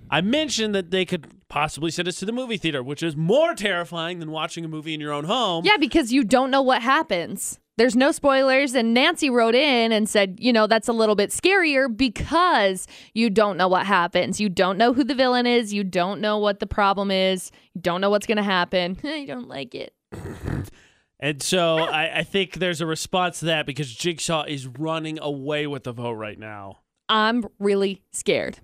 I 0.10 0.22
mentioned 0.22 0.74
that 0.74 0.90
they 0.90 1.06
could 1.06 1.48
possibly 1.48 1.92
send 1.92 2.08
us 2.08 2.16
to 2.18 2.26
the 2.26 2.32
movie 2.32 2.58
theater, 2.58 2.82
which 2.82 3.04
is 3.04 3.16
more 3.16 3.54
terrifying 3.54 4.18
than 4.18 4.32
watching 4.32 4.66
a 4.66 4.68
movie 4.68 4.96
in 4.96 5.00
your 5.00 5.14
own 5.14 5.26
home. 5.26 5.64
Yeah, 5.64 5.78
because 5.78 6.12
you 6.12 6.24
don't 6.24 6.50
know 6.50 6.64
what 6.64 6.82
happens. 6.82 7.60
There's 7.78 7.96
no 7.96 8.12
spoilers. 8.12 8.74
And 8.74 8.96
Nancy 8.96 9.30
wrote 9.30 9.54
in 9.54 9.92
and 9.92 10.10
said, 10.10 10.38
you 10.40 10.52
know, 10.52 10.66
that's 10.66 10.88
a 10.88 10.94
little 10.94 11.16
bit 11.16 11.30
scarier 11.30 11.96
because 11.96 12.88
you 13.14 13.30
don't 13.30 13.58
know 13.58 13.68
what 13.68 13.86
happens. 13.86 14.42
You 14.42 14.50
don't 14.50 14.78
know 14.78 14.94
who 14.94 15.04
the 15.04 15.14
villain 15.14 15.46
is. 15.46 15.72
You 15.72 15.84
don't 15.84 16.20
know 16.20 16.40
what 16.40 16.60
the 16.60 16.68
problem 16.68 17.12
is. 17.12 17.52
You 17.76 17.82
don't 17.82 18.02
know 18.02 18.10
what's 18.10 18.26
going 18.26 18.38
to 18.38 18.44
happen. 18.44 18.98
I 19.04 19.26
don't 19.26 19.48
like 19.48 19.76
it. 19.76 19.94
And 21.20 21.42
so 21.42 21.78
I, 21.78 22.20
I 22.20 22.24
think 22.24 22.56
there's 22.56 22.82
a 22.82 22.86
response 22.86 23.40
to 23.40 23.46
that 23.46 23.66
because 23.66 23.92
Jigsaw 23.94 24.44
is 24.44 24.68
running 24.68 25.20
away 25.20 25.66
with 25.66 25.84
the 25.84 25.92
vote 25.92 26.14
right 26.14 26.38
now. 26.38 26.80
I'm 27.10 27.46
really 27.60 28.04
scared. 28.12 28.60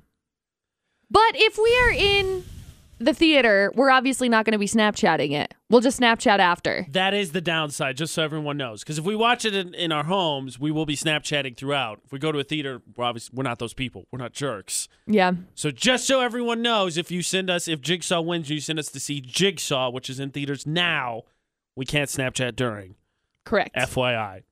But 1.10 1.36
if 1.36 1.58
we 1.58 1.76
are 1.78 1.92
in 1.92 2.44
the 3.00 3.14
theater, 3.14 3.72
we're 3.76 3.90
obviously 3.90 4.30
not 4.30 4.46
going 4.46 4.54
to 4.54 4.60
be 4.60 4.68
Snapchatting 4.68 5.32
it. 5.32 5.54
We'll 5.70 5.82
just 5.82 6.00
Snapchat 6.00 6.40
after. 6.40 6.86
That 6.90 7.14
is 7.14 7.32
the 7.32 7.42
downside, 7.42 7.98
just 7.98 8.14
so 8.14 8.24
everyone 8.24 8.58
knows. 8.58 8.82
Because 8.84 8.98
if 8.98 9.06
we 9.06 9.16
watch 9.16 9.46
it 9.46 9.56
in, 9.56 9.74
in 9.74 9.92
our 9.92 10.04
homes, 10.04 10.60
we 10.60 10.72
will 10.72 10.86
be 10.86 10.96
Snapchatting 10.96 11.58
throughout. 11.58 12.00
If 12.06 12.12
we 12.12 12.20
go 12.20 12.32
to 12.32 12.40
a 12.40 12.44
theater, 12.44 12.82
we're 12.96 13.06
obviously 13.06 13.36
we're 13.36 13.44
not 13.44 13.60
those 13.60 13.74
people. 13.74 14.06
We're 14.12 14.20
not 14.20 14.34
jerks. 14.34 14.88
Yeah. 15.08 15.34
So 15.56 15.72
just 15.72 16.08
so 16.08 16.22
everyone 16.22 16.62
knows, 16.62 16.98
if 16.98 17.12
you 17.12 17.22
send 17.22 17.50
us, 17.50 17.68
if 17.68 17.82
Jigsaw 17.82 18.22
wins, 18.22 18.50
you 18.50 18.60
send 18.60 18.80
us 18.80 18.90
to 18.90 19.00
see 19.00 19.22
Jigsaw, 19.22 19.90
which 19.90 20.10
is 20.10 20.20
in 20.20 20.30
theaters 20.30 20.66
now. 20.66 21.24
We 21.76 21.86
can't 21.86 22.10
Snapchat 22.10 22.56
during. 22.56 22.96
Correct. 23.46 23.76
FYI. 23.76 24.44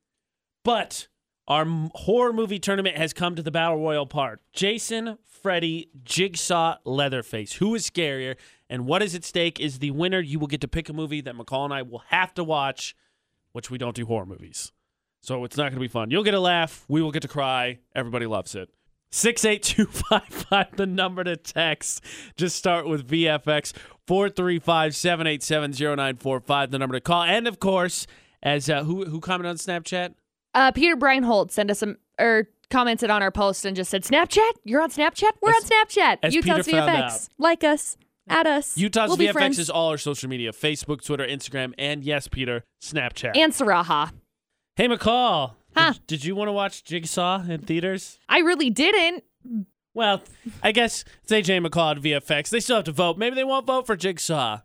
But 0.64 1.08
our 1.48 1.66
horror 1.94 2.34
movie 2.34 2.60
tournament 2.60 2.98
has 2.98 3.14
come 3.14 3.36
to 3.36 3.42
the 3.42 3.52
Battle 3.52 3.78
Royal 3.78 4.06
part. 4.06 4.42
Jason, 4.54 5.18
Freddy, 5.26 5.90
Jigsaw, 6.04 6.78
Leatherface. 6.86 7.54
Who 7.54 7.76
is 7.76 7.90
scarier 7.90 8.36
and 8.70 8.86
what 8.86 9.02
is 9.02 9.16
at 9.16 9.24
stake 9.24 9.60
is 9.60 9.80
the 9.80 9.92
winner. 9.92 10.20
You 10.20 10.40
will 10.40 10.48
get 10.48 10.62
to 10.62 10.68
pick 10.68 10.90
a 10.90 10.94
movie 10.94 11.22
that 11.22 11.36
McCall 11.36 11.66
and 11.66 11.74
I 11.74 11.82
will 11.82 12.04
have 12.08 12.34
to 12.36 12.44
watch, 12.44 12.96
which 13.52 13.70
we 13.70 13.78
don't 13.78 13.96
do 13.96 14.06
horror 14.06 14.26
movies. 14.26 14.72
So 15.22 15.44
it's 15.44 15.58
not 15.58 15.66
going 15.66 15.76
to 15.76 15.80
be 15.80 15.88
fun. 15.88 16.10
You'll 16.10 16.24
get 16.24 16.34
a 16.34 16.40
laugh. 16.40 16.86
We 16.88 17.02
will 17.02 17.12
get 17.12 17.22
to 17.22 17.28
cry. 17.28 17.80
Everybody 17.94 18.26
loves 18.26 18.56
it. 18.56 18.70
68255, 19.12 20.76
the 20.78 20.86
number 20.86 21.24
to 21.24 21.36
text. 21.38 22.04
Just 22.38 22.56
start 22.56 22.88
with 22.88 23.08
VFX 23.08 23.74
435 24.08 24.96
787 24.96 25.72
0945, 25.74 26.72
the 26.72 26.80
number 26.80 26.96
to 26.96 27.02
call. 27.02 27.24
And 27.24 27.48
of 27.48 27.60
course, 27.60 28.08
as 28.44 28.70
uh, 28.70 28.84
who 28.84 29.06
who 29.06 29.20
commented 29.20 29.50
on 29.50 29.56
Snapchat? 29.58 30.14
Uh, 30.54 30.72
Peter 30.72 30.96
Breinholt 30.96 31.52
sent 31.52 31.72
us 31.72 31.80
some 31.80 31.98
or 32.20 32.48
commented 32.70 33.10
on 33.10 33.22
our 33.22 33.32
post 33.32 33.66
and 33.66 33.76
just 33.76 33.90
said, 33.92 34.04
"Snapchat, 34.04 34.52
you're 34.64 34.82
on 34.82 34.90
Snapchat. 34.90 35.32
We're 35.42 35.52
As- 35.52 35.64
on 35.64 35.70
Snapchat. 35.70 36.18
as 36.24 36.34
Utah's 36.34 36.66
Peter 36.66 36.78
VFX. 36.80 37.30
Like 37.38 37.64
us, 37.64 37.98
add 38.28 38.48
us. 38.48 38.78
Utah's 38.78 39.10
we'll 39.10 39.18
VFX 39.34 39.60
is 39.60 39.70
all 39.70 39.90
our 39.90 39.98
social 39.98 40.30
media 40.30 40.52
Facebook, 40.52 41.04
Twitter, 41.06 41.26
Instagram, 41.26 41.74
and 41.78 42.04
yes, 42.04 42.28
Peter, 42.28 42.64
Snapchat. 42.82 43.36
and 43.38 43.54
Sarahah. 43.54 44.12
hey, 44.76 44.88
McCall. 44.88 45.54
Huh. 45.76 45.94
Did, 45.94 46.08
did 46.08 46.26
you 46.26 46.36
want 46.36 46.48
to 46.50 46.54
watch 46.54 46.84
Jigsaw 46.84 47.44
in 47.48 47.62
theaters? 47.62 48.20
I 48.28 48.40
really 48.40 48.70
didn't. 48.70 49.24
Well, 49.94 50.22
I 50.64 50.72
guess 50.72 51.04
it's 51.24 51.32
AJ 51.32 51.58
at 51.58 51.64
VFX. 52.02 52.50
They 52.50 52.60
still 52.60 52.78
have 52.78 52.86
to 52.86 52.92
vote. 52.92 53.18
Maybe 53.18 53.36
they 53.36 53.44
won't 53.44 53.68
vote 53.68 53.86
for 53.86 53.96
Jigsaw. 53.96 54.62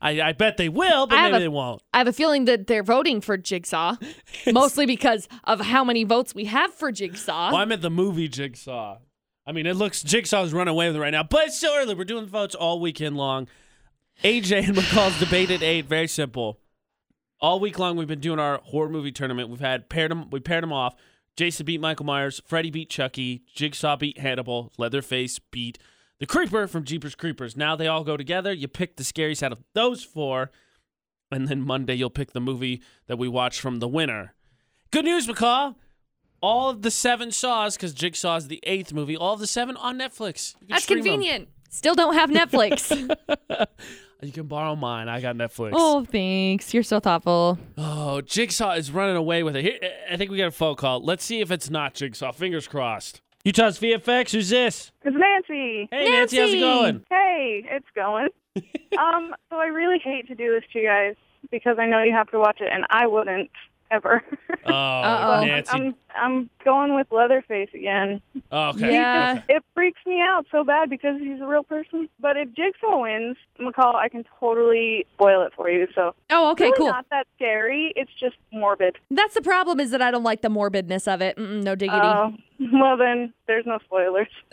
I, 0.00 0.20
I 0.20 0.32
bet 0.32 0.56
they 0.56 0.68
will, 0.68 1.06
but 1.06 1.16
I 1.16 1.24
maybe 1.24 1.36
a- 1.36 1.40
they 1.40 1.48
won't. 1.48 1.80
I 1.94 1.98
have 1.98 2.08
a 2.08 2.12
feeling 2.12 2.44
that 2.46 2.66
they're 2.66 2.82
voting 2.82 3.20
for 3.20 3.36
Jigsaw, 3.36 3.96
mostly 4.52 4.84
because 4.84 5.28
of 5.44 5.60
how 5.60 5.84
many 5.84 6.02
votes 6.02 6.34
we 6.34 6.46
have 6.46 6.74
for 6.74 6.90
Jigsaw. 6.90 7.52
Well, 7.52 7.60
I'm 7.60 7.70
at 7.70 7.82
the 7.82 7.90
movie 7.90 8.28
Jigsaw. 8.28 8.98
I 9.46 9.52
mean, 9.52 9.66
it 9.66 9.74
looks 9.74 10.02
Jigsaw's 10.02 10.52
running 10.52 10.72
away 10.72 10.88
with 10.88 10.96
it 10.96 11.00
right 11.00 11.10
now, 11.10 11.22
but 11.22 11.46
it's 11.46 11.56
still 11.56 11.72
early. 11.76 11.94
We're 11.94 12.04
doing 12.04 12.26
votes 12.26 12.54
all 12.56 12.80
weekend 12.80 13.16
long. 13.16 13.46
AJ 14.24 14.68
and 14.68 14.76
McCall's 14.76 15.18
debate 15.18 15.50
at 15.50 15.62
eight. 15.62 15.86
Very 15.86 16.06
simple. 16.08 16.58
All 17.42 17.58
week 17.58 17.76
long, 17.76 17.96
we've 17.96 18.06
been 18.06 18.20
doing 18.20 18.38
our 18.38 18.60
horror 18.62 18.88
movie 18.88 19.10
tournament. 19.10 19.48
We've 19.48 19.58
had 19.58 19.88
paired 19.88 20.12
them. 20.12 20.30
We 20.30 20.38
paired 20.38 20.62
them 20.62 20.72
off. 20.72 20.94
Jason 21.36 21.66
beat 21.66 21.80
Michael 21.80 22.06
Myers. 22.06 22.40
Freddy 22.46 22.70
beat 22.70 22.88
Chucky. 22.88 23.42
Jigsaw 23.52 23.96
beat 23.96 24.18
Hannibal. 24.18 24.72
Leatherface 24.78 25.40
beat 25.50 25.76
the 26.20 26.26
Creeper 26.26 26.68
from 26.68 26.84
Jeepers 26.84 27.16
Creepers. 27.16 27.56
Now 27.56 27.74
they 27.74 27.88
all 27.88 28.04
go 28.04 28.16
together. 28.16 28.52
You 28.52 28.68
pick 28.68 28.96
the 28.96 29.02
scariest 29.02 29.42
out 29.42 29.50
of 29.50 29.58
those 29.74 30.04
four, 30.04 30.52
and 31.32 31.48
then 31.48 31.62
Monday 31.62 31.94
you'll 31.94 32.10
pick 32.10 32.32
the 32.32 32.40
movie 32.40 32.80
that 33.08 33.18
we 33.18 33.26
watch 33.26 33.60
from 33.60 33.80
the 33.80 33.88
winner. 33.88 34.34
Good 34.92 35.04
news, 35.04 35.26
McCall. 35.26 35.74
All 36.40 36.70
of 36.70 36.82
the 36.82 36.92
seven 36.92 37.32
Saws, 37.32 37.76
because 37.76 37.92
Jigsaw 37.92 38.36
is 38.36 38.46
the 38.46 38.60
eighth 38.62 38.92
movie, 38.92 39.16
all 39.16 39.34
of 39.34 39.40
the 39.40 39.48
seven 39.48 39.76
on 39.76 39.98
Netflix. 39.98 40.54
That's 40.68 40.86
convenient. 40.86 41.48
Still 41.70 41.96
don't 41.96 42.14
have 42.14 42.30
Netflix. 42.30 43.16
You 44.22 44.30
can 44.30 44.46
borrow 44.46 44.76
mine. 44.76 45.08
I 45.08 45.20
got 45.20 45.34
Netflix. 45.34 45.70
oh, 45.74 46.04
thanks. 46.04 46.72
You're 46.72 46.84
so 46.84 47.00
thoughtful. 47.00 47.58
Oh, 47.76 48.20
Jigsaw 48.20 48.74
is 48.74 48.92
running 48.92 49.16
away 49.16 49.42
with 49.42 49.56
it. 49.56 49.62
Here, 49.62 49.78
I 50.08 50.16
think 50.16 50.30
we 50.30 50.38
got 50.38 50.46
a 50.46 50.52
phone 50.52 50.76
call. 50.76 51.02
Let's 51.04 51.24
see 51.24 51.40
if 51.40 51.50
it's 51.50 51.68
not 51.70 51.94
Jigsaw. 51.94 52.30
Fingers 52.30 52.68
crossed. 52.68 53.20
Utah's 53.44 53.80
VFX. 53.80 54.30
Who's 54.30 54.50
this? 54.50 54.92
It's 55.02 55.16
Nancy. 55.16 55.88
Hey, 55.90 56.04
Nancy, 56.08 56.38
how's 56.38 56.52
it 56.52 56.60
going? 56.60 57.04
Hey, 57.10 57.66
it's 57.68 57.86
going. 57.96 58.28
um, 58.96 59.34
so 59.50 59.56
I 59.56 59.66
really 59.66 59.98
hate 59.98 60.28
to 60.28 60.36
do 60.36 60.52
this 60.54 60.62
to 60.72 60.78
you 60.78 60.86
guys 60.86 61.16
because 61.50 61.76
I 61.80 61.86
know 61.86 62.00
you 62.04 62.12
have 62.12 62.30
to 62.30 62.38
watch 62.38 62.60
it, 62.60 62.68
and 62.72 62.84
I 62.90 63.08
wouldn't 63.08 63.50
ever. 63.92 64.22
Oh, 64.64 64.70
Uh-oh. 64.70 65.44
Nancy. 65.44 65.72
I'm 65.72 65.94
I'm 66.14 66.50
going 66.64 66.94
with 66.94 67.08
Leatherface 67.10 67.70
again. 67.74 68.22
Oh, 68.52 68.68
okay. 68.68 68.92
Yeah. 68.92 69.34
Okay. 69.48 69.56
It 69.56 69.64
freaks 69.74 69.98
me 70.06 70.20
out 70.20 70.46
so 70.52 70.62
bad 70.62 70.88
because 70.88 71.18
he's 71.20 71.40
a 71.40 71.46
real 71.46 71.64
person. 71.64 72.08
But 72.20 72.36
if 72.36 72.48
Jigsaw 72.54 73.00
wins, 73.02 73.36
McCall, 73.58 73.96
I 73.96 74.08
can 74.08 74.24
totally 74.38 75.04
spoil 75.14 75.42
it 75.42 75.52
for 75.56 75.68
you. 75.68 75.88
So 75.96 76.14
Oh, 76.30 76.52
okay, 76.52 76.66
really 76.66 76.76
cool. 76.78 76.86
not 76.86 77.06
that 77.10 77.26
scary. 77.34 77.92
It's 77.96 78.12
just 78.20 78.36
morbid. 78.52 78.98
That's 79.10 79.34
the 79.34 79.42
problem 79.42 79.80
is 79.80 79.90
that 79.90 80.00
I 80.00 80.12
don't 80.12 80.22
like 80.22 80.42
the 80.42 80.48
morbidness 80.48 81.12
of 81.12 81.20
it. 81.22 81.36
Mm-mm, 81.36 81.64
no 81.64 81.74
diggity. 81.74 81.98
Oh, 82.00 82.32
well 82.72 82.96
then, 82.96 83.34
there's 83.48 83.66
no 83.66 83.80
spoilers. 83.84 84.28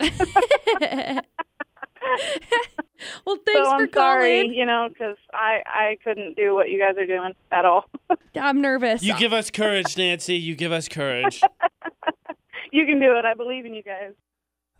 well, 3.26 3.36
thanks 3.46 3.60
so 3.60 3.64
for 3.64 3.74
I'm 3.82 3.92
sorry, 3.92 4.42
calling. 4.42 4.54
you 4.54 4.66
know, 4.66 4.88
because 4.88 5.16
I 5.32 5.60
I 5.66 5.98
couldn't 6.04 6.36
do 6.36 6.54
what 6.54 6.70
you 6.70 6.78
guys 6.78 6.96
are 6.96 7.06
doing 7.06 7.32
at 7.50 7.64
all. 7.64 7.84
I'm 8.34 8.60
nervous. 8.60 9.02
You 9.02 9.16
give 9.16 9.32
us 9.32 9.50
courage, 9.50 9.96
Nancy. 9.96 10.36
You 10.36 10.54
give 10.54 10.72
us 10.72 10.88
courage. 10.88 11.40
you 12.72 12.86
can 12.86 13.00
do 13.00 13.16
it. 13.16 13.24
I 13.24 13.34
believe 13.34 13.64
in 13.66 13.74
you 13.74 13.82
guys. 13.82 14.12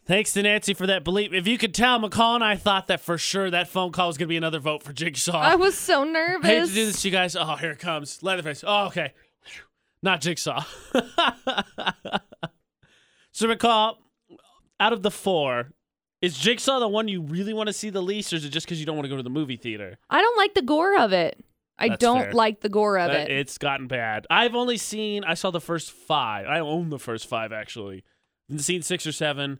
Thanks 0.06 0.32
to 0.32 0.42
Nancy 0.42 0.74
for 0.74 0.86
that 0.86 1.04
belief. 1.04 1.32
If 1.32 1.46
you 1.46 1.56
could 1.56 1.74
tell, 1.74 2.00
McCall 2.00 2.34
and 2.34 2.42
I 2.42 2.56
thought 2.56 2.88
that 2.88 3.00
for 3.00 3.16
sure 3.16 3.50
that 3.50 3.68
phone 3.68 3.92
call 3.92 4.08
was 4.08 4.18
going 4.18 4.26
to 4.26 4.30
be 4.30 4.36
another 4.36 4.58
vote 4.58 4.82
for 4.82 4.92
Jigsaw. 4.92 5.38
I 5.38 5.54
was 5.54 5.76
so 5.78 6.02
nervous. 6.04 6.48
I 6.50 6.54
hate 6.54 6.68
to 6.68 6.74
do 6.74 6.86
this 6.86 7.02
to 7.02 7.08
you 7.08 7.12
guys. 7.12 7.36
Oh, 7.36 7.54
here 7.56 7.70
it 7.70 7.78
comes. 7.78 8.22
Leatherface. 8.22 8.64
Oh, 8.66 8.86
okay. 8.86 9.12
Not 10.02 10.20
Jigsaw. 10.20 10.64
so, 13.32 13.46
McCall, 13.46 13.96
out 14.80 14.92
of 14.92 15.02
the 15.02 15.10
four, 15.10 15.70
is 16.22 16.36
Jigsaw 16.38 16.78
the 16.80 16.88
one 16.88 17.08
you 17.08 17.22
really 17.22 17.52
want 17.52 17.68
to 17.68 17.72
see 17.72 17.90
the 17.90 18.02
least, 18.02 18.32
or 18.32 18.36
is 18.36 18.44
it 18.44 18.50
just 18.50 18.66
because 18.66 18.78
you 18.80 18.86
don't 18.86 18.96
want 18.96 19.04
to 19.06 19.10
go 19.10 19.16
to 19.16 19.22
the 19.22 19.30
movie 19.30 19.56
theater? 19.56 19.98
I 20.08 20.20
don't 20.20 20.36
like 20.36 20.54
the 20.54 20.62
gore 20.62 20.98
of 20.98 21.12
it. 21.12 21.42
I 21.78 21.88
That's 21.88 22.00
don't 22.00 22.20
fair. 22.24 22.32
like 22.32 22.60
the 22.60 22.68
gore 22.68 22.98
of 22.98 23.10
Uh, 23.10 23.14
it. 23.14 23.30
It's 23.30 23.56
gotten 23.56 23.86
bad. 23.86 24.26
I've 24.28 24.54
only 24.54 24.76
seen, 24.76 25.24
I 25.24 25.32
saw 25.34 25.50
the 25.50 25.62
first 25.62 25.90
five. 25.92 26.46
I 26.46 26.60
own 26.60 26.90
the 26.90 26.98
first 26.98 27.26
five, 27.26 27.52
actually. 27.52 28.04
I've 28.52 28.60
seen 28.62 28.82
six 28.82 29.06
or 29.06 29.12
seven. 29.12 29.58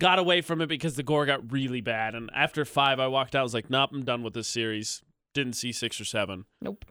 Got 0.00 0.18
away 0.18 0.40
from 0.40 0.60
it 0.60 0.66
because 0.66 0.96
the 0.96 1.02
gore 1.04 1.26
got 1.26 1.52
really 1.52 1.80
bad. 1.80 2.14
And 2.16 2.28
after 2.34 2.64
five, 2.64 2.98
I 2.98 3.06
walked 3.06 3.36
out. 3.36 3.40
I 3.40 3.42
was 3.44 3.54
like, 3.54 3.70
nope, 3.70 3.90
I'm 3.92 4.04
done 4.04 4.22
with 4.24 4.34
this 4.34 4.48
series. 4.48 5.02
Didn't 5.32 5.52
see 5.54 5.70
six 5.70 6.00
or 6.00 6.04
seven. 6.04 6.44
Nope. 6.60 6.84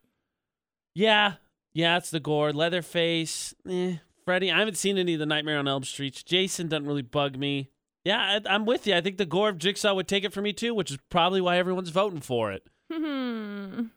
Yeah, 0.93 1.33
yeah, 1.73 1.97
it's 1.97 2.09
the 2.09 2.19
gore. 2.19 2.53
Leatherface, 2.53 3.53
eh. 3.69 3.97
Freddy, 4.25 4.51
I 4.51 4.59
haven't 4.59 4.77
seen 4.77 4.97
any 4.97 5.13
of 5.13 5.19
the 5.19 5.25
Nightmare 5.25 5.59
on 5.59 5.67
Elm 5.67 5.83
Street. 5.83 6.23
Jason 6.25 6.67
doesn't 6.67 6.87
really 6.87 7.01
bug 7.01 7.37
me. 7.37 7.69
Yeah, 8.07 8.39
I, 8.45 8.55
I'm 8.55 8.65
with 8.65 8.87
you. 8.87 8.95
I 8.95 9.01
think 9.01 9.17
the 9.17 9.25
gore 9.25 9.49
of 9.49 9.57
Jigsaw 9.57 9.93
would 9.93 10.07
take 10.07 10.23
it 10.23 10.31
for 10.31 10.41
me 10.41 10.53
too, 10.53 10.73
which 10.73 10.91
is 10.91 10.97
probably 11.09 11.41
why 11.41 11.57
everyone's 11.57 11.89
voting 11.89 12.21
for 12.21 12.53
it. 12.53 12.65
Hmm. 12.89 13.87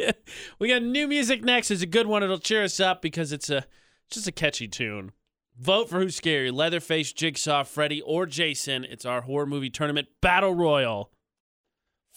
we 0.58 0.66
got 0.68 0.82
new 0.82 1.06
music 1.06 1.44
next. 1.44 1.70
It's 1.70 1.82
a 1.82 1.86
good 1.86 2.08
one. 2.08 2.24
It'll 2.24 2.40
cheer 2.40 2.64
us 2.64 2.80
up 2.80 3.02
because 3.02 3.30
it's 3.30 3.50
a 3.50 3.66
just 4.10 4.26
a 4.26 4.32
catchy 4.32 4.66
tune. 4.66 5.12
Vote 5.56 5.88
for 5.88 6.00
who's 6.00 6.16
scary: 6.16 6.50
Leatherface, 6.50 7.12
Jigsaw, 7.12 7.62
Freddy, 7.62 8.02
or 8.02 8.26
Jason. 8.26 8.82
It's 8.82 9.04
our 9.04 9.20
horror 9.20 9.46
movie 9.46 9.70
tournament 9.70 10.08
battle 10.20 10.54
royal. 10.54 11.12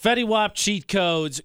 Fetty 0.04 0.28
Wap 0.28 0.56
cheat 0.56 0.88
codes 0.88 1.42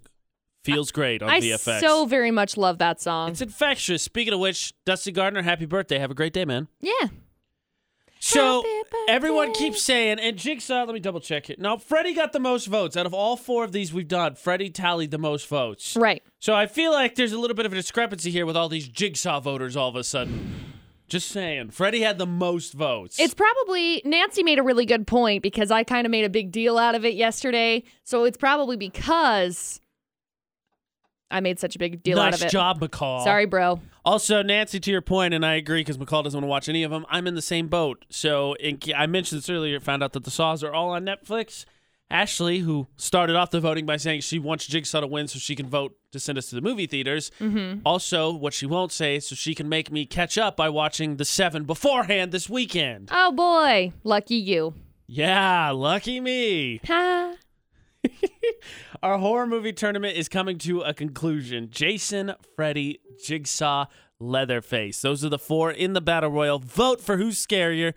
feels 0.64 0.90
great 0.90 1.22
on 1.22 1.28
I 1.28 1.40
VFX. 1.40 1.68
I 1.74 1.80
so 1.80 2.06
very 2.06 2.30
much 2.30 2.56
love 2.56 2.78
that 2.78 3.02
song. 3.02 3.32
it's 3.32 3.42
infectious. 3.42 4.02
Speaking 4.02 4.32
of 4.32 4.40
which, 4.40 4.72
Dusty 4.86 5.12
Gardner, 5.12 5.42
happy 5.42 5.66
birthday! 5.66 5.98
Have 5.98 6.10
a 6.10 6.14
great 6.14 6.32
day, 6.32 6.46
man. 6.46 6.68
yeah. 6.80 7.08
So 8.24 8.62
everyone 9.08 9.52
keeps 9.52 9.82
saying, 9.82 10.20
and 10.20 10.36
Jigsaw, 10.36 10.84
let 10.84 10.94
me 10.94 11.00
double 11.00 11.18
check 11.18 11.50
it. 11.50 11.58
Now, 11.58 11.76
Freddy 11.76 12.14
got 12.14 12.32
the 12.32 12.38
most 12.38 12.66
votes. 12.66 12.96
Out 12.96 13.04
of 13.04 13.12
all 13.12 13.36
four 13.36 13.64
of 13.64 13.72
these 13.72 13.92
we've 13.92 14.06
done, 14.06 14.36
Freddy 14.36 14.70
tallied 14.70 15.10
the 15.10 15.18
most 15.18 15.48
votes. 15.48 15.96
Right. 15.96 16.22
So 16.38 16.54
I 16.54 16.66
feel 16.66 16.92
like 16.92 17.16
there's 17.16 17.32
a 17.32 17.38
little 17.38 17.56
bit 17.56 17.66
of 17.66 17.72
a 17.72 17.74
discrepancy 17.74 18.30
here 18.30 18.46
with 18.46 18.56
all 18.56 18.68
these 18.68 18.86
Jigsaw 18.86 19.40
voters 19.40 19.76
all 19.76 19.88
of 19.88 19.96
a 19.96 20.04
sudden. 20.04 20.54
Just 21.08 21.30
saying. 21.30 21.72
Freddy 21.72 22.00
had 22.00 22.16
the 22.16 22.26
most 22.26 22.74
votes. 22.74 23.18
It's 23.18 23.34
probably 23.34 24.00
Nancy 24.04 24.44
made 24.44 24.58
a 24.58 24.62
really 24.62 24.86
good 24.86 25.06
point 25.06 25.42
because 25.42 25.72
I 25.72 25.82
kind 25.82 26.06
of 26.06 26.10
made 26.10 26.24
a 26.24 26.30
big 26.30 26.52
deal 26.52 26.78
out 26.78 26.94
of 26.94 27.04
it 27.04 27.14
yesterday. 27.14 27.82
So 28.04 28.24
it's 28.24 28.38
probably 28.38 28.76
because 28.76 29.80
I 31.32 31.40
made 31.40 31.58
such 31.58 31.74
a 31.74 31.78
big 31.78 32.02
deal 32.02 32.20
out 32.20 32.34
of 32.34 32.42
it. 32.42 32.50
job, 32.50 32.80
McCall. 32.80 33.24
Sorry, 33.24 33.46
bro. 33.46 33.80
Also, 34.04 34.42
Nancy, 34.42 34.78
to 34.80 34.90
your 34.90 35.00
point, 35.00 35.32
and 35.32 35.44
I 35.44 35.54
agree 35.54 35.80
because 35.80 35.96
McCall 35.96 36.22
doesn't 36.22 36.38
want 36.38 36.44
to 36.44 36.48
watch 36.48 36.68
any 36.68 36.82
of 36.82 36.90
them. 36.90 37.06
I'm 37.08 37.26
in 37.26 37.34
the 37.34 37.42
same 37.42 37.68
boat. 37.68 38.04
So 38.10 38.54
in, 38.54 38.78
I 38.96 39.06
mentioned 39.06 39.40
this 39.40 39.50
earlier. 39.50 39.80
Found 39.80 40.02
out 40.02 40.12
that 40.12 40.24
the 40.24 40.30
Saws 40.30 40.62
are 40.62 40.72
all 40.72 40.90
on 40.90 41.04
Netflix. 41.04 41.64
Ashley, 42.10 42.58
who 42.58 42.88
started 42.96 43.36
off 43.36 43.50
the 43.50 43.60
voting 43.60 43.86
by 43.86 43.96
saying 43.96 44.20
she 44.20 44.38
wants 44.38 44.66
Jigsaw 44.66 45.00
to 45.00 45.06
win 45.06 45.28
so 45.28 45.38
she 45.38 45.56
can 45.56 45.66
vote 45.66 45.96
to 46.12 46.20
send 46.20 46.36
us 46.36 46.50
to 46.50 46.54
the 46.54 46.60
movie 46.60 46.86
theaters. 46.86 47.30
Mm-hmm. 47.40 47.80
Also, 47.86 48.30
what 48.30 48.52
she 48.52 48.66
won't 48.66 48.92
say 48.92 49.18
so 49.18 49.34
she 49.34 49.54
can 49.54 49.66
make 49.66 49.90
me 49.90 50.04
catch 50.04 50.36
up 50.36 50.54
by 50.54 50.68
watching 50.68 51.16
the 51.16 51.24
Seven 51.24 51.64
beforehand 51.64 52.30
this 52.30 52.50
weekend. 52.50 53.08
Oh 53.10 53.32
boy, 53.32 53.94
lucky 54.04 54.34
you. 54.34 54.74
Yeah, 55.06 55.70
lucky 55.70 56.20
me. 56.20 56.80
Ha. 56.86 57.34
Our 59.02 59.18
horror 59.18 59.46
movie 59.46 59.72
tournament 59.72 60.16
is 60.16 60.28
coming 60.28 60.58
to 60.58 60.80
a 60.82 60.94
conclusion. 60.94 61.68
Jason, 61.70 62.34
Freddy, 62.56 63.00
Jigsaw, 63.24 63.86
Leatherface. 64.20 65.00
Those 65.00 65.24
are 65.24 65.28
the 65.28 65.38
four 65.38 65.70
in 65.70 65.92
the 65.92 66.00
battle 66.00 66.30
royal. 66.30 66.58
Vote 66.58 67.00
for 67.00 67.16
who's 67.16 67.44
scarier, 67.44 67.94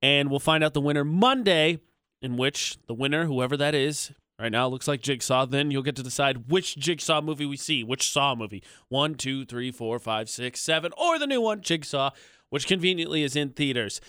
and 0.00 0.30
we'll 0.30 0.40
find 0.40 0.64
out 0.64 0.74
the 0.74 0.80
winner 0.80 1.04
Monday, 1.04 1.80
in 2.22 2.36
which 2.36 2.78
the 2.86 2.94
winner, 2.94 3.26
whoever 3.26 3.56
that 3.56 3.74
is, 3.74 4.12
right 4.38 4.50
now 4.50 4.66
it 4.66 4.70
looks 4.70 4.88
like 4.88 5.02
Jigsaw. 5.02 5.46
Then 5.46 5.70
you'll 5.70 5.82
get 5.82 5.96
to 5.96 6.02
decide 6.02 6.50
which 6.50 6.76
Jigsaw 6.76 7.20
movie 7.20 7.46
we 7.46 7.56
see, 7.56 7.84
which 7.84 8.10
Saw 8.10 8.34
movie. 8.34 8.62
One, 8.88 9.14
two, 9.14 9.44
three, 9.44 9.70
four, 9.70 9.98
five, 9.98 10.30
six, 10.30 10.60
seven, 10.60 10.92
or 10.96 11.18
the 11.18 11.26
new 11.26 11.40
one, 11.40 11.60
Jigsaw, 11.60 12.10
which 12.50 12.66
conveniently 12.66 13.22
is 13.22 13.36
in 13.36 13.50
theaters. 13.50 14.00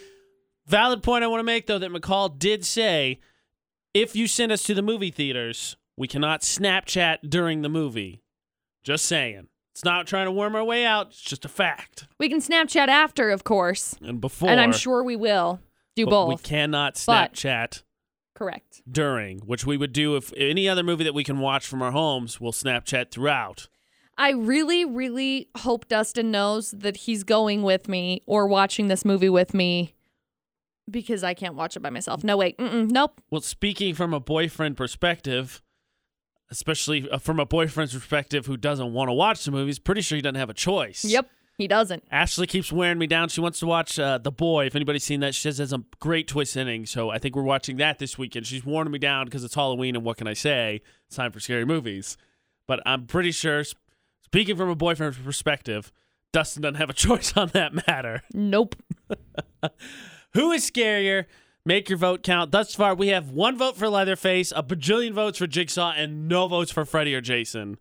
Valid 0.67 1.03
point 1.03 1.23
I 1.23 1.27
want 1.27 1.39
to 1.39 1.45
make, 1.45 1.67
though, 1.67 1.79
that 1.79 1.91
McCall 1.91 2.37
did 2.37 2.65
say 2.65 3.19
if 4.01 4.15
you 4.15 4.27
send 4.27 4.51
us 4.51 4.63
to 4.63 4.73
the 4.73 4.81
movie 4.81 5.11
theaters, 5.11 5.75
we 5.95 6.07
cannot 6.07 6.41
Snapchat 6.41 7.17
during 7.29 7.61
the 7.61 7.69
movie. 7.69 8.21
Just 8.83 9.05
saying. 9.05 9.47
It's 9.73 9.83
not 9.83 10.07
trying 10.07 10.25
to 10.25 10.31
worm 10.31 10.55
our 10.55 10.63
way 10.63 10.85
out. 10.85 11.07
It's 11.07 11.21
just 11.21 11.45
a 11.45 11.49
fact. 11.49 12.07
We 12.19 12.29
can 12.29 12.39
Snapchat 12.39 12.87
after, 12.87 13.29
of 13.29 13.43
course, 13.43 13.95
And 14.01 14.19
before, 14.21 14.49
and 14.49 14.59
I'm 14.59 14.71
sure 14.73 15.03
we 15.03 15.15
will 15.15 15.59
do 15.95 16.05
but 16.05 16.11
both. 16.11 16.29
we 16.29 16.37
cannot 16.37 17.01
But- 17.05 17.33
Snapchat 17.33 17.83
Correct. 18.35 18.81
during, 18.89 19.39
which 19.39 19.65
we 19.65 19.77
would 19.77 19.93
do 19.93 20.15
if 20.15 20.31
any 20.37 20.67
other 20.69 20.83
movie 20.83 21.03
that 21.03 21.13
we 21.13 21.23
can 21.23 21.39
watch 21.39 21.65
from 21.67 21.81
our 21.81 21.91
homes, 21.91 22.39
we'll 22.41 22.51
Snapchat 22.53 23.11
throughout. 23.11 23.67
I 24.17 24.31
really, 24.31 24.83
really 24.83 25.49
hope 25.57 25.87
Dustin 25.87 26.31
knows 26.31 26.71
that 26.71 26.97
he's 26.97 27.23
going 27.23 27.61
with 27.61 27.87
me 27.87 28.23
or 28.25 28.47
watching 28.47 28.87
this 28.87 29.05
movie 29.05 29.29
with 29.29 29.53
me 29.53 29.93
because 30.89 31.23
I 31.23 31.33
can't 31.33 31.55
watch 31.55 31.75
it 31.75 31.81
by 31.81 31.89
myself. 31.89 32.23
No, 32.23 32.38
wait. 32.38 32.55
Nope. 32.59 33.21
Well, 33.29 33.41
speaking 33.41 33.93
from 33.95 34.13
a 34.13 34.19
boyfriend 34.19 34.77
perspective, 34.77 35.61
especially 36.49 37.09
uh, 37.09 37.17
from 37.17 37.39
a 37.39 37.45
boyfriend's 37.45 37.93
perspective 37.93 38.45
who 38.45 38.57
doesn't 38.57 38.93
want 38.93 39.09
to 39.09 39.13
watch 39.13 39.43
the 39.45 39.51
movies, 39.51 39.79
pretty 39.79 40.01
sure 40.01 40.15
he 40.15 40.21
doesn't 40.21 40.35
have 40.35 40.49
a 40.49 40.53
choice. 40.53 41.03
Yep. 41.03 41.29
He 41.57 41.67
doesn't. 41.67 42.03
Ashley 42.11 42.45
keeps 42.45 42.71
wearing 42.71 42.99
me 42.99 43.07
down. 43.07 43.29
She 43.29 43.41
wants 43.41 43.59
to 43.61 43.65
watch 43.65 43.97
uh, 43.97 44.19
The 44.19 44.31
Boy. 44.31 44.67
If 44.67 44.75
anybody's 44.75 45.03
seen 45.03 45.21
that, 45.21 45.33
she 45.33 45.41
says 45.41 45.59
it's 45.59 45.73
a 45.73 45.83
great 45.99 46.27
twist 46.27 46.55
ending. 46.55 46.85
So 46.85 47.09
I 47.09 47.17
think 47.17 47.35
we're 47.35 47.41
watching 47.41 47.77
that 47.77 47.97
this 47.97 48.15
weekend. 48.15 48.45
She's 48.45 48.63
warning 48.63 48.91
me 48.91 48.99
down 48.99 49.25
because 49.25 49.43
it's 49.43 49.55
Halloween, 49.55 49.95
and 49.95 50.05
what 50.05 50.17
can 50.17 50.27
I 50.27 50.33
say? 50.33 50.81
It's 51.07 51.15
time 51.15 51.31
for 51.31 51.39
scary 51.39 51.65
movies. 51.65 52.15
But 52.67 52.81
I'm 52.85 53.07
pretty 53.07 53.31
sure, 53.31 53.63
speaking 54.23 54.55
from 54.55 54.69
a 54.69 54.75
boyfriend's 54.75 55.17
perspective, 55.17 55.91
Dustin 56.31 56.61
doesn't 56.61 56.75
have 56.75 56.91
a 56.91 56.93
choice 57.07 57.35
on 57.35 57.47
that 57.55 57.73
matter. 57.88 58.21
Nope. 58.35 58.75
Who 60.34 60.51
is 60.51 60.69
scarier? 60.69 61.25
Make 61.65 61.89
your 61.89 61.97
vote 61.97 62.23
count. 62.23 62.51
Thus 62.51 62.73
far, 62.75 62.95
we 62.95 63.09
have 63.09 63.30
one 63.32 63.57
vote 63.57 63.75
for 63.75 63.89
Leatherface, 63.89 64.53
a 64.55 64.63
bajillion 64.63 65.11
votes 65.13 65.38
for 65.38 65.47
Jigsaw, 65.47 65.93
and 65.97 66.28
no 66.30 66.47
votes 66.47 66.71
for 66.71 66.86
Freddy 66.86 67.13
or 67.13 67.19
Jason. 67.21 67.78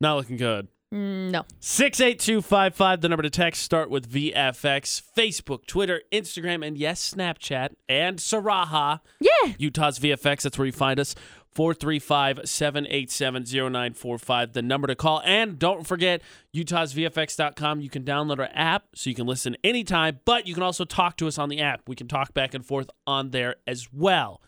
Not 0.00 0.16
looking 0.16 0.36
good. 0.38 0.68
Mm, 0.94 1.30
No. 1.32 1.44
68255, 1.60 3.02
the 3.02 3.08
number 3.10 3.22
to 3.22 3.28
text. 3.28 3.60
Start 3.62 3.90
with 3.90 4.10
VFX, 4.10 5.02
Facebook, 5.16 5.66
Twitter, 5.66 6.00
Instagram, 6.10 6.66
and 6.66 6.78
yes, 6.78 7.12
Snapchat, 7.14 7.74
and 7.90 8.18
Sarahah, 8.18 9.02
Yeah. 9.20 9.52
Utah's 9.58 9.98
VFX. 9.98 10.42
That's 10.44 10.56
where 10.56 10.64
you 10.66 10.72
find 10.72 10.98
us. 10.98 11.14
435 11.54 12.40
787 12.44 13.44
0945, 13.44 14.52
the 14.52 14.62
number 14.62 14.86
to 14.86 14.94
call. 14.94 15.22
And 15.24 15.58
don't 15.58 15.86
forget, 15.86 16.22
utahsvfx.com. 16.54 17.80
You 17.80 17.90
can 17.90 18.04
download 18.04 18.38
our 18.38 18.50
app 18.52 18.84
so 18.94 19.10
you 19.10 19.16
can 19.16 19.26
listen 19.26 19.56
anytime, 19.64 20.20
but 20.24 20.46
you 20.46 20.54
can 20.54 20.62
also 20.62 20.84
talk 20.84 21.16
to 21.18 21.26
us 21.26 21.38
on 21.38 21.48
the 21.48 21.60
app. 21.60 21.82
We 21.86 21.96
can 21.96 22.08
talk 22.08 22.34
back 22.34 22.54
and 22.54 22.64
forth 22.64 22.90
on 23.06 23.30
there 23.30 23.56
as 23.66 23.88
well. 23.92 24.42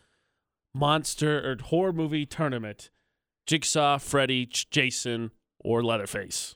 Monster 0.75 1.51
or 1.51 1.57
horror 1.63 1.93
movie 1.93 2.27
tournament. 2.27 2.91
Jigsaw, 3.47 3.99
Freddy, 3.99 4.47
Jason, 4.47 5.33
or 5.59 5.83
Leatherface. 5.83 6.55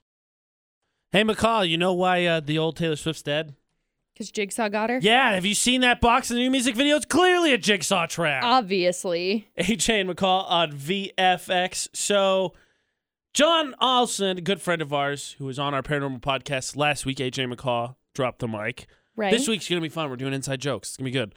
Hey, 1.11 1.24
McCall, 1.24 1.68
you 1.68 1.78
know 1.78 1.92
why 1.92 2.24
uh, 2.26 2.40
the 2.40 2.59
old 2.59 2.76
Taylor 2.76 2.97
Swift's 2.97 3.22
dead? 3.22 3.55
Because 4.14 4.30
Jigsaw 4.30 4.68
got 4.68 4.90
her? 4.90 5.00
Yeah, 5.02 5.34
have 5.34 5.44
you 5.44 5.56
seen 5.56 5.80
that 5.80 6.00
box 6.00 6.30
in 6.30 6.36
the 6.36 6.42
new 6.42 6.50
music 6.50 6.76
video? 6.76 6.94
It's 6.94 7.04
clearly 7.04 7.52
a 7.52 7.58
Jigsaw 7.58 8.06
track. 8.06 8.44
Obviously. 8.44 9.48
AJ 9.58 10.02
and 10.02 10.10
McCall 10.10 10.48
on 10.48 10.72
VFX. 10.72 11.88
So, 11.92 12.52
John 13.32 13.74
Olson, 13.80 14.38
a 14.38 14.40
good 14.40 14.60
friend 14.60 14.80
of 14.80 14.92
ours 14.92 15.34
who 15.38 15.46
was 15.46 15.58
on 15.58 15.74
our 15.74 15.82
paranormal 15.82 16.20
podcast 16.20 16.76
last 16.76 17.04
week, 17.04 17.18
AJ 17.18 17.52
McCall, 17.52 17.96
dropped 18.14 18.38
the 18.38 18.46
mic. 18.46 18.86
Right. 19.16 19.32
This 19.32 19.48
week's 19.48 19.68
going 19.68 19.80
to 19.80 19.84
be 19.84 19.88
fun. 19.92 20.08
We're 20.10 20.16
doing 20.16 20.32
inside 20.32 20.60
jokes. 20.60 20.90
It's 20.90 20.96
going 20.96 21.06
to 21.06 21.10
be 21.10 21.18
good. 21.18 21.34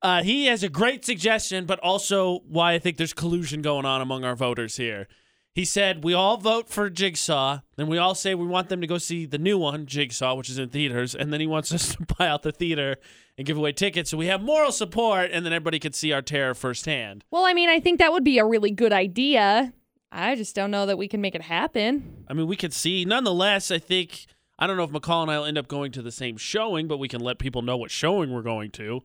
Uh, 0.00 0.22
he 0.22 0.46
has 0.46 0.62
a 0.62 0.68
great 0.68 1.04
suggestion, 1.04 1.66
but 1.66 1.80
also 1.80 2.40
why 2.46 2.74
I 2.74 2.78
think 2.78 2.96
there's 2.96 3.12
collusion 3.12 3.60
going 3.60 3.84
on 3.84 4.00
among 4.00 4.24
our 4.24 4.36
voters 4.36 4.76
here. 4.76 5.08
He 5.54 5.64
said 5.64 6.04
we 6.04 6.14
all 6.14 6.36
vote 6.36 6.68
for 6.68 6.88
Jigsaw, 6.88 7.60
and 7.76 7.88
we 7.88 7.98
all 7.98 8.14
say 8.14 8.34
we 8.34 8.46
want 8.46 8.68
them 8.68 8.80
to 8.80 8.86
go 8.86 8.98
see 8.98 9.26
the 9.26 9.38
new 9.38 9.58
one, 9.58 9.84
Jigsaw, 9.86 10.34
which 10.34 10.48
is 10.48 10.58
in 10.58 10.68
theaters, 10.68 11.14
and 11.14 11.32
then 11.32 11.40
he 11.40 11.46
wants 11.46 11.72
us 11.74 11.94
to 11.96 12.06
buy 12.18 12.28
out 12.28 12.42
the 12.42 12.52
theater 12.52 12.96
and 13.36 13.46
give 13.46 13.56
away 13.56 13.72
tickets 13.72 14.10
so 14.10 14.16
we 14.16 14.26
have 14.26 14.42
moral 14.42 14.70
support, 14.70 15.30
and 15.32 15.44
then 15.44 15.52
everybody 15.52 15.78
could 15.78 15.94
see 15.94 16.12
our 16.12 16.22
terror 16.22 16.54
firsthand. 16.54 17.24
Well, 17.30 17.44
I 17.44 17.52
mean, 17.54 17.68
I 17.68 17.80
think 17.80 17.98
that 17.98 18.12
would 18.12 18.24
be 18.24 18.38
a 18.38 18.44
really 18.44 18.70
good 18.70 18.92
idea. 18.92 19.72
I 20.12 20.34
just 20.36 20.54
don't 20.54 20.70
know 20.70 20.86
that 20.86 20.98
we 20.98 21.08
can 21.08 21.20
make 21.20 21.34
it 21.34 21.42
happen. 21.42 22.24
I 22.28 22.32
mean, 22.32 22.46
we 22.46 22.56
could 22.56 22.72
see. 22.72 23.04
Nonetheless, 23.04 23.70
I 23.70 23.78
think 23.78 24.26
I 24.58 24.66
don't 24.66 24.76
know 24.76 24.84
if 24.84 24.90
McCall 24.90 25.22
and 25.22 25.30
I 25.30 25.38
will 25.38 25.46
end 25.46 25.58
up 25.58 25.68
going 25.68 25.90
to 25.92 26.02
the 26.02 26.12
same 26.12 26.36
showing, 26.36 26.86
but 26.86 26.98
we 26.98 27.08
can 27.08 27.20
let 27.20 27.38
people 27.38 27.62
know 27.62 27.76
what 27.76 27.90
showing 27.90 28.32
we're 28.32 28.42
going 28.42 28.70
to, 28.72 29.02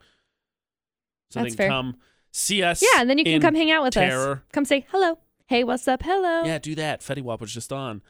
so 1.32 1.40
That's 1.40 1.44
they 1.44 1.50
can 1.50 1.58
fair. 1.58 1.70
come 1.70 1.98
see 2.32 2.62
us. 2.62 2.84
Yeah, 2.84 3.02
and 3.02 3.10
then 3.10 3.18
you 3.18 3.24
can 3.24 3.42
come 3.42 3.56
hang 3.56 3.72
out 3.72 3.84
with 3.84 3.94
terror. 3.94 4.32
us. 4.34 4.40
Come 4.52 4.66
say 4.66 4.86
hello. 4.92 5.18
Hey, 5.48 5.64
what's 5.64 5.88
up? 5.88 6.02
Hello. 6.04 6.44
Yeah, 6.44 6.58
do 6.58 6.74
that. 6.76 7.02
Fetty 7.02 7.22
Wap 7.22 7.40
was 7.42 7.54
just 7.54 7.72
on. 7.72 8.02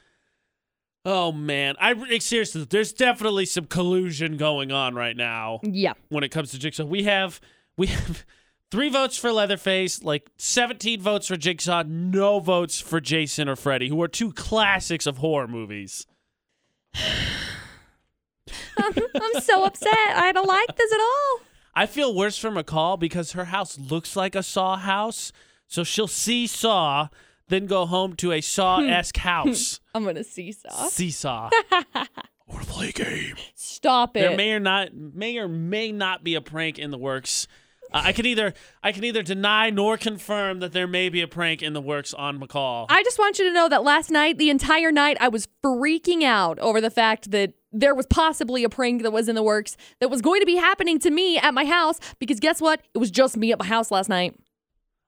Oh 1.03 1.31
man, 1.31 1.75
I 1.79 1.91
eh, 2.09 2.19
seriously, 2.19 2.65
there's 2.67 2.91
definitely 2.91 3.45
some 3.45 3.65
collusion 3.65 4.37
going 4.37 4.71
on 4.71 4.95
right 4.95 5.15
now 5.15 5.59
Yeah. 5.61 5.93
when 6.09 6.23
it 6.23 6.29
comes 6.29 6.49
to 6.51 6.59
Jigsaw. 6.59 6.85
We 6.85 7.03
have 7.03 7.39
we 7.77 7.87
have 7.87 8.25
three 8.71 8.89
votes 8.89 9.15
for 9.17 9.31
Leatherface, 9.31 10.01
like 10.03 10.31
17 10.37 10.99
votes 11.01 11.27
for 11.27 11.35
Jigsaw, 11.37 11.83
no 11.85 12.39
votes 12.39 12.79
for 12.81 12.99
Jason 12.99 13.47
or 13.47 13.55
Freddy, 13.55 13.89
who 13.89 14.01
are 14.01 14.07
two 14.07 14.31
classics 14.31 15.05
of 15.05 15.17
horror 15.17 15.47
movies. 15.47 16.07
I'm, 18.77 18.93
I'm 19.21 19.41
so 19.41 19.63
upset. 19.65 19.89
I 19.93 20.31
don't 20.33 20.47
like 20.47 20.75
this 20.75 20.91
at 20.91 20.99
all. 20.99 21.39
I 21.75 21.85
feel 21.85 22.15
worse 22.15 22.37
for 22.37 22.49
McCall 22.49 22.99
because 22.99 23.33
her 23.33 23.45
house 23.45 23.77
looks 23.77 24.15
like 24.15 24.33
a 24.35 24.41
Saw 24.43 24.77
house, 24.77 25.31
so 25.67 25.83
she'll 25.83 26.07
see 26.07 26.47
Saw, 26.47 27.09
then 27.47 27.65
go 27.65 27.85
home 27.85 28.15
to 28.17 28.31
a 28.31 28.41
Saw-esque 28.41 29.17
house. 29.17 29.79
I'm 29.93 30.03
gonna 30.03 30.23
seesaw. 30.23 30.87
Seesaw. 30.87 31.49
or 32.47 32.59
play 32.61 32.89
a 32.89 32.91
game. 32.91 33.35
Stop 33.55 34.17
it. 34.17 34.21
There 34.21 34.37
may 34.37 34.53
or 34.53 34.59
not 34.59 34.93
may 34.93 35.37
or 35.37 35.47
may 35.47 35.91
not 35.91 36.23
be 36.23 36.35
a 36.35 36.41
prank 36.41 36.79
in 36.79 36.91
the 36.91 36.97
works. 36.97 37.47
Uh, 37.93 38.01
I 38.05 38.13
can 38.13 38.25
either 38.25 38.53
I 38.83 38.91
can 38.91 39.03
either 39.03 39.21
deny 39.21 39.69
nor 39.69 39.97
confirm 39.97 40.59
that 40.59 40.73
there 40.73 40.87
may 40.87 41.09
be 41.09 41.21
a 41.21 41.27
prank 41.27 41.61
in 41.61 41.73
the 41.73 41.81
works 41.81 42.13
on 42.13 42.39
McCall. 42.39 42.87
I 42.89 43.03
just 43.03 43.19
want 43.19 43.39
you 43.39 43.45
to 43.45 43.53
know 43.53 43.69
that 43.69 43.83
last 43.83 44.09
night, 44.09 44.37
the 44.37 44.49
entire 44.49 44.91
night, 44.91 45.17
I 45.19 45.27
was 45.27 45.47
freaking 45.63 46.23
out 46.23 46.59
over 46.59 46.81
the 46.81 46.89
fact 46.89 47.31
that 47.31 47.53
there 47.71 47.93
was 47.93 48.05
possibly 48.05 48.63
a 48.63 48.69
prank 48.69 49.03
that 49.03 49.11
was 49.11 49.27
in 49.27 49.35
the 49.35 49.43
works 49.43 49.75
that 49.99 50.09
was 50.09 50.21
going 50.21 50.39
to 50.39 50.45
be 50.45 50.55
happening 50.55 50.97
to 50.99 51.11
me 51.11 51.37
at 51.37 51.53
my 51.53 51.65
house 51.65 51.99
because 52.19 52.39
guess 52.39 52.61
what? 52.61 52.81
It 52.93 52.99
was 52.99 53.11
just 53.11 53.35
me 53.37 53.51
at 53.51 53.59
my 53.59 53.65
house 53.65 53.91
last 53.91 54.07
night. 54.09 54.35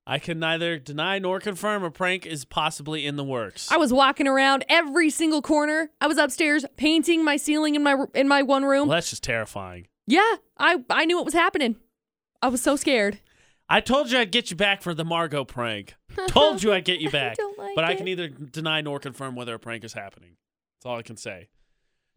I 0.10 0.20
can 0.20 0.40
neither 0.40 0.80
deny 0.80 1.20
nor 1.20 1.42
confirm 1.42 1.84
a 1.84 1.92
prank 1.92 2.26
is 2.26 2.46
possibly 2.46 3.06
in 3.06 3.18
the 3.18 3.26
works. 3.26 3.70
I 3.70 3.76
was 3.76 3.92
walking 3.92 4.26
around 4.26 4.64
every 4.70 5.10
single 5.10 5.42
corner. 5.42 5.92
I 6.00 6.08
was 6.08 6.18
upstairs 6.18 6.64
painting 6.78 7.26
my 7.26 7.36
ceiling 7.36 7.76
in 7.76 7.84
my 7.84 8.06
in 8.16 8.26
my 8.26 8.42
one 8.42 8.64
room. 8.64 8.88
well, 8.88 8.96
that's 8.96 9.10
just 9.10 9.24
terrifying. 9.24 9.88
Yeah, 10.08 10.36
I 10.58 10.78
I 10.90 11.04
knew 11.04 11.18
what 11.18 11.26
was 11.26 11.34
happening. 11.34 11.76
I 12.42 12.48
was 12.48 12.62
so 12.62 12.78
scared. 12.78 13.20
I 13.68 13.82
told 13.82 14.10
you 14.10 14.18
I'd 14.18 14.32
get 14.32 14.50
you 14.50 14.56
back 14.56 14.82
for 14.82 14.94
the 14.94 15.04
Margot 15.04 15.44
prank. 15.44 15.96
told 16.30 16.64
you 16.64 16.72
I'd 16.72 16.86
get 16.86 17.02
you 17.02 17.10
back. 17.10 17.36
don't 17.36 17.60
like 17.60 17.76
but 17.76 17.84
I 17.84 17.96
can 17.96 18.06
neither 18.06 18.30
deny 18.30 18.80
nor 18.80 19.00
confirm 19.00 19.36
whether 19.36 19.54
a 19.54 19.60
prank 19.60 19.84
is 19.84 19.92
happening. 19.92 20.38
That's 20.78 20.86
all 20.86 20.98
I 20.98 21.02
can 21.02 21.18
say. 21.18 21.50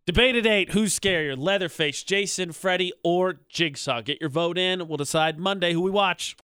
Debate 0.06 0.36
at 0.36 0.46
eight. 0.46 0.70
Who's 0.70 0.96
scarier, 0.98 1.36
Leatherface, 1.36 2.04
Jason, 2.04 2.52
Freddy, 2.52 2.92
or 3.02 3.40
Jigsaw? 3.48 4.02
Get 4.02 4.20
your 4.20 4.30
vote 4.30 4.58
in. 4.58 4.86
We'll 4.86 4.96
decide 4.96 5.40
Monday 5.40 5.72
who 5.72 5.80
we 5.80 5.90
watch. 5.90 6.36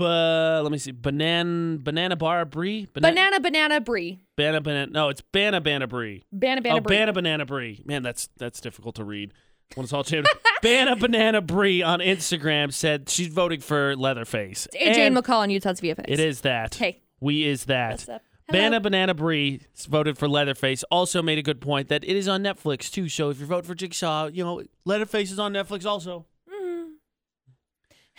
But 0.00 0.62
let 0.62 0.72
me 0.72 0.78
see. 0.78 0.92
Banana 0.92 1.76
Banana 1.76 2.16
Bar 2.16 2.46
Brie? 2.46 2.88
Banana 2.90 3.38
banana 3.38 3.82
brie. 3.82 4.18
Banana 4.34 4.62
Banana. 4.62 4.90
No, 4.90 5.10
it's 5.10 5.20
Banana 5.20 5.60
Banana 5.60 5.86
Brie. 5.86 6.24
Banana 6.32 6.62
banana 6.62 6.78
oh, 6.78 6.80
brie. 6.80 6.96
Banana 6.96 7.12
Banana 7.12 7.44
Brie. 7.44 7.82
Man, 7.84 8.02
that's 8.02 8.30
that's 8.38 8.62
difficult 8.62 8.94
to 8.94 9.04
read. 9.04 9.34
When 9.74 9.84
it's 9.84 9.92
all 9.92 10.02
changed. 10.02 10.30
Banana 10.62 10.96
Banana 10.96 11.42
Brie 11.42 11.82
on 11.82 11.98
Instagram 11.98 12.72
said 12.72 13.10
she's 13.10 13.26
voting 13.26 13.60
for 13.60 13.94
Leatherface. 13.94 14.68
It's 14.72 14.76
AJ 14.76 15.02
and 15.02 15.16
And 15.18 15.22
McCall 15.22 15.40
on 15.40 15.50
Utah's 15.50 15.82
VFX. 15.82 16.06
It 16.08 16.18
is 16.18 16.40
that. 16.40 16.76
Hey. 16.76 17.02
We 17.20 17.44
is 17.44 17.66
that. 17.66 18.08
Banana 18.48 18.80
Banana 18.80 19.12
Brie 19.12 19.60
voted 19.86 20.16
for 20.16 20.28
Leatherface. 20.28 20.82
Also 20.84 21.20
made 21.20 21.36
a 21.36 21.42
good 21.42 21.60
point 21.60 21.88
that 21.88 22.04
it 22.04 22.16
is 22.16 22.26
on 22.26 22.42
Netflix 22.42 22.90
too. 22.90 23.10
So 23.10 23.28
if 23.28 23.38
you 23.38 23.44
vote 23.44 23.66
for 23.66 23.74
Jigsaw, 23.74 24.28
you 24.28 24.44
know 24.44 24.62
Leatherface 24.86 25.30
is 25.30 25.38
on 25.38 25.52
Netflix 25.52 25.84
also. 25.84 26.24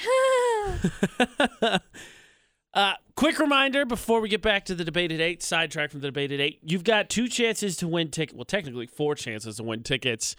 uh, 2.73 2.93
quick 3.15 3.39
reminder 3.39 3.85
before 3.85 4.21
we 4.21 4.29
get 4.29 4.41
back 4.41 4.65
to 4.65 4.75
the 4.75 4.83
debate 4.85 5.11
at 5.11 5.19
eight, 5.19 5.43
sidetrack 5.43 5.91
from 5.91 5.99
the 6.01 6.07
debate 6.07 6.31
at 6.31 6.39
eight. 6.39 6.59
You've 6.63 6.83
got 6.83 7.09
two 7.09 7.27
chances 7.27 7.75
to 7.77 7.87
win 7.87 8.09
tickets. 8.09 8.35
Well, 8.35 8.45
technically 8.45 8.87
four 8.87 9.15
chances 9.15 9.57
to 9.57 9.63
win 9.63 9.83
tickets 9.83 10.35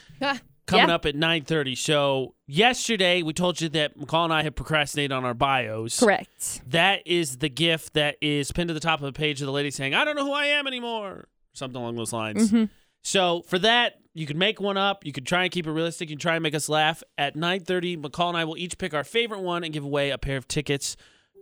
coming 0.67 0.89
Yeah. 0.89 0.95
up 0.95 1.07
at 1.07 1.15
nine 1.15 1.45
thirty. 1.45 1.75
So 1.75 2.35
yesterday 2.47 3.23
we 3.23 3.33
told 3.33 3.61
you 3.61 3.69
that 3.71 3.99
McCall 3.99 4.25
and 4.25 4.33
I 4.33 4.43
had 4.43 4.57
procrastinated 4.57 5.13
on 5.13 5.25
our 5.25 5.35
bios. 5.35 6.01
Correct. 6.01 6.63
That 6.71 7.07
is 7.07 7.39
the 7.39 7.49
gift 7.49 7.95
that 7.95 8.17
is 8.21 8.51
pinned 8.53 8.69
to 8.69 8.75
the 8.75 8.81
top 8.81 9.01
of 9.01 9.07
the 9.07 9.13
page 9.13 9.41
of 9.43 9.47
the 9.47 9.53
lady 9.53 9.71
saying, 9.71 9.95
I 9.95 10.05
don't 10.05 10.17
know 10.17 10.25
who 10.25 10.33
I 10.33 10.47
am 10.47 10.67
anymore. 10.67 11.29
Something 11.53 11.81
along 11.81 11.97
those 11.97 12.13
lines. 12.13 12.49
Mm-hmm. 12.51 12.65
So 13.03 13.43
for 13.47 13.59
that, 13.59 13.99
you 14.15 14.27
can 14.27 14.39
make 14.39 14.61
one 14.61 14.77
up. 14.77 15.07
You 15.07 15.13
can 15.13 15.25
try 15.25 15.45
and 15.45 15.53
keep 15.53 15.67
it 15.67 15.71
realistic. 15.71 16.11
You 16.11 16.17
can 16.17 16.21
try 16.21 16.35
and 16.35 16.43
make 16.43 16.55
us 16.55 16.69
laugh. 16.69 17.03
At 17.17 17.35
9.30, 17.35 17.99
McCall 17.99 18.29
and 18.29 18.37
I 18.37 18.45
will 18.45 18.57
each 18.57 18.79
pick 18.79 18.95
our 18.95 19.05
favorite 19.05 19.41
one 19.41 19.65
and 19.65 19.73
give 19.73 19.85
away 19.85 20.11
a 20.11 20.19
pair 20.19 20.37
of 20.37 20.47
tickets 20.49 20.97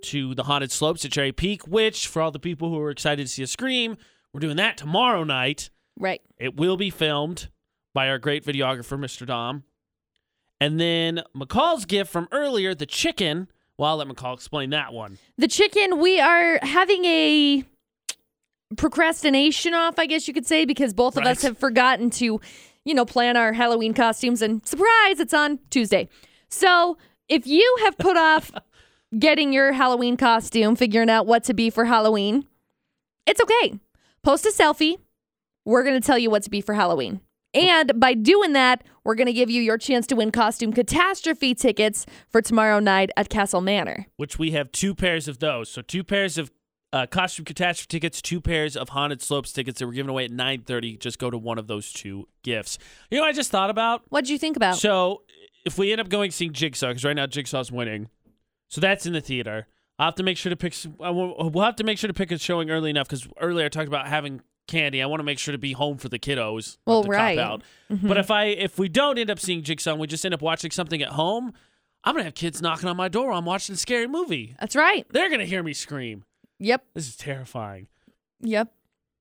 to 0.05 0.35
the 0.35 0.45
Haunted 0.45 0.71
Slopes 0.73 1.05
at 1.05 1.13
Cherry 1.13 1.33
Peak, 1.33 1.67
which, 1.67 2.07
for 2.07 2.23
all 2.23 2.31
the 2.31 2.39
people 2.39 2.71
who 2.71 2.81
are 2.81 2.91
excited 2.91 3.27
to 3.27 3.33
see 3.33 3.43
us 3.43 3.51
scream, 3.51 3.97
we're 4.33 4.41
doing 4.41 4.57
that 4.57 4.77
tomorrow 4.77 5.25
night. 5.25 5.71
Right. 5.99 6.23
It 6.39 6.57
will 6.57 6.77
be 6.77 6.91
filmed 6.91 7.49
by 7.93 8.09
our 8.09 8.19
great 8.19 8.45
videographer, 8.45 8.99
Mr. 8.99 9.27
Dom. 9.27 9.65
And 10.61 10.79
then 10.79 11.23
McCall's 11.35 11.85
gift 11.85 12.11
from 12.11 12.29
earlier, 12.31 12.75
the 12.75 12.87
chicken. 12.87 13.49
Well, 13.77 13.91
I'll 13.91 13.97
let 13.97 14.09
McCall 14.09 14.35
explain 14.35 14.71
that 14.71 14.93
one. 14.93 15.19
The 15.39 15.49
chicken, 15.49 15.99
we 15.99 16.21
are 16.21 16.59
having 16.63 17.05
a 17.05 17.65
procrastination 18.77 19.75
off, 19.75 19.99
I 19.99 20.07
guess 20.07 20.29
you 20.29 20.35
could 20.35 20.47
say, 20.47 20.65
because 20.65 20.95
both 20.95 21.17
of 21.17 21.25
us 21.25 21.43
have 21.43 21.59
forgotten 21.59 22.11
to, 22.11 22.41
you 22.85 22.95
know, 22.95 23.05
plan 23.05 23.37
our 23.37 23.53
Halloween 23.53 23.95
costumes. 23.95 24.43
And 24.43 24.67
surprise, 24.67 25.21
it's 25.21 25.35
on 25.35 25.59
Tuesday. 25.71 26.09
So 26.49 26.99
if 27.29 27.47
you 27.47 27.77
have 27.85 27.99
put 27.99 28.17
off 28.17 28.51
getting 29.19 29.53
your 29.53 29.73
Halloween 29.73 30.17
costume, 30.17 30.77
figuring 30.77 31.11
out 31.11 31.27
what 31.27 31.45
to 31.45 31.55
be 31.55 31.71
for 31.71 31.85
Halloween, 31.85 32.47
it's 33.27 33.41
okay. 33.41 33.79
Post 34.23 34.47
a 34.47 34.51
selfie. 34.51 34.97
We're 35.65 35.83
going 35.85 36.01
to 36.01 36.07
tell 36.07 36.19
you 36.19 36.31
what 36.31 36.43
to 36.45 36.51
be 36.51 36.61
for 36.61 36.75
Halloween. 36.75 37.21
And 37.53 37.99
by 37.99 38.15
doing 38.15 38.53
that, 38.53 38.85
we're 39.05 39.17
going 39.17 39.27
to 39.27 39.33
give 39.33 39.51
you 39.51 39.61
your 39.61 39.77
chance 39.77 40.07
to 40.09 40.17
win 40.17 40.31
costume 40.31 40.73
catastrophe 40.73 41.55
tickets 41.55 42.07
for 42.29 42.41
tomorrow 42.41 42.79
night 42.79 43.11
at 43.17 43.29
Castle 43.29 43.61
Manor. 43.61 44.07
which 44.17 44.39
we 44.39 44.53
have 44.53 44.71
two 44.71 44.95
pairs 44.95 45.27
of 45.27 45.41
those. 45.41 45.69
So 45.69 45.83
two 45.83 46.05
pairs 46.05 46.39
of 46.39 46.53
uh, 46.93 47.07
costume 47.07 47.45
catastrophe 47.45 47.87
tickets, 47.89 48.21
two 48.21 48.41
pairs 48.41 48.77
of 48.77 48.91
haunted 48.91 49.23
slopes 49.23 49.53
tickets 49.53 49.79
that 49.79 49.87
were 49.87 49.93
given 49.93 50.11
away 50.11 50.25
at 50.25 50.31
9:30. 50.31 50.99
Just 50.99 51.19
go 51.19 51.31
to 51.31 51.39
one 51.39 51.59
of 51.59 51.67
those 51.67 51.93
two 51.93 52.27
gifts. 52.43 52.79
You 53.11 53.19
know, 53.19 53.23
what 53.23 53.29
I 53.29 53.33
just 53.33 53.51
thought 53.51 53.71
about. 53.71 54.03
What'd 54.09 54.29
you 54.29 54.39
think 54.39 54.57
about? 54.57 54.77
So 54.77 55.23
if 55.65 55.79
we 55.79 55.93
end 55.93 56.01
up 56.01 56.09
going 56.09 56.31
seeing 56.31 56.53
Jigsaw, 56.53 56.89
because 56.89 57.05
right 57.05 57.15
now 57.15 57.27
Jigsaw's 57.27 57.71
winning, 57.71 58.09
so 58.69 58.81
that's 58.81 59.07
in 59.07 59.13
the 59.13 59.21
theater. 59.21 59.67
I'll 59.99 60.07
have 60.07 60.15
to 60.17 60.23
make 60.23 60.39
sure 60.39 60.51
to 60.51 60.57
pick. 60.57 60.73
some- 60.73 60.97
We'll 60.99 61.65
have 61.65 61.77
to 61.77 61.85
make 61.85 61.99
sure 61.99 62.09
to 62.09 62.15
pick 62.15 62.33
a 62.33 62.39
showing 62.39 62.71
early 62.71 62.91
enough 62.91 63.07
because 63.07 63.29
earlier 63.41 63.67
I 63.67 63.69
talked 63.69 63.89
about 63.89 64.09
having 64.09 64.41
candy. 64.67 65.03
I 65.03 65.07
want 65.07 65.21
to 65.21 65.25
make 65.25 65.39
sure 65.39 65.53
to 65.53 65.59
be 65.59 65.73
home 65.73 65.99
for 65.99 66.09
the 66.09 66.19
kiddos. 66.19 66.79
Well, 66.87 67.05
to 67.05 67.11
right. 67.11 67.39
out. 67.39 67.63
Mm-hmm. 67.91 68.09
But 68.09 68.17
if 68.17 68.31
I 68.31 68.45
if 68.47 68.79
we 68.79 68.89
don't 68.89 69.19
end 69.19 69.31
up 69.31 69.39
seeing 69.39 69.63
Jigsaw, 69.63 69.91
and 69.93 70.01
we 70.01 70.07
just 70.07 70.25
end 70.25 70.35
up 70.35 70.43
watching 70.43 70.71
something 70.71 71.03
at 71.03 71.11
home. 71.11 71.53
I'm 72.03 72.15
gonna 72.15 72.25
have 72.25 72.35
kids 72.35 72.63
knocking 72.63 72.89
on 72.89 72.97
my 72.97 73.09
door. 73.09 73.29
while 73.29 73.37
I'm 73.39 73.45
watching 73.45 73.75
a 73.75 73.77
scary 73.77 74.07
movie. 74.09 74.57
That's 74.59 74.75
right. 74.75 75.05
They're 75.11 75.29
gonna 75.29 75.45
hear 75.45 75.63
me 75.63 75.75
scream. 75.75 76.25
Yep. 76.61 76.85
This 76.95 77.09
is 77.09 77.17
terrifying. 77.17 77.89
Yep. 78.41 78.73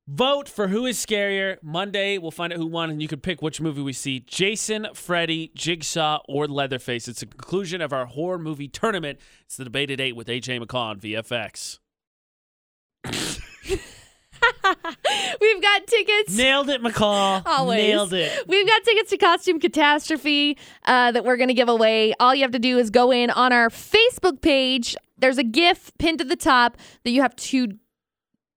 Vote 0.08 0.50
for 0.50 0.68
who 0.70 0.86
is 0.86 1.04
scarier. 1.04 1.58
Monday, 1.62 2.18
we'll 2.18 2.32
find 2.32 2.52
out 2.52 2.58
who 2.58 2.66
won, 2.66 2.90
and 2.90 3.00
you 3.02 3.08
can 3.08 3.20
pick 3.20 3.42
which 3.42 3.62
movie 3.62 3.82
we 3.82 3.94
see 3.94 4.20
Jason, 4.22 4.88
Freddy, 4.94 5.52
Jigsaw, 5.54 6.20
or 6.28 6.48
Leatherface. 6.48 7.08
It's 7.08 7.20
the 7.20 7.28
conclusion 7.28 7.80
of 7.80 7.94
our 7.94 8.08
horror 8.08 8.40
movie 8.40 8.68
tournament. 8.68 9.20
It's 9.46 9.56
the 9.56 9.64
debate 9.64 9.92
at 9.92 10.02
8 10.02 10.16
with 10.16 10.28
AJ 10.28 10.62
McCall 10.62 10.90
on 10.90 11.00
VFX. 11.00 11.80
We've 15.42 15.62
got 15.62 15.88
tickets. 15.88 16.36
Nailed 16.36 16.70
it, 16.70 16.82
McCall. 16.82 17.44
Always. 17.46 17.78
Nailed 17.78 18.14
it. 18.14 18.48
We've 18.48 18.68
got 18.68 18.84
tickets 18.84 19.12
to 19.12 19.18
Costume 19.18 19.60
Catastrophe 19.60 20.58
uh, 20.86 21.12
that 21.12 21.24
we're 21.24 21.38
going 21.38 21.50
to 21.50 21.54
give 21.54 21.70
away. 21.70 22.14
All 22.20 22.34
you 22.34 22.42
have 22.42 22.52
to 22.52 22.60
do 22.60 22.78
is 22.80 22.90
go 22.90 23.12
in 23.12 23.30
on 23.30 23.54
our 23.54 23.70
Facebook 23.70 24.42
page. 24.42 24.96
There's 25.20 25.38
a 25.38 25.44
GIF 25.44 25.92
pinned 25.98 26.20
to 26.20 26.26
the 26.26 26.36
top 26.36 26.78
that 27.04 27.12
you 27.12 27.22
have 27.22 27.36
to. 27.36 27.70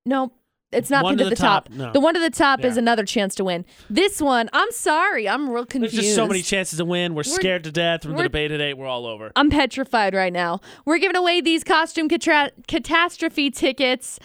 No, 0.05 0.33
It's 0.73 0.89
not 0.91 1.05
One 1.05 1.13
pinned 1.13 1.19
to 1.21 1.25
at 1.27 1.29
the 1.31 1.35
the 1.37 1.41
top. 1.43 1.69
top, 1.69 1.75
no. 1.77 1.93
The 1.93 2.01
one 2.01 2.15
to 2.15 2.21
the 2.21 2.31
top 2.31 2.65
is 2.65 2.77
another 2.77 3.05
chance 3.05 3.35
to 3.37 3.45
win. 3.45 3.65
This 3.91 4.21
one, 4.23 4.49
I'm 4.53 4.71
sorry, 4.73 5.29
I'm 5.29 5.49
real 5.51 5.67
confused. 5.67 5.95
There's 5.95 6.05
just 6.07 6.17
so 6.17 6.27
many 6.27 6.43
chances 6.43 6.79
to 6.79 6.85
win. 6.85 7.15
We're, 7.15 7.23
scared 7.25 7.65
to 7.65 7.71
death 7.73 8.03
from 8.03 8.13
the 8.13 8.17
we're- 8.17 8.29
debate 8.29 8.49
today. 8.51 8.73
We're 8.75 8.87
all 8.87 9.07
over. 9.07 9.31
I'm 9.37 9.51
petrified 9.51 10.15
right 10.15 10.33
now. 10.33 10.61
We're 10.87 10.99
giving 10.99 11.17
away 11.17 11.41
these 11.41 11.63
costume 11.63 12.09
catra- 12.09 12.51
catastrophe 12.67 13.51
tickets 13.51 14.19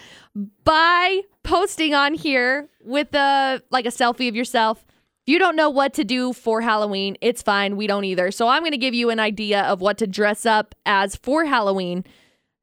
by 0.64 1.20
posting 1.42 1.94
on 1.94 2.14
here 2.14 2.68
with 2.82 3.14
a 3.14 3.62
like 3.70 3.86
a 3.86 3.90
selfie 3.90 4.28
of 4.28 4.34
yourself. 4.34 4.84
If 5.26 5.32
you 5.32 5.38
don't 5.38 5.56
know 5.56 5.68
what 5.70 5.92
to 5.94 6.04
do 6.04 6.32
for 6.32 6.62
Halloween, 6.62 7.16
it's 7.20 7.42
fine. 7.42 7.76
We 7.76 7.86
don't 7.86 8.04
either. 8.04 8.30
So 8.30 8.48
I'm 8.48 8.62
going 8.62 8.72
to 8.72 8.78
give 8.78 8.94
you 8.94 9.10
an 9.10 9.20
idea 9.20 9.62
of 9.62 9.80
what 9.82 9.98
to 9.98 10.06
dress 10.06 10.46
up 10.46 10.74
as 10.86 11.16
for 11.16 11.44
Halloween 11.44 12.04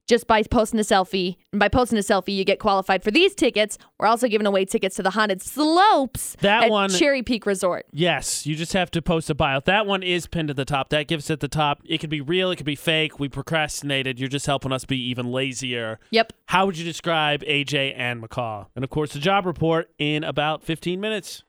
just 0.08 0.28
by 0.28 0.44
posting 0.44 0.80
a 0.80 0.84
selfie. 0.84 1.36
And 1.52 1.60
by 1.60 1.68
posting 1.68 1.98
a 1.98 2.02
selfie, 2.02 2.36
you 2.36 2.46
get 2.46 2.60
qualified 2.60 3.04
for 3.04 3.12
these 3.12 3.34
tickets. 3.34 3.78
We're 4.00 4.08
also 4.08 4.28
giving 4.28 4.46
away 4.48 4.66
tickets 4.66 4.96
to 4.98 5.04
the 5.04 5.12
Haunted 5.12 5.42
Slopes 5.42 6.36
That 6.42 6.66
at 6.66 6.70
one- 6.72 6.90
Cherry 6.90 7.24
Peak 7.24 7.46
Resort. 7.46 7.86
Yes, 7.92 8.46
you 8.46 8.56
just 8.56 8.74
have 8.74 8.92
to 8.92 9.02
post 9.02 9.30
a 9.30 9.36
bio. 9.36 9.60
That 9.62 9.86
one 9.86 10.04
is 10.04 10.28
pinned 10.28 10.50
at 10.50 10.56
the 10.56 10.66
top. 10.66 10.90
That 10.90 11.08
gives 11.08 11.30
at 11.30 11.40
the 11.40 11.48
top. 11.48 11.82
It 11.86 12.00
could 12.00 12.10
be 12.10 12.22
real. 12.22 12.52
It 12.52 12.58
could 12.58 12.66
be 12.66 12.76
fake. 12.76 13.20
We 13.20 13.30
procrastinated. 13.30 14.20
You're 14.20 14.30
just 14.30 14.46
helping 14.46 14.72
us 14.72 14.86
be 14.86 14.98
even 15.10 15.32
lazier. 15.32 16.00
Yep. 16.12 16.34
How 16.48 16.66
would 16.66 16.78
you 16.78 16.86
describe 16.86 17.42
AJ 17.44 17.94
and 17.98 18.22
McCaw? 18.22 18.68
And 18.76 18.84
of 18.84 18.90
course, 18.90 19.14
the 19.14 19.20
job 19.20 19.46
report 19.46 19.90
in 19.98 20.24
about 20.24 20.64
15 20.64 21.00
minutes. 21.02 21.44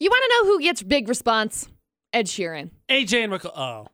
You 0.00 0.10
want 0.10 0.22
to 0.24 0.28
know 0.46 0.52
who 0.52 0.60
gets 0.60 0.82
big 0.82 1.08
response? 1.08 1.68
Ed 2.12 2.26
Sheeran. 2.26 2.70
AJ 2.88 3.24
and 3.24 3.32
McCaw. 3.32 3.50
Oh, 3.56 3.86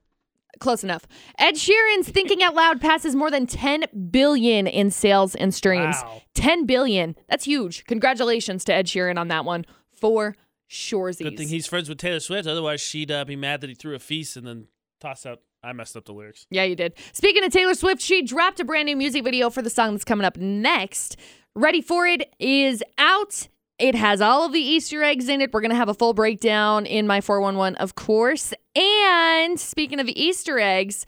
Close 0.61 0.85
enough. 0.85 1.07
Ed 1.39 1.55
Sheeran's 1.55 2.09
Thinking 2.09 2.43
Out 2.43 2.55
Loud 2.55 2.81
passes 2.81 3.15
more 3.15 3.31
than 3.31 3.47
10 3.47 3.85
billion 4.11 4.67
in 4.67 4.91
sales 4.91 5.35
and 5.35 5.55
streams. 5.55 5.97
Wow. 6.03 6.23
10 6.35 6.67
billion. 6.67 7.17
That's 7.29 7.45
huge. 7.45 7.85
Congratulations 7.87 8.65
to 8.65 8.75
Ed 8.75 8.87
Sheeran 8.87 9.19
on 9.19 9.29
that 9.29 9.45
one 9.45 9.65
for 9.93 10.37
Shoresies. 10.71 11.23
good 11.23 11.37
thing 11.37 11.49
he's 11.49 11.67
friends 11.67 11.89
with 11.89 11.99
Taylor 11.99 12.21
Swift. 12.21 12.49
Otherwise, 12.49 12.81
she'd 12.81 13.11
uh, 13.11 13.25
be 13.25 13.37
mad 13.37 13.61
that 13.61 13.69
he 13.71 13.75
threw 13.75 13.95
a 13.95 13.99
feast 13.99 14.37
and 14.37 14.47
then 14.47 14.67
tossed 15.01 15.27
out. 15.27 15.41
I 15.63 15.73
messed 15.73 15.97
up 15.97 16.05
the 16.05 16.13
lyrics. 16.13 16.47
yeah, 16.51 16.65
you 16.65 16.77
did. 16.77 16.93
Speaking 17.15 17.43
of 17.43 17.51
Taylor 17.51 17.75
Swift, 17.75 18.03
she 18.03 18.21
dropped 18.21 18.61
a 18.61 18.65
brand 18.65 18.85
new 18.85 18.97
music 18.97 19.25
video 19.25 19.49
for 19.49 19.63
the 19.63 19.71
song 19.71 19.93
that's 19.93 20.05
coming 20.05 20.27
up 20.27 20.37
next. 20.37 21.17
Ready 21.55 21.81
for 21.81 22.07
It 22.07 22.29
is 22.39 22.83
out. 22.99 23.49
It 23.79 23.95
has 23.97 24.21
all 24.21 24.45
of 24.47 24.53
the 24.53 24.61
Easter 24.61 25.03
eggs 25.03 25.29
in 25.29 25.41
it. 25.41 25.53
We're 25.53 25.61
going 25.61 25.71
to 25.71 25.77
have 25.77 25.89
a 25.89 25.95
full 25.95 26.15
breakdown 26.15 26.87
in 26.87 27.07
my 27.07 27.21
411, 27.21 27.77
of 27.77 27.95
course. 27.97 28.55
And 28.77 29.59
speaking 29.59 29.99
of 29.99 30.09
Easter 30.09 30.59
eggs, 30.61 31.07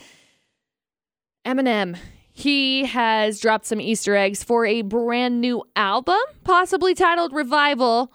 Eminem, 1.47 1.97
he 2.33 2.85
has 2.87 3.41
dropped 3.41 3.67
some 3.67 3.81
Easter 3.81 4.17
eggs 4.17 4.43
for 4.43 4.67
a 4.67 4.83
brand 4.83 5.41
new 5.41 5.63
album, 5.77 6.19
possibly 6.45 6.95
titled 6.95 7.33
Revival. 7.33 8.13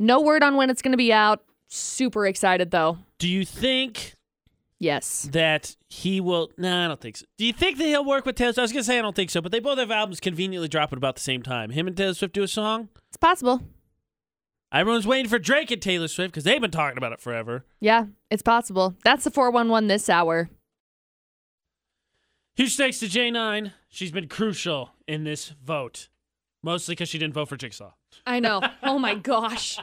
No 0.00 0.20
word 0.20 0.42
on 0.42 0.56
when 0.56 0.70
it's 0.70 0.82
going 0.82 0.92
to 0.92 0.98
be 0.98 1.12
out. 1.12 1.44
Super 1.68 2.26
excited 2.26 2.70
though. 2.70 2.98
Do 3.18 3.28
you 3.28 3.44
think 3.44 4.14
Yes. 4.78 5.28
that 5.32 5.76
he 5.88 6.20
will? 6.20 6.50
Nah, 6.58 6.84
I 6.84 6.88
don't 6.88 7.00
think 7.00 7.16
so. 7.16 7.26
Do 7.38 7.44
you 7.46 7.52
think 7.52 7.78
that 7.78 7.84
he'll 7.84 8.04
work 8.04 8.26
with 8.26 8.36
Taylor? 8.36 8.52
Swift? 8.52 8.58
I 8.58 8.62
was 8.62 8.72
gonna 8.72 8.84
say 8.84 8.98
I 8.98 9.02
don't 9.02 9.16
think 9.16 9.30
so, 9.30 9.40
but 9.40 9.50
they 9.50 9.58
both 9.60 9.78
have 9.78 9.90
albums 9.90 10.20
conveniently 10.20 10.68
drop 10.68 10.92
at 10.92 10.98
about 10.98 11.16
the 11.16 11.22
same 11.22 11.42
time. 11.42 11.70
Him 11.70 11.86
and 11.88 11.96
Taylor 11.96 12.14
Swift 12.14 12.34
do 12.34 12.42
a 12.42 12.48
song. 12.48 12.90
It's 13.08 13.16
possible. 13.16 13.62
Everyone's 14.74 15.06
waiting 15.06 15.28
for 15.28 15.38
Drake 15.38 15.70
and 15.70 15.80
Taylor 15.80 16.08
Swift 16.08 16.32
because 16.32 16.42
they've 16.42 16.60
been 16.60 16.72
talking 16.72 16.98
about 16.98 17.12
it 17.12 17.20
forever. 17.20 17.64
Yeah, 17.78 18.06
it's 18.28 18.42
possible. 18.42 18.96
That's 19.04 19.22
the 19.22 19.30
411 19.30 19.86
this 19.86 20.10
hour. 20.10 20.50
Huge 22.56 22.76
thanks 22.76 22.98
to 22.98 23.06
J9. 23.06 23.72
She's 23.88 24.10
been 24.10 24.26
crucial 24.26 24.90
in 25.06 25.22
this 25.22 25.50
vote, 25.64 26.08
mostly 26.60 26.96
because 26.96 27.08
she 27.08 27.18
didn't 27.18 27.34
vote 27.34 27.48
for 27.48 27.56
Jigsaw. 27.56 27.92
I 28.26 28.40
know. 28.40 28.60
Oh 28.82 28.98
my 28.98 29.14
gosh. 29.14 29.80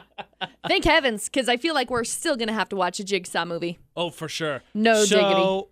Thank 0.66 0.84
heavens, 0.84 1.24
because 1.24 1.48
I 1.48 1.56
feel 1.56 1.74
like 1.74 1.90
we're 1.90 2.04
still 2.04 2.36
going 2.36 2.48
to 2.48 2.54
have 2.54 2.68
to 2.70 2.76
watch 2.76 3.00
a 3.00 3.04
Jigsaw 3.04 3.44
movie. 3.44 3.78
Oh, 3.96 4.10
for 4.10 4.28
sure. 4.28 4.62
No 4.74 5.04
so, 5.04 5.16
diggity. 5.16 5.68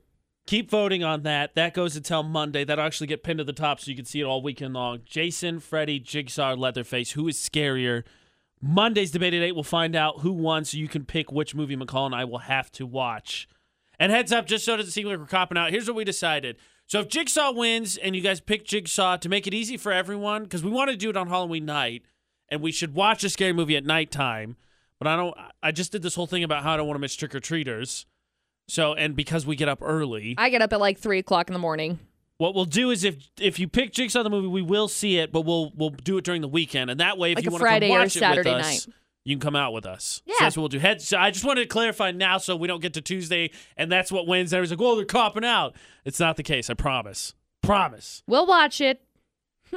Keep 0.47 0.71
voting 0.71 1.05
on 1.05 1.23
that. 1.23 1.55
That 1.55 1.75
goes 1.75 1.97
until 1.97 2.23
Monday. 2.23 2.65
That'll 2.65 2.85
actually 2.85 3.07
get 3.07 3.23
pinned 3.23 3.39
to 3.39 3.45
the 3.45 3.53
top 3.53 3.81
so 3.81 3.91
you 3.91 3.97
can 3.97 4.05
see 4.05 4.21
it 4.21 4.25
all 4.25 4.43
weekend 4.43 4.75
long. 4.75 5.01
Jason, 5.07 5.61
Freddy, 5.61 6.01
Jigsaw, 6.01 6.55
Leatherface. 6.55 7.13
Who 7.13 7.29
is 7.29 7.37
scarier? 7.37 8.03
Monday's 8.63 9.11
debate 9.11 9.35
at 9.35 9.43
8. 9.43 9.53
We'll 9.53 9.65
find 9.65 9.97
out 9.97 10.21
who 10.21 10.33
won 10.33 10.65
so 10.65 10.77
you 10.77 10.89
can 10.89 11.05
pick 11.05 11.33
which 11.33 11.55
movie 11.55 11.77
McCall 11.77 12.07
and 12.07 12.15
I 12.15 12.25
will 12.25 12.39
have 12.39 12.71
to 12.73 12.87
watch. 12.87 13.49
And 13.99 14.11
heads 14.13 14.33
up, 14.33 14.47
just 14.47 14.65
so 14.65 14.75
it 14.75 14.77
doesn't 14.79 14.93
seem 14.93 15.07
like 15.07 15.19
we're 15.19 15.27
copping 15.27 15.59
out, 15.59 15.71
here's 15.71 15.87
what 15.87 15.97
we 15.97 16.05
decided. 16.05 16.57
So 16.87 17.01
if 17.01 17.09
Jigsaw 17.09 17.53
wins 17.53 17.97
and 17.97 18.17
you 18.17 18.23
guys 18.23 18.41
pick 18.41 18.65
Jigsaw 18.65 19.19
to 19.19 19.29
make 19.29 19.47
it 19.47 19.55
easy 19.55 19.77
for 19.77 19.93
everyone, 19.93 20.45
because 20.45 20.65
we 20.65 20.71
want 20.71 20.91
to 20.91 20.97
do 20.97 21.11
it 21.11 21.17
on 21.17 21.29
Halloween 21.29 21.65
night, 21.65 22.03
and 22.49 22.61
we 22.61 22.73
should 22.73 22.95
watch 22.95 23.23
a 23.23 23.29
scary 23.29 23.53
movie 23.53 23.77
at 23.77 23.85
nighttime. 23.85 24.57
But 24.99 25.07
I 25.07 25.17
don't. 25.17 25.35
I 25.63 25.73
just 25.73 25.93
did 25.93 26.03
this 26.03 26.15
whole 26.15 26.27
thing 26.27 26.43
about 26.43 26.63
how 26.63 26.75
I 26.75 26.77
don't 26.77 26.87
want 26.87 26.97
to 26.97 27.01
miss 27.01 27.15
trick 27.15 27.35
or 27.35 27.41
treaters. 27.41 28.07
So 28.69 28.95
and 28.95 29.17
because 29.17 29.47
we 29.47 29.57
get 29.57 29.69
up 29.69 29.79
early, 29.83 30.35
I 30.37 30.51
get 30.51 30.63
up 30.63 30.73
at 30.73 30.81
like 30.81 30.99
3 30.99 31.19
o'clock 31.19 31.49
in 31.49 31.53
the 31.53 31.61
morning. 31.61 32.01
What 32.41 32.55
we'll 32.55 32.65
do 32.65 32.91
is 32.91 33.05
if 33.05 33.29
if 33.39 33.59
you 33.59 33.69
pick 33.69 33.93
Jigsaw 33.93 34.23
the 34.23 34.31
movie, 34.31 34.49
we 34.49 34.63
will 34.63 34.89
see 34.89 35.19
it, 35.19 35.31
but 35.31 35.43
we'll 35.43 35.73
we'll 35.77 35.91
do 35.91 36.17
it 36.17 36.25
during 36.25 36.41
the 36.41 36.49
weekend, 36.49 36.91
and 36.91 36.99
that 37.01 37.19
way, 37.19 37.33
if 37.33 37.37
Like 37.37 37.45
you 37.45 37.51
a 37.51 37.53
want 37.53 37.63
to 37.65 37.81
come 37.81 37.91
or 37.91 37.99
watch 38.01 38.13
Saturday 38.13 38.51
it 38.51 38.55
with 38.57 38.65
us, 38.65 38.87
night. 38.87 38.95
you 39.25 39.37
can 39.37 39.41
come 39.41 39.57
out 39.57 39.75
with 39.75 39.85
us. 39.85 40.23
So 40.27 40.33
Yeah. 40.33 40.37
that's 40.41 40.57
what 40.57 40.63
we'll 40.63 40.69
do. 40.71 40.79
Head. 40.79 41.03
So 41.03 41.19
I 41.19 41.31
just 41.31 41.45
wanted 41.45 41.61
to 41.63 41.67
clarify 41.69 42.13
now, 42.13 42.39
so 42.39 42.57
we 42.57 42.67
don't 42.67 42.81
get 42.81 42.95
to 42.95 43.03
Tuesday, 43.03 43.51
and 43.77 43.93
that's 43.93 44.11
what 44.11 44.27
Wednesday. 44.27 44.57
Everyone's 44.57 44.71
like, 44.71 44.81
Well, 44.81 44.97
they're 44.97 45.05
copping 45.05 45.45
out." 45.45 45.77
It's 46.07 46.19
not 46.19 46.37
the 46.37 46.43
case. 46.43 46.71
I 46.71 46.75
promise. 46.75 47.35
Promise. 47.63 48.23
We'll 48.27 48.47
watch 48.47 48.81
it. 48.81 49.03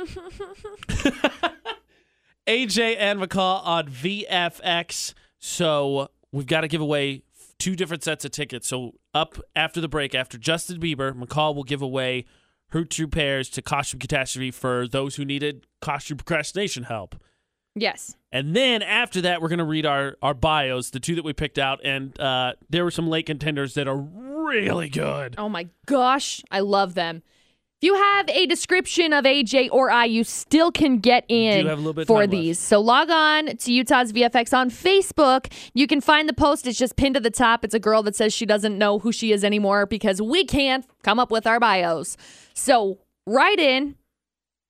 AJ 2.48 2.96
and 3.00 3.20
McCall 3.22 3.66
on 3.66 3.88
VFX. 3.88 5.14
So 5.40 6.10
we've 6.32 6.46
got 6.48 6.62
to 6.62 6.68
give 6.68 6.82
away 6.82 7.24
two 7.60 7.76
different 7.76 8.04
sets 8.04 8.26
of 8.26 8.32
tickets. 8.32 8.68
So 8.68 8.96
up 9.14 9.38
after 9.56 9.80
the 9.82 9.88
break, 9.88 10.14
after 10.16 10.38
Justin 10.38 10.80
Bieber, 10.80 11.14
McCall 11.14 11.56
will 11.56 11.64
give 11.64 11.82
away 11.82 12.26
her 12.74 12.84
two 12.84 13.08
pairs 13.08 13.50
to 13.50 13.62
Costume 13.62 14.00
Catastrophe 14.00 14.50
for 14.50 14.88
those 14.88 15.16
who 15.16 15.24
needed 15.24 15.68
costume 15.80 16.18
procrastination 16.18 16.84
help. 16.84 17.16
Yes. 17.76 18.16
And 18.32 18.56
then 18.56 18.82
after 18.82 19.22
that, 19.22 19.42
we're 19.42 19.50
going 19.50 19.60
to 19.60 19.64
read 19.64 19.86
our, 19.86 20.18
our 20.24 20.34
bios, 20.34 20.90
the 20.90 21.00
two 21.00 21.16
that 21.16 21.24
we 21.24 21.34
picked 21.34 21.60
out. 21.60 21.80
And 21.84 22.20
uh, 22.20 22.54
there 22.70 22.84
were 22.84 22.92
some 22.92 23.08
late 23.08 23.28
contenders 23.28 23.76
that 23.76 23.88
are 23.88 23.98
really 23.98 24.90
good. 24.90 25.36
Oh 25.38 25.50
my 25.50 25.70
gosh, 25.86 26.42
I 26.50 26.62
love 26.62 26.96
them. 26.96 27.22
If 27.84 27.88
you 27.88 27.96
have 27.96 28.30
a 28.30 28.46
description 28.46 29.12
of 29.12 29.26
AJ 29.26 29.68
or 29.70 29.92
I, 29.92 30.06
you 30.06 30.24
still 30.24 30.72
can 30.72 31.00
get 31.00 31.26
in 31.28 31.68
have 31.68 31.80
a 31.80 31.82
little 31.82 31.92
bit 31.92 32.08
for 32.08 32.22
time 32.22 32.30
left. 32.30 32.32
these. 32.32 32.58
So 32.58 32.80
log 32.80 33.10
on 33.10 33.58
to 33.58 33.74
Utah's 33.74 34.14
VFX 34.14 34.58
on 34.58 34.70
Facebook. 34.70 35.52
You 35.74 35.86
can 35.86 36.00
find 36.00 36.30
the 36.30 36.34
post. 36.34 36.66
It's 36.66 36.80
just 36.80 36.96
pinned 36.96 37.16
to 37.16 37.20
the 37.20 37.30
top. 37.30 37.66
It's 37.66 37.74
a 37.74 37.82
girl 37.82 38.02
that 38.04 38.16
says 38.16 38.34
she 38.34 38.46
doesn't 38.46 38.78
know 38.78 39.00
who 39.00 39.12
she 39.12 39.34
is 39.34 39.44
anymore 39.44 39.86
because 39.86 40.22
we 40.22 40.46
can't 40.46 40.86
come 41.04 41.20
up 41.20 41.30
with 41.30 41.46
our 41.46 41.60
bios. 41.60 42.16
So 42.54 43.00
write 43.28 43.60
in. 43.60 43.96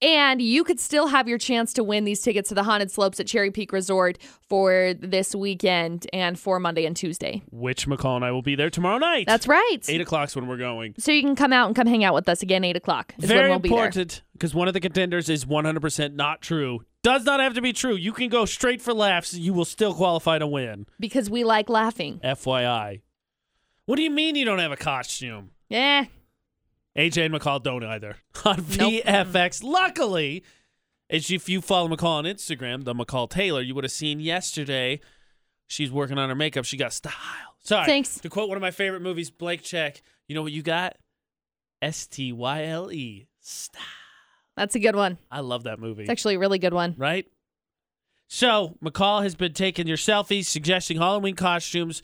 And 0.03 0.41
you 0.41 0.65
could 0.65 0.81
still 0.81 1.07
have 1.07 1.29
your 1.29 1.37
chance 1.37 1.71
to 1.73 1.83
win 1.83 2.03
these 2.03 2.21
tickets 2.21 2.49
to 2.49 2.55
the 2.55 2.63
Haunted 2.63 2.91
Slopes 2.91 3.21
at 3.21 3.25
Cherry 3.25 3.51
Peak 3.51 3.71
Resort 3.71 4.17
for 4.49 4.93
this 4.99 5.33
weekend 5.33 6.07
and 6.11 6.37
for 6.37 6.59
Monday 6.59 6.85
and 6.85 6.93
Tuesday. 6.93 7.41
Which 7.51 7.87
McCall 7.87 8.17
and 8.17 8.25
I 8.25 8.31
will 8.31 8.41
be 8.41 8.55
there 8.55 8.69
tomorrow 8.69 8.97
night. 8.97 9.27
That's 9.27 9.47
right. 9.47 9.79
8 9.87 10.01
o'clock's 10.01 10.35
when 10.35 10.47
we're 10.47 10.57
going. 10.57 10.95
So 10.97 11.13
you 11.13 11.21
can 11.21 11.37
come 11.37 11.53
out 11.53 11.67
and 11.67 11.75
come 11.75 11.87
hang 11.87 12.03
out 12.03 12.13
with 12.13 12.27
us 12.27 12.41
again, 12.43 12.65
8 12.65 12.75
o'clock 12.75 13.13
is 13.17 13.29
when 13.29 13.29
Very 13.29 13.49
we'll 13.49 13.59
be 13.59 13.69
there. 13.69 13.77
important 13.77 14.23
because 14.33 14.53
one 14.53 14.67
of 14.67 14.73
the 14.73 14.81
contenders 14.81 15.29
is 15.29 15.45
100% 15.45 16.13
not 16.15 16.41
true. 16.41 16.83
Does 17.01 17.23
not 17.23 17.39
have 17.39 17.53
to 17.53 17.61
be 17.61 17.71
true. 17.71 17.95
You 17.95 18.11
can 18.11 18.27
go 18.27 18.43
straight 18.43 18.81
for 18.81 18.93
laughs. 18.93 19.33
You 19.33 19.53
will 19.53 19.63
still 19.63 19.93
qualify 19.93 20.37
to 20.37 20.47
win. 20.47 20.85
Because 20.99 21.29
we 21.29 21.45
like 21.45 21.69
laughing. 21.69 22.19
FYI. 22.21 22.99
What 23.85 23.95
do 23.95 24.01
you 24.01 24.11
mean 24.11 24.35
you 24.35 24.43
don't 24.43 24.59
have 24.59 24.73
a 24.73 24.77
costume? 24.77 25.51
Yeah. 25.69 26.05
AJ 26.97 27.25
and 27.25 27.33
McCall 27.33 27.61
don't 27.61 27.83
either. 27.83 28.17
On 28.45 28.57
Nope. 28.57 28.65
VFX. 29.05 29.63
Luckily, 29.63 30.43
if 31.09 31.49
you 31.49 31.61
follow 31.61 31.87
McCall 31.87 32.17
on 32.19 32.23
Instagram, 32.25 32.83
the 32.83 32.93
McCall 32.93 33.29
Taylor, 33.29 33.61
you 33.61 33.73
would 33.75 33.83
have 33.83 33.91
seen 33.91 34.19
yesterday. 34.19 34.99
She's 35.67 35.91
working 35.91 36.17
on 36.17 36.29
her 36.29 36.35
makeup. 36.35 36.65
She 36.65 36.77
got 36.77 36.93
style. 36.93 37.13
Sorry. 37.63 37.85
Thanks. 37.85 38.19
To 38.19 38.29
quote 38.29 38.47
one 38.49 38.57
of 38.57 38.61
my 38.61 38.71
favorite 38.71 39.01
movies, 39.01 39.31
Blank 39.31 39.63
Check. 39.63 40.01
You 40.27 40.35
know 40.35 40.41
what 40.43 40.51
you 40.51 40.61
got? 40.61 40.97
S 41.81 42.05
T 42.07 42.31
Y 42.31 42.65
L 42.65 42.91
E. 42.91 43.27
Style. 43.41 43.81
That's 44.55 44.75
a 44.75 44.79
good 44.79 44.95
one. 44.95 45.17
I 45.31 45.39
love 45.39 45.63
that 45.63 45.79
movie. 45.79 46.03
It's 46.03 46.11
actually 46.11 46.35
a 46.35 46.39
really 46.39 46.59
good 46.59 46.73
one. 46.73 46.93
right? 46.97 47.25
So 48.27 48.77
McCall 48.83 49.23
has 49.23 49.35
been 49.35 49.53
taking 49.53 49.87
your 49.87 49.97
selfies, 49.97 50.45
suggesting 50.45 50.97
Halloween 50.97 51.35
costumes, 51.35 52.01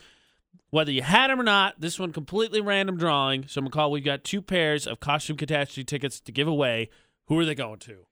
whether 0.70 0.90
you 0.90 1.02
had 1.02 1.30
them 1.30 1.40
or 1.40 1.44
not. 1.44 1.80
This 1.80 1.98
one 1.98 2.12
completely 2.12 2.60
random 2.60 2.96
drawing. 2.96 3.46
So 3.48 3.60
McCall, 3.60 3.90
we've 3.90 4.04
got 4.04 4.24
two 4.24 4.42
pairs 4.42 4.86
of 4.86 5.00
costume 5.00 5.36
catastrophe 5.36 5.84
tickets 5.84 6.20
to 6.20 6.32
give 6.32 6.48
away. 6.48 6.88
Who 7.26 7.38
are 7.38 7.44
they 7.44 7.54
going 7.54 7.78
to? 7.80 8.06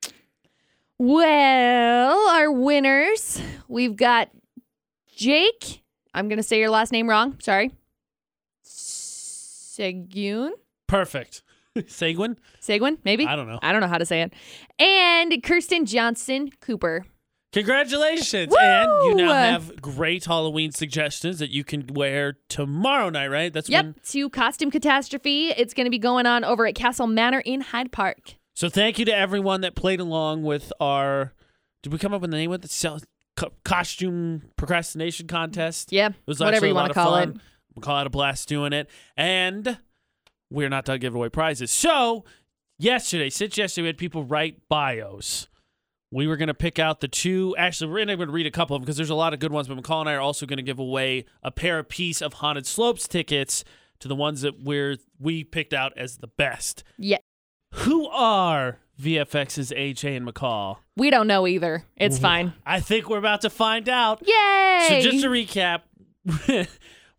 Well, 0.98 2.28
our 2.30 2.50
winners, 2.50 3.40
we've 3.68 3.96
got 3.96 4.30
Jake. 5.14 5.82
I'm 6.12 6.28
going 6.28 6.38
to 6.38 6.42
say 6.42 6.58
your 6.58 6.70
last 6.70 6.92
name 6.92 7.08
wrong. 7.08 7.36
Sorry. 7.40 7.72
Segun? 8.64 10.50
Perfect. 10.86 11.42
Seguin? 11.86 12.36
Seguin, 12.60 12.98
maybe? 13.04 13.26
I 13.26 13.36
don't 13.36 13.48
know. 13.48 13.58
I 13.62 13.72
don't 13.72 13.80
know 13.80 13.86
how 13.88 13.98
to 13.98 14.06
say 14.06 14.22
it. 14.22 14.32
And 14.80 15.42
Kirsten 15.42 15.86
Johnson 15.86 16.50
Cooper. 16.60 17.04
Congratulations. 17.52 18.54
And 18.60 18.90
you 19.04 19.14
now 19.14 19.32
have 19.32 19.80
great 19.80 20.26
Halloween 20.26 20.70
suggestions 20.70 21.38
that 21.38 21.50
you 21.50 21.64
can 21.64 21.86
wear 21.88 22.36
tomorrow 22.48 23.08
night, 23.08 23.28
right? 23.28 23.52
That's 23.52 23.68
Yep, 23.70 23.84
when 23.84 23.94
to 24.10 24.28
Costume 24.30 24.70
Catastrophe. 24.70 25.48
It's 25.48 25.72
going 25.74 25.86
to 25.86 25.90
be 25.90 25.98
going 25.98 26.26
on 26.26 26.44
over 26.44 26.66
at 26.66 26.74
Castle 26.74 27.06
Manor 27.06 27.40
in 27.40 27.62
Hyde 27.62 27.90
Park. 27.90 28.34
So 28.54 28.68
thank 28.68 28.98
you 28.98 29.04
to 29.06 29.16
everyone 29.16 29.62
that 29.62 29.74
played 29.74 30.00
along 30.00 30.42
with 30.42 30.72
our. 30.80 31.32
Did 31.82 31.92
we 31.92 31.98
come 31.98 32.12
up 32.12 32.20
with 32.20 32.30
the 32.32 32.36
name 32.36 32.52
of 32.52 32.60
the 32.60 33.02
co- 33.36 33.52
costume 33.64 34.42
procrastination 34.56 35.26
contest? 35.26 35.92
Yeah, 35.92 36.08
It 36.08 36.14
was 36.26 36.40
whatever 36.40 36.66
you 36.66 36.74
want 36.74 36.88
to 36.88 36.94
call 36.94 37.12
fun. 37.12 37.30
it. 37.30 37.36
We'll 37.74 37.82
call 37.82 38.00
it 38.00 38.06
a 38.06 38.10
blast 38.10 38.48
doing 38.48 38.72
it. 38.72 38.90
And 39.16 39.78
we're 40.50 40.68
not 40.68 40.84
done 40.84 40.98
giving 40.98 41.16
away 41.16 41.28
prizes. 41.28 41.70
So 41.70 42.24
yesterday, 42.78 43.30
since 43.30 43.56
yesterday, 43.56 43.82
we 43.84 43.86
had 43.88 43.98
people 43.98 44.24
write 44.24 44.68
bios. 44.68 45.46
We 46.10 46.26
were 46.26 46.36
going 46.36 46.48
to 46.48 46.54
pick 46.54 46.78
out 46.78 47.00
the 47.00 47.08
two. 47.08 47.54
Actually, 47.58 47.92
we're 47.92 48.04
going 48.06 48.18
to 48.18 48.26
read 48.26 48.46
a 48.46 48.50
couple 48.50 48.74
of 48.74 48.80
them 48.80 48.84
because 48.86 48.96
there's 48.96 49.10
a 49.10 49.14
lot 49.14 49.34
of 49.34 49.40
good 49.40 49.52
ones. 49.52 49.68
But 49.68 49.76
McCall 49.76 50.00
and 50.00 50.08
I 50.08 50.14
are 50.14 50.20
also 50.20 50.46
going 50.46 50.56
to 50.56 50.62
give 50.62 50.78
away 50.78 51.26
a 51.42 51.50
pair 51.50 51.78
of 51.78 51.88
piece 51.88 52.22
of 52.22 52.34
Haunted 52.34 52.66
Slopes 52.66 53.06
tickets 53.06 53.64
to 54.00 54.08
the 54.08 54.14
ones 54.14 54.40
that 54.42 54.62
we're 54.62 54.96
we 55.18 55.44
picked 55.44 55.74
out 55.74 55.92
as 55.96 56.18
the 56.18 56.26
best. 56.26 56.84
Yeah, 56.98 57.18
Who 57.74 58.06
are 58.08 58.78
VFX's 59.00 59.70
AJ 59.70 60.16
and 60.16 60.26
McCall? 60.26 60.78
we 60.96 61.10
don't 61.10 61.26
know 61.26 61.46
either. 61.46 61.84
It's 61.96 62.16
mm-hmm. 62.16 62.22
fine. 62.22 62.52
I 62.66 62.80
think 62.80 63.08
we're 63.08 63.18
about 63.18 63.42
to 63.42 63.50
find 63.50 63.88
out. 63.88 64.22
Yay! 64.26 64.86
So 64.88 65.00
just 65.00 65.22
to 65.22 65.28
recap, 65.28 65.82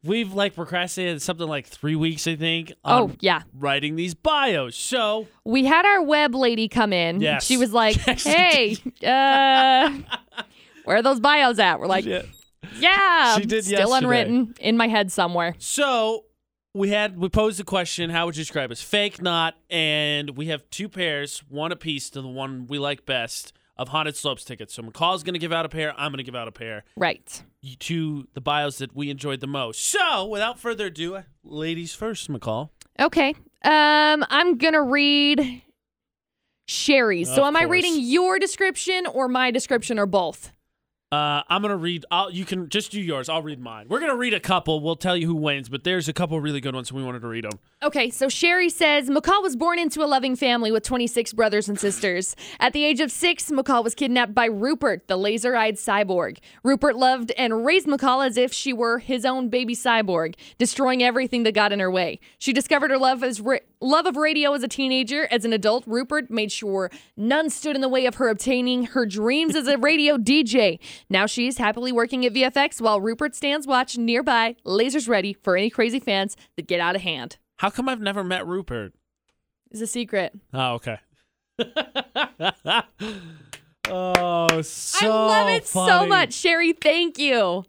we've 0.04 0.34
like 0.34 0.56
procrastinated 0.56 1.22
something 1.22 1.48
like 1.48 1.68
three 1.68 1.96
weeks, 1.96 2.28
I 2.28 2.36
think, 2.36 2.74
oh, 2.86 3.04
on 3.06 3.18
yeah. 3.20 3.42
writing 3.54 3.96
these 3.96 4.14
bios. 4.14 4.76
So 4.76 5.28
We 5.46 5.66
had 5.66 5.86
our 5.86 6.02
web 6.02 6.36
lady 6.36 6.68
come 6.68 6.94
in. 6.94 7.22
Yes. 7.22 7.44
She 7.46 7.58
was 7.58 7.74
like, 7.74 7.96
hey, 7.98 8.78
uh, 9.06 9.92
where 10.86 10.98
are 10.98 11.02
those 11.02 11.20
bios 11.20 11.60
at? 11.60 11.80
We're 11.80 11.88
like, 11.88 12.06
Yeah. 12.06 12.24
yeah, 12.80 13.38
She 13.38 13.46
did 13.46 13.66
still 13.66 13.80
yesterday. 13.80 13.98
unwritten 14.06 14.56
in 14.60 14.78
my 14.78 14.88
head 14.88 15.12
somewhere. 15.12 15.56
so 15.58 16.26
we 16.74 16.90
had 16.90 17.18
we 17.18 17.28
posed 17.30 17.58
the 17.60 17.64
question, 17.64 18.12
how 18.12 18.28
would 18.28 18.38
you 18.38 18.44
describe 18.44 18.72
us? 18.72 18.80
Fake, 18.80 19.22
not, 19.22 19.56
and 19.72 20.38
we 20.38 20.46
have 20.48 20.70
two 20.70 20.88
pairs, 20.88 21.44
one 21.50 21.72
apiece 21.72 22.12
to 22.12 22.22
the 22.22 22.28
one 22.28 22.68
we 22.68 22.78
like 22.78 23.06
best 23.08 23.54
of 23.80 23.88
haunted 23.90 24.16
slopes 24.16 24.44
tickets. 24.44 24.74
So 24.76 24.84
McCall's 24.84 25.24
gonna 25.24 25.40
give 25.40 25.52
out 25.54 25.66
a 25.66 25.70
pair, 25.70 25.94
I'm 25.98 26.12
gonna 26.12 26.22
give 26.22 26.36
out 26.36 26.48
a 26.48 26.52
pair 26.52 26.84
Right. 26.96 27.44
to 27.80 28.28
the 28.34 28.42
bios 28.42 28.78
that 28.78 28.94
we 28.96 29.10
enjoyed 29.10 29.40
the 29.40 29.48
most. 29.48 29.82
So 29.82 30.26
without 30.28 30.60
further 30.60 30.88
ado, 30.88 31.24
ladies 31.44 31.96
first, 31.96 32.30
McCall. 32.30 32.70
Okay. 33.00 33.30
Um, 33.64 34.26
I'm 34.30 34.58
gonna 34.58 34.84
read 34.84 35.64
Sherry's. 36.68 37.30
So 37.34 37.42
Of 37.42 37.48
am 37.48 37.56
I 37.56 37.64
reading 37.64 37.96
your 38.00 38.38
description 38.38 39.08
or 39.08 39.28
my 39.28 39.50
description 39.50 39.98
or 39.98 40.06
both? 40.06 40.52
Uh, 41.12 41.42
I'm 41.50 41.64
gonna 41.64 41.76
read. 41.76 42.06
I'll, 42.12 42.30
you 42.30 42.46
can 42.46 42.70
just 42.70 42.92
do 42.92 43.02
yours. 43.02 43.30
I'll 43.30 43.42
read 43.42 43.60
mine. 43.60 43.88
We're 43.90 44.00
gonna 44.00 44.16
read 44.16 44.36
a 44.36 44.40
couple. 44.40 44.80
We'll 44.80 44.96
tell 44.96 45.18
you 45.18 45.26
who 45.26 45.34
wins, 45.34 45.68
but 45.68 45.84
there's 45.84 46.08
a 46.08 46.14
couple 46.14 46.40
really 46.40 46.62
good 46.62 46.76
ones, 46.76 46.94
we 46.94 47.04
wanted 47.04 47.22
to 47.22 47.28
read 47.28 47.46
them. 47.46 47.58
Okay, 47.82 48.12
so 48.12 48.30
Sherry 48.30 48.70
says 48.70 49.10
McCall 49.10 49.42
was 49.42 49.56
born 49.56 49.80
into 49.80 50.04
a 50.04 50.06
loving 50.06 50.36
family 50.36 50.72
with 50.72 50.84
26 50.84 51.34
brothers 51.34 51.68
and 51.68 51.80
sisters. 51.80 52.36
At 52.60 52.74
the 52.74 52.86
age 52.86 53.00
of 53.00 53.10
six, 53.10 53.50
McCall 53.50 53.84
was 53.84 53.96
kidnapped 53.96 54.36
by 54.36 54.46
Rupert, 54.46 55.08
the 55.08 55.18
laser 55.18 55.56
eyed 55.56 55.78
cyborg. 55.78 56.38
Rupert 56.64 56.96
loved 56.96 57.32
and 57.38 57.66
raised 57.66 57.88
McCall 57.88 58.24
as 58.24 58.38
if 58.38 58.54
she 58.54 58.72
were 58.72 59.00
his 59.00 59.26
own 59.26 59.50
baby 59.50 59.76
cyborg, 59.76 60.36
destroying 60.60 61.02
everything 61.02 61.42
that 61.42 61.56
got 61.56 61.72
in 61.72 61.80
her 61.80 61.90
way. 61.90 62.20
She 62.38 62.54
discovered 62.54 62.92
her 62.92 63.00
love, 63.00 63.24
as 63.24 63.42
ra- 63.42 63.58
love 63.82 64.06
of 64.06 64.16
radio 64.16 64.54
as 64.54 64.62
a 64.62 64.68
teenager. 64.68 65.28
As 65.32 65.44
an 65.44 65.54
adult, 65.54 65.86
Rupert 65.88 66.30
made 66.30 66.52
sure 66.52 66.92
none 67.18 67.50
stood 67.50 67.76
in 67.76 67.82
the 67.82 67.90
way 67.90 68.06
of 68.06 68.16
her 68.16 68.30
obtaining 68.30 68.84
her 68.88 69.08
dreams 69.08 69.56
as 69.56 69.68
a 69.68 69.78
radio 69.80 70.16
DJ. 70.18 70.78
Now 71.10 71.26
she's 71.26 71.58
happily 71.58 71.92
working 71.92 72.26
at 72.26 72.34
VFX 72.34 72.82
while 72.82 73.00
Rupert 73.00 73.36
stands 73.36 73.68
watch 73.68 73.98
nearby, 73.98 74.56
lasers 74.66 75.08
ready 75.08 75.34
for 75.34 75.56
any 75.56 75.70
crazy 75.70 76.00
fans 76.00 76.36
that 76.56 76.68
get 76.68 76.80
out 76.80 76.96
of 76.96 77.02
hand 77.02 77.38
How 77.58 77.70
come 77.70 77.88
I've 77.88 78.02
never 78.02 78.24
met 78.24 78.48
Rupert? 78.48 78.94
is 79.72 79.82
a 79.82 79.88
secret. 79.88 80.34
Oh, 80.54 80.74
okay. 80.74 80.98
oh, 83.88 84.62
so 84.62 85.06
I 85.06 85.08
love 85.08 85.50
it 85.50 85.68
so 85.68 86.06
much. 86.08 86.34
Sherry, 86.34 86.74
thank 86.74 87.20
you. 87.20 87.66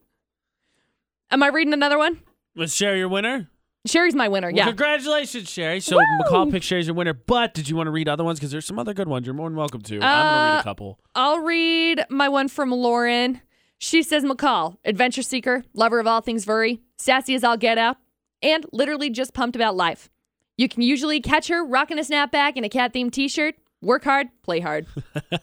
Am 1.31 1.43
I 1.43 1.49
reading 1.49 1.73
another 1.73 1.99
one? 1.99 2.21
Let's 2.57 2.75
share 2.75 2.97
your 2.97 3.09
winner? 3.09 3.49
Sherry's 3.87 4.15
my 4.15 4.29
winner. 4.29 4.49
Well, 4.49 4.57
yeah. 4.57 4.67
Congratulations, 4.67 5.49
Sherry. 5.49 5.81
So 5.81 5.97
Woo! 5.97 6.03
McCall 6.23 6.51
picked 6.51 6.65
Sherry's 6.67 6.87
your 6.87 6.95
winner, 6.95 7.15
but 7.15 7.55
did 7.55 7.69
you 7.69 7.77
want 7.77 7.87
to 7.87 7.91
read 7.91 8.09
other 8.09 8.25
ones? 8.25 8.39
Because 8.39 8.51
there's 8.51 8.67
some 8.67 8.79
other 8.79 8.93
good 8.93 9.09
ones. 9.09 9.27
You're 9.27 9.35
more 9.35 9.49
than 9.49 9.57
welcome 9.57 9.81
to. 9.83 9.95
I'm 9.97 10.01
gonna 10.01 10.51
read 10.51 10.57
Uh, 10.57 10.61
a 10.61 10.65
couple. 10.65 10.99
I'll 11.15 11.41
read 11.41 12.05
my 12.11 12.29
one 12.29 12.49
from 12.49 12.71
Lauren. 12.73 13.41
She 13.79 14.03
says 14.03 14.23
McCall, 14.25 14.77
adventure 14.85 15.23
seeker, 15.23 15.65
lover 15.73 15.99
of 16.01 16.07
all 16.07 16.21
things 16.21 16.45
furry, 16.45 16.81
sassy 16.99 17.35
as 17.35 17.43
all 17.43 17.57
get 17.57 17.79
out, 17.79 17.97
and 18.43 18.67
literally 18.73 19.09
just 19.09 19.33
pumped 19.33 19.57
about 19.57 19.75
life. 19.75 20.11
You 20.59 20.69
can 20.69 20.83
usually 20.83 21.21
catch 21.23 21.49
her 21.49 21.65
rocking 21.65 21.99
a 21.99 22.03
snapback 22.03 22.53
and 22.57 22.67
a 22.67 22.69
cat 22.69 22.93
themed 22.93 23.13
t 23.13 23.29
shirt. 23.29 23.55
Work 23.81 24.05
hard, 24.05 24.29
play 24.43 24.61
hard. 24.61 24.85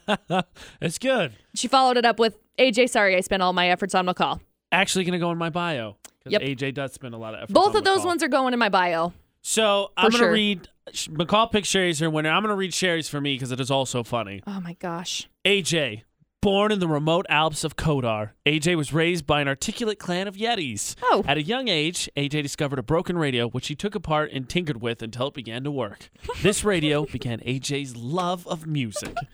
it's 0.80 1.00
good. 1.00 1.34
She 1.56 1.68
followed 1.68 1.98
it 1.98 2.06
up 2.06 2.20
with 2.20 2.38
AJ, 2.60 2.90
sorry 2.90 3.16
I 3.16 3.22
spent 3.22 3.42
all 3.42 3.54
my 3.54 3.70
efforts 3.70 3.96
on 3.96 4.06
McCall. 4.06 4.40
Actually, 4.72 5.06
gonna 5.06 5.18
go 5.18 5.32
in 5.32 5.40
my 5.40 5.50
bio 5.50 5.98
Yep. 6.32 6.42
AJ 6.42 6.74
does 6.74 6.94
spend 6.94 7.14
a 7.14 7.18
lot 7.18 7.34
of 7.34 7.44
effort. 7.44 7.54
Both 7.54 7.76
of 7.76 7.84
those 7.84 8.02
McCall. 8.02 8.06
ones 8.06 8.24
are 8.24 8.28
going 8.28 8.54
in 8.54 8.60
my 8.60 8.70
bio. 8.70 9.14
So 9.42 9.92
I'm 9.96 10.12
gonna 10.12 10.24
sure. 10.24 10.32
read. 10.32 10.68
McCall 10.92 11.52
picked 11.52 11.68
Sherry's 11.68 12.00
her 12.00 12.10
winner. 12.10 12.30
I'm 12.30 12.44
gonna 12.44 12.56
read 12.56 12.74
Sherry's 12.74 13.10
for 13.10 13.22
me 13.22 13.36
because 13.36 13.52
it 13.52 13.60
is 13.60 13.72
also 13.72 14.04
funny. 14.04 14.42
Oh 14.48 14.60
my 14.62 14.74
gosh. 14.74 15.28
AJ, 15.46 16.04
born 16.42 16.72
in 16.72 16.80
the 16.80 16.88
remote 16.88 17.26
Alps 17.30 17.64
of 17.64 17.76
Kodar, 17.76 18.32
AJ 18.46 18.76
was 18.76 18.94
raised 18.94 19.26
by 19.26 19.42
an 19.42 19.48
articulate 19.48 20.00
clan 20.00 20.28
of 20.28 20.36
Yetis. 20.36 20.96
Oh. 21.04 21.24
At 21.28 21.38
a 21.38 21.42
young 21.42 21.68
age, 21.68 22.10
AJ 22.16 22.44
discovered 22.44 22.80
a 22.80 22.84
broken 22.84 23.18
radio, 23.18 23.50
which 23.50 23.68
he 23.68 23.76
took 23.76 23.96
apart 23.96 24.32
and 24.34 24.48
tinkered 24.50 24.82
with 24.82 25.02
until 25.02 25.28
it 25.28 25.34
began 25.34 25.64
to 25.64 25.72
work. 25.72 26.10
This 26.42 26.64
radio 26.64 27.06
began 27.06 27.40
AJ's 27.40 27.96
love 27.96 28.46
of 28.48 28.68
music. 28.68 29.16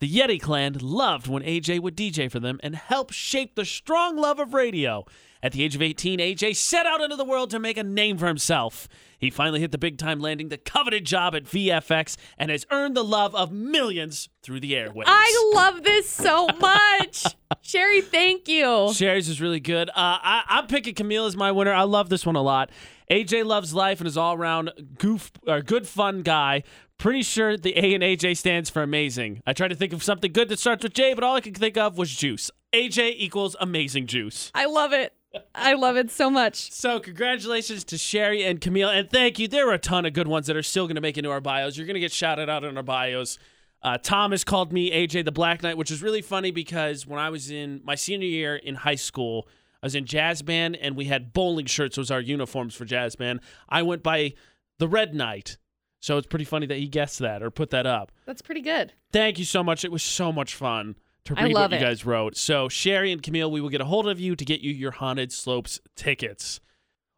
The 0.00 0.10
Yeti 0.12 0.40
clan 0.40 0.76
loved 0.80 1.28
when 1.28 1.42
AJ 1.44 1.80
would 1.80 1.96
DJ 1.96 2.30
for 2.30 2.40
them 2.40 2.58
and 2.62 2.74
help 2.74 3.12
shape 3.12 3.54
the 3.54 3.64
strong 3.64 4.16
love 4.16 4.38
of 4.40 4.52
radio. 4.52 5.04
At 5.44 5.52
the 5.52 5.62
age 5.62 5.74
of 5.74 5.82
18, 5.82 6.20
AJ 6.20 6.56
set 6.56 6.86
out 6.86 7.02
into 7.02 7.16
the 7.16 7.24
world 7.24 7.50
to 7.50 7.58
make 7.58 7.76
a 7.76 7.84
name 7.84 8.16
for 8.16 8.28
himself. 8.28 8.88
He 9.18 9.28
finally 9.28 9.60
hit 9.60 9.72
the 9.72 9.78
big 9.78 9.98
time, 9.98 10.18
landing 10.18 10.48
the 10.48 10.56
coveted 10.56 11.04
job 11.04 11.34
at 11.34 11.44
VFX 11.44 12.16
and 12.38 12.50
has 12.50 12.64
earned 12.70 12.96
the 12.96 13.04
love 13.04 13.34
of 13.34 13.52
millions 13.52 14.30
through 14.42 14.60
the 14.60 14.72
airwaves. 14.72 15.04
I 15.06 15.52
love 15.54 15.82
this 15.82 16.08
so 16.08 16.46
much. 16.46 17.26
Sherry, 17.60 18.00
thank 18.00 18.48
you. 18.48 18.90
Sherry's 18.94 19.28
is 19.28 19.38
really 19.38 19.60
good. 19.60 19.90
Uh, 19.90 19.92
I, 19.96 20.44
I'm 20.48 20.66
picking 20.66 20.94
Camille 20.94 21.26
as 21.26 21.36
my 21.36 21.52
winner. 21.52 21.74
I 21.74 21.82
love 21.82 22.08
this 22.08 22.24
one 22.24 22.36
a 22.36 22.42
lot. 22.42 22.70
AJ 23.10 23.44
loves 23.44 23.74
life 23.74 24.00
and 24.00 24.08
is 24.08 24.16
all 24.16 24.34
around 24.34 24.70
goof 24.98 25.30
or 25.46 25.60
good 25.60 25.86
fun 25.86 26.22
guy. 26.22 26.62
Pretty 26.96 27.22
sure 27.22 27.58
the 27.58 27.76
A 27.76 27.92
and 27.92 28.02
AJ 28.02 28.38
stands 28.38 28.70
for 28.70 28.82
amazing. 28.82 29.42
I 29.46 29.52
tried 29.52 29.68
to 29.68 29.76
think 29.76 29.92
of 29.92 30.02
something 30.02 30.32
good 30.32 30.48
that 30.48 30.58
starts 30.58 30.82
with 30.82 30.94
J, 30.94 31.12
but 31.12 31.22
all 31.22 31.36
I 31.36 31.42
could 31.42 31.54
think 31.54 31.76
of 31.76 31.98
was 31.98 32.14
juice. 32.14 32.50
AJ 32.72 33.16
equals 33.18 33.56
amazing 33.60 34.06
juice. 34.06 34.50
I 34.54 34.64
love 34.64 34.94
it. 34.94 35.12
I 35.54 35.74
love 35.74 35.96
it 35.96 36.10
so 36.10 36.30
much. 36.30 36.72
So 36.72 37.00
congratulations 37.00 37.84
to 37.84 37.98
Sherry 37.98 38.44
and 38.44 38.60
Camille, 38.60 38.90
and 38.90 39.10
thank 39.10 39.38
you. 39.38 39.48
There 39.48 39.68
are 39.68 39.74
a 39.74 39.78
ton 39.78 40.04
of 40.04 40.12
good 40.12 40.28
ones 40.28 40.46
that 40.46 40.56
are 40.56 40.62
still 40.62 40.86
going 40.86 40.96
to 40.96 41.00
make 41.00 41.16
it 41.16 41.20
into 41.20 41.30
our 41.30 41.40
bios. 41.40 41.76
You're 41.76 41.86
going 41.86 41.94
to 41.94 42.00
get 42.00 42.12
shouted 42.12 42.48
out 42.48 42.64
in 42.64 42.76
our 42.76 42.82
bios. 42.82 43.38
Uh, 43.82 43.98
Thomas 43.98 44.44
called 44.44 44.72
me 44.72 44.90
AJ 44.90 45.24
the 45.26 45.32
Black 45.32 45.62
Knight, 45.62 45.76
which 45.76 45.90
is 45.90 46.02
really 46.02 46.22
funny 46.22 46.50
because 46.50 47.06
when 47.06 47.20
I 47.20 47.28
was 47.28 47.50
in 47.50 47.82
my 47.84 47.94
senior 47.94 48.26
year 48.26 48.56
in 48.56 48.76
high 48.76 48.94
school, 48.94 49.46
I 49.82 49.86
was 49.86 49.94
in 49.94 50.06
jazz 50.06 50.40
band 50.40 50.76
and 50.76 50.96
we 50.96 51.04
had 51.04 51.34
bowling 51.34 51.66
shirts 51.66 51.98
was 51.98 52.10
our 52.10 52.20
uniforms 52.20 52.74
for 52.74 52.86
jazz 52.86 53.14
band. 53.14 53.40
I 53.68 53.82
went 53.82 54.02
by 54.02 54.32
the 54.78 54.88
Red 54.88 55.14
Knight, 55.14 55.58
so 56.00 56.16
it's 56.16 56.26
pretty 56.26 56.46
funny 56.46 56.66
that 56.66 56.78
he 56.78 56.88
guessed 56.88 57.18
that 57.18 57.42
or 57.42 57.50
put 57.50 57.68
that 57.70 57.86
up. 57.86 58.10
That's 58.24 58.40
pretty 58.40 58.62
good. 58.62 58.94
Thank 59.12 59.38
you 59.38 59.44
so 59.44 59.62
much. 59.62 59.84
It 59.84 59.92
was 59.92 60.02
so 60.02 60.32
much 60.32 60.54
fun 60.54 60.96
to 61.26 61.34
read 61.34 61.52
what 61.52 61.70
you 61.70 61.78
it. 61.78 61.80
guys 61.80 62.04
wrote. 62.04 62.36
So, 62.36 62.68
Sherry 62.68 63.12
and 63.12 63.22
Camille, 63.22 63.50
we 63.50 63.60
will 63.60 63.68
get 63.68 63.80
a 63.80 63.86
hold 63.86 64.08
of 64.08 64.20
you 64.20 64.36
to 64.36 64.44
get 64.44 64.60
you 64.60 64.72
your 64.72 64.92
Haunted 64.92 65.32
Slopes 65.32 65.80
tickets. 65.96 66.60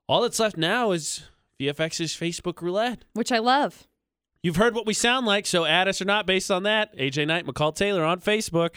All 0.09 0.23
that's 0.23 0.39
left 0.39 0.57
now 0.57 0.93
is 0.93 1.25
VFX's 1.61 2.13
Facebook 2.13 2.63
roulette. 2.63 3.05
Which 3.15 3.33
I 3.33 3.39
love. 3.39 3.87
You've 4.43 4.57
heard 4.57 4.75
what 4.75 4.87
we 4.87 4.95
sound 4.95 5.27
like, 5.27 5.47
so 5.47 5.65
add 5.65 5.89
us 5.89 6.01
or 6.01 6.05
not 6.05 6.27
based 6.27 6.51
on 6.51 6.63
that. 6.63 6.97
AJ 6.97 7.27
Knight, 7.27 7.47
McCall 7.47 7.75
Taylor 7.75 8.05
on 8.05 8.21
Facebook. 8.21 8.77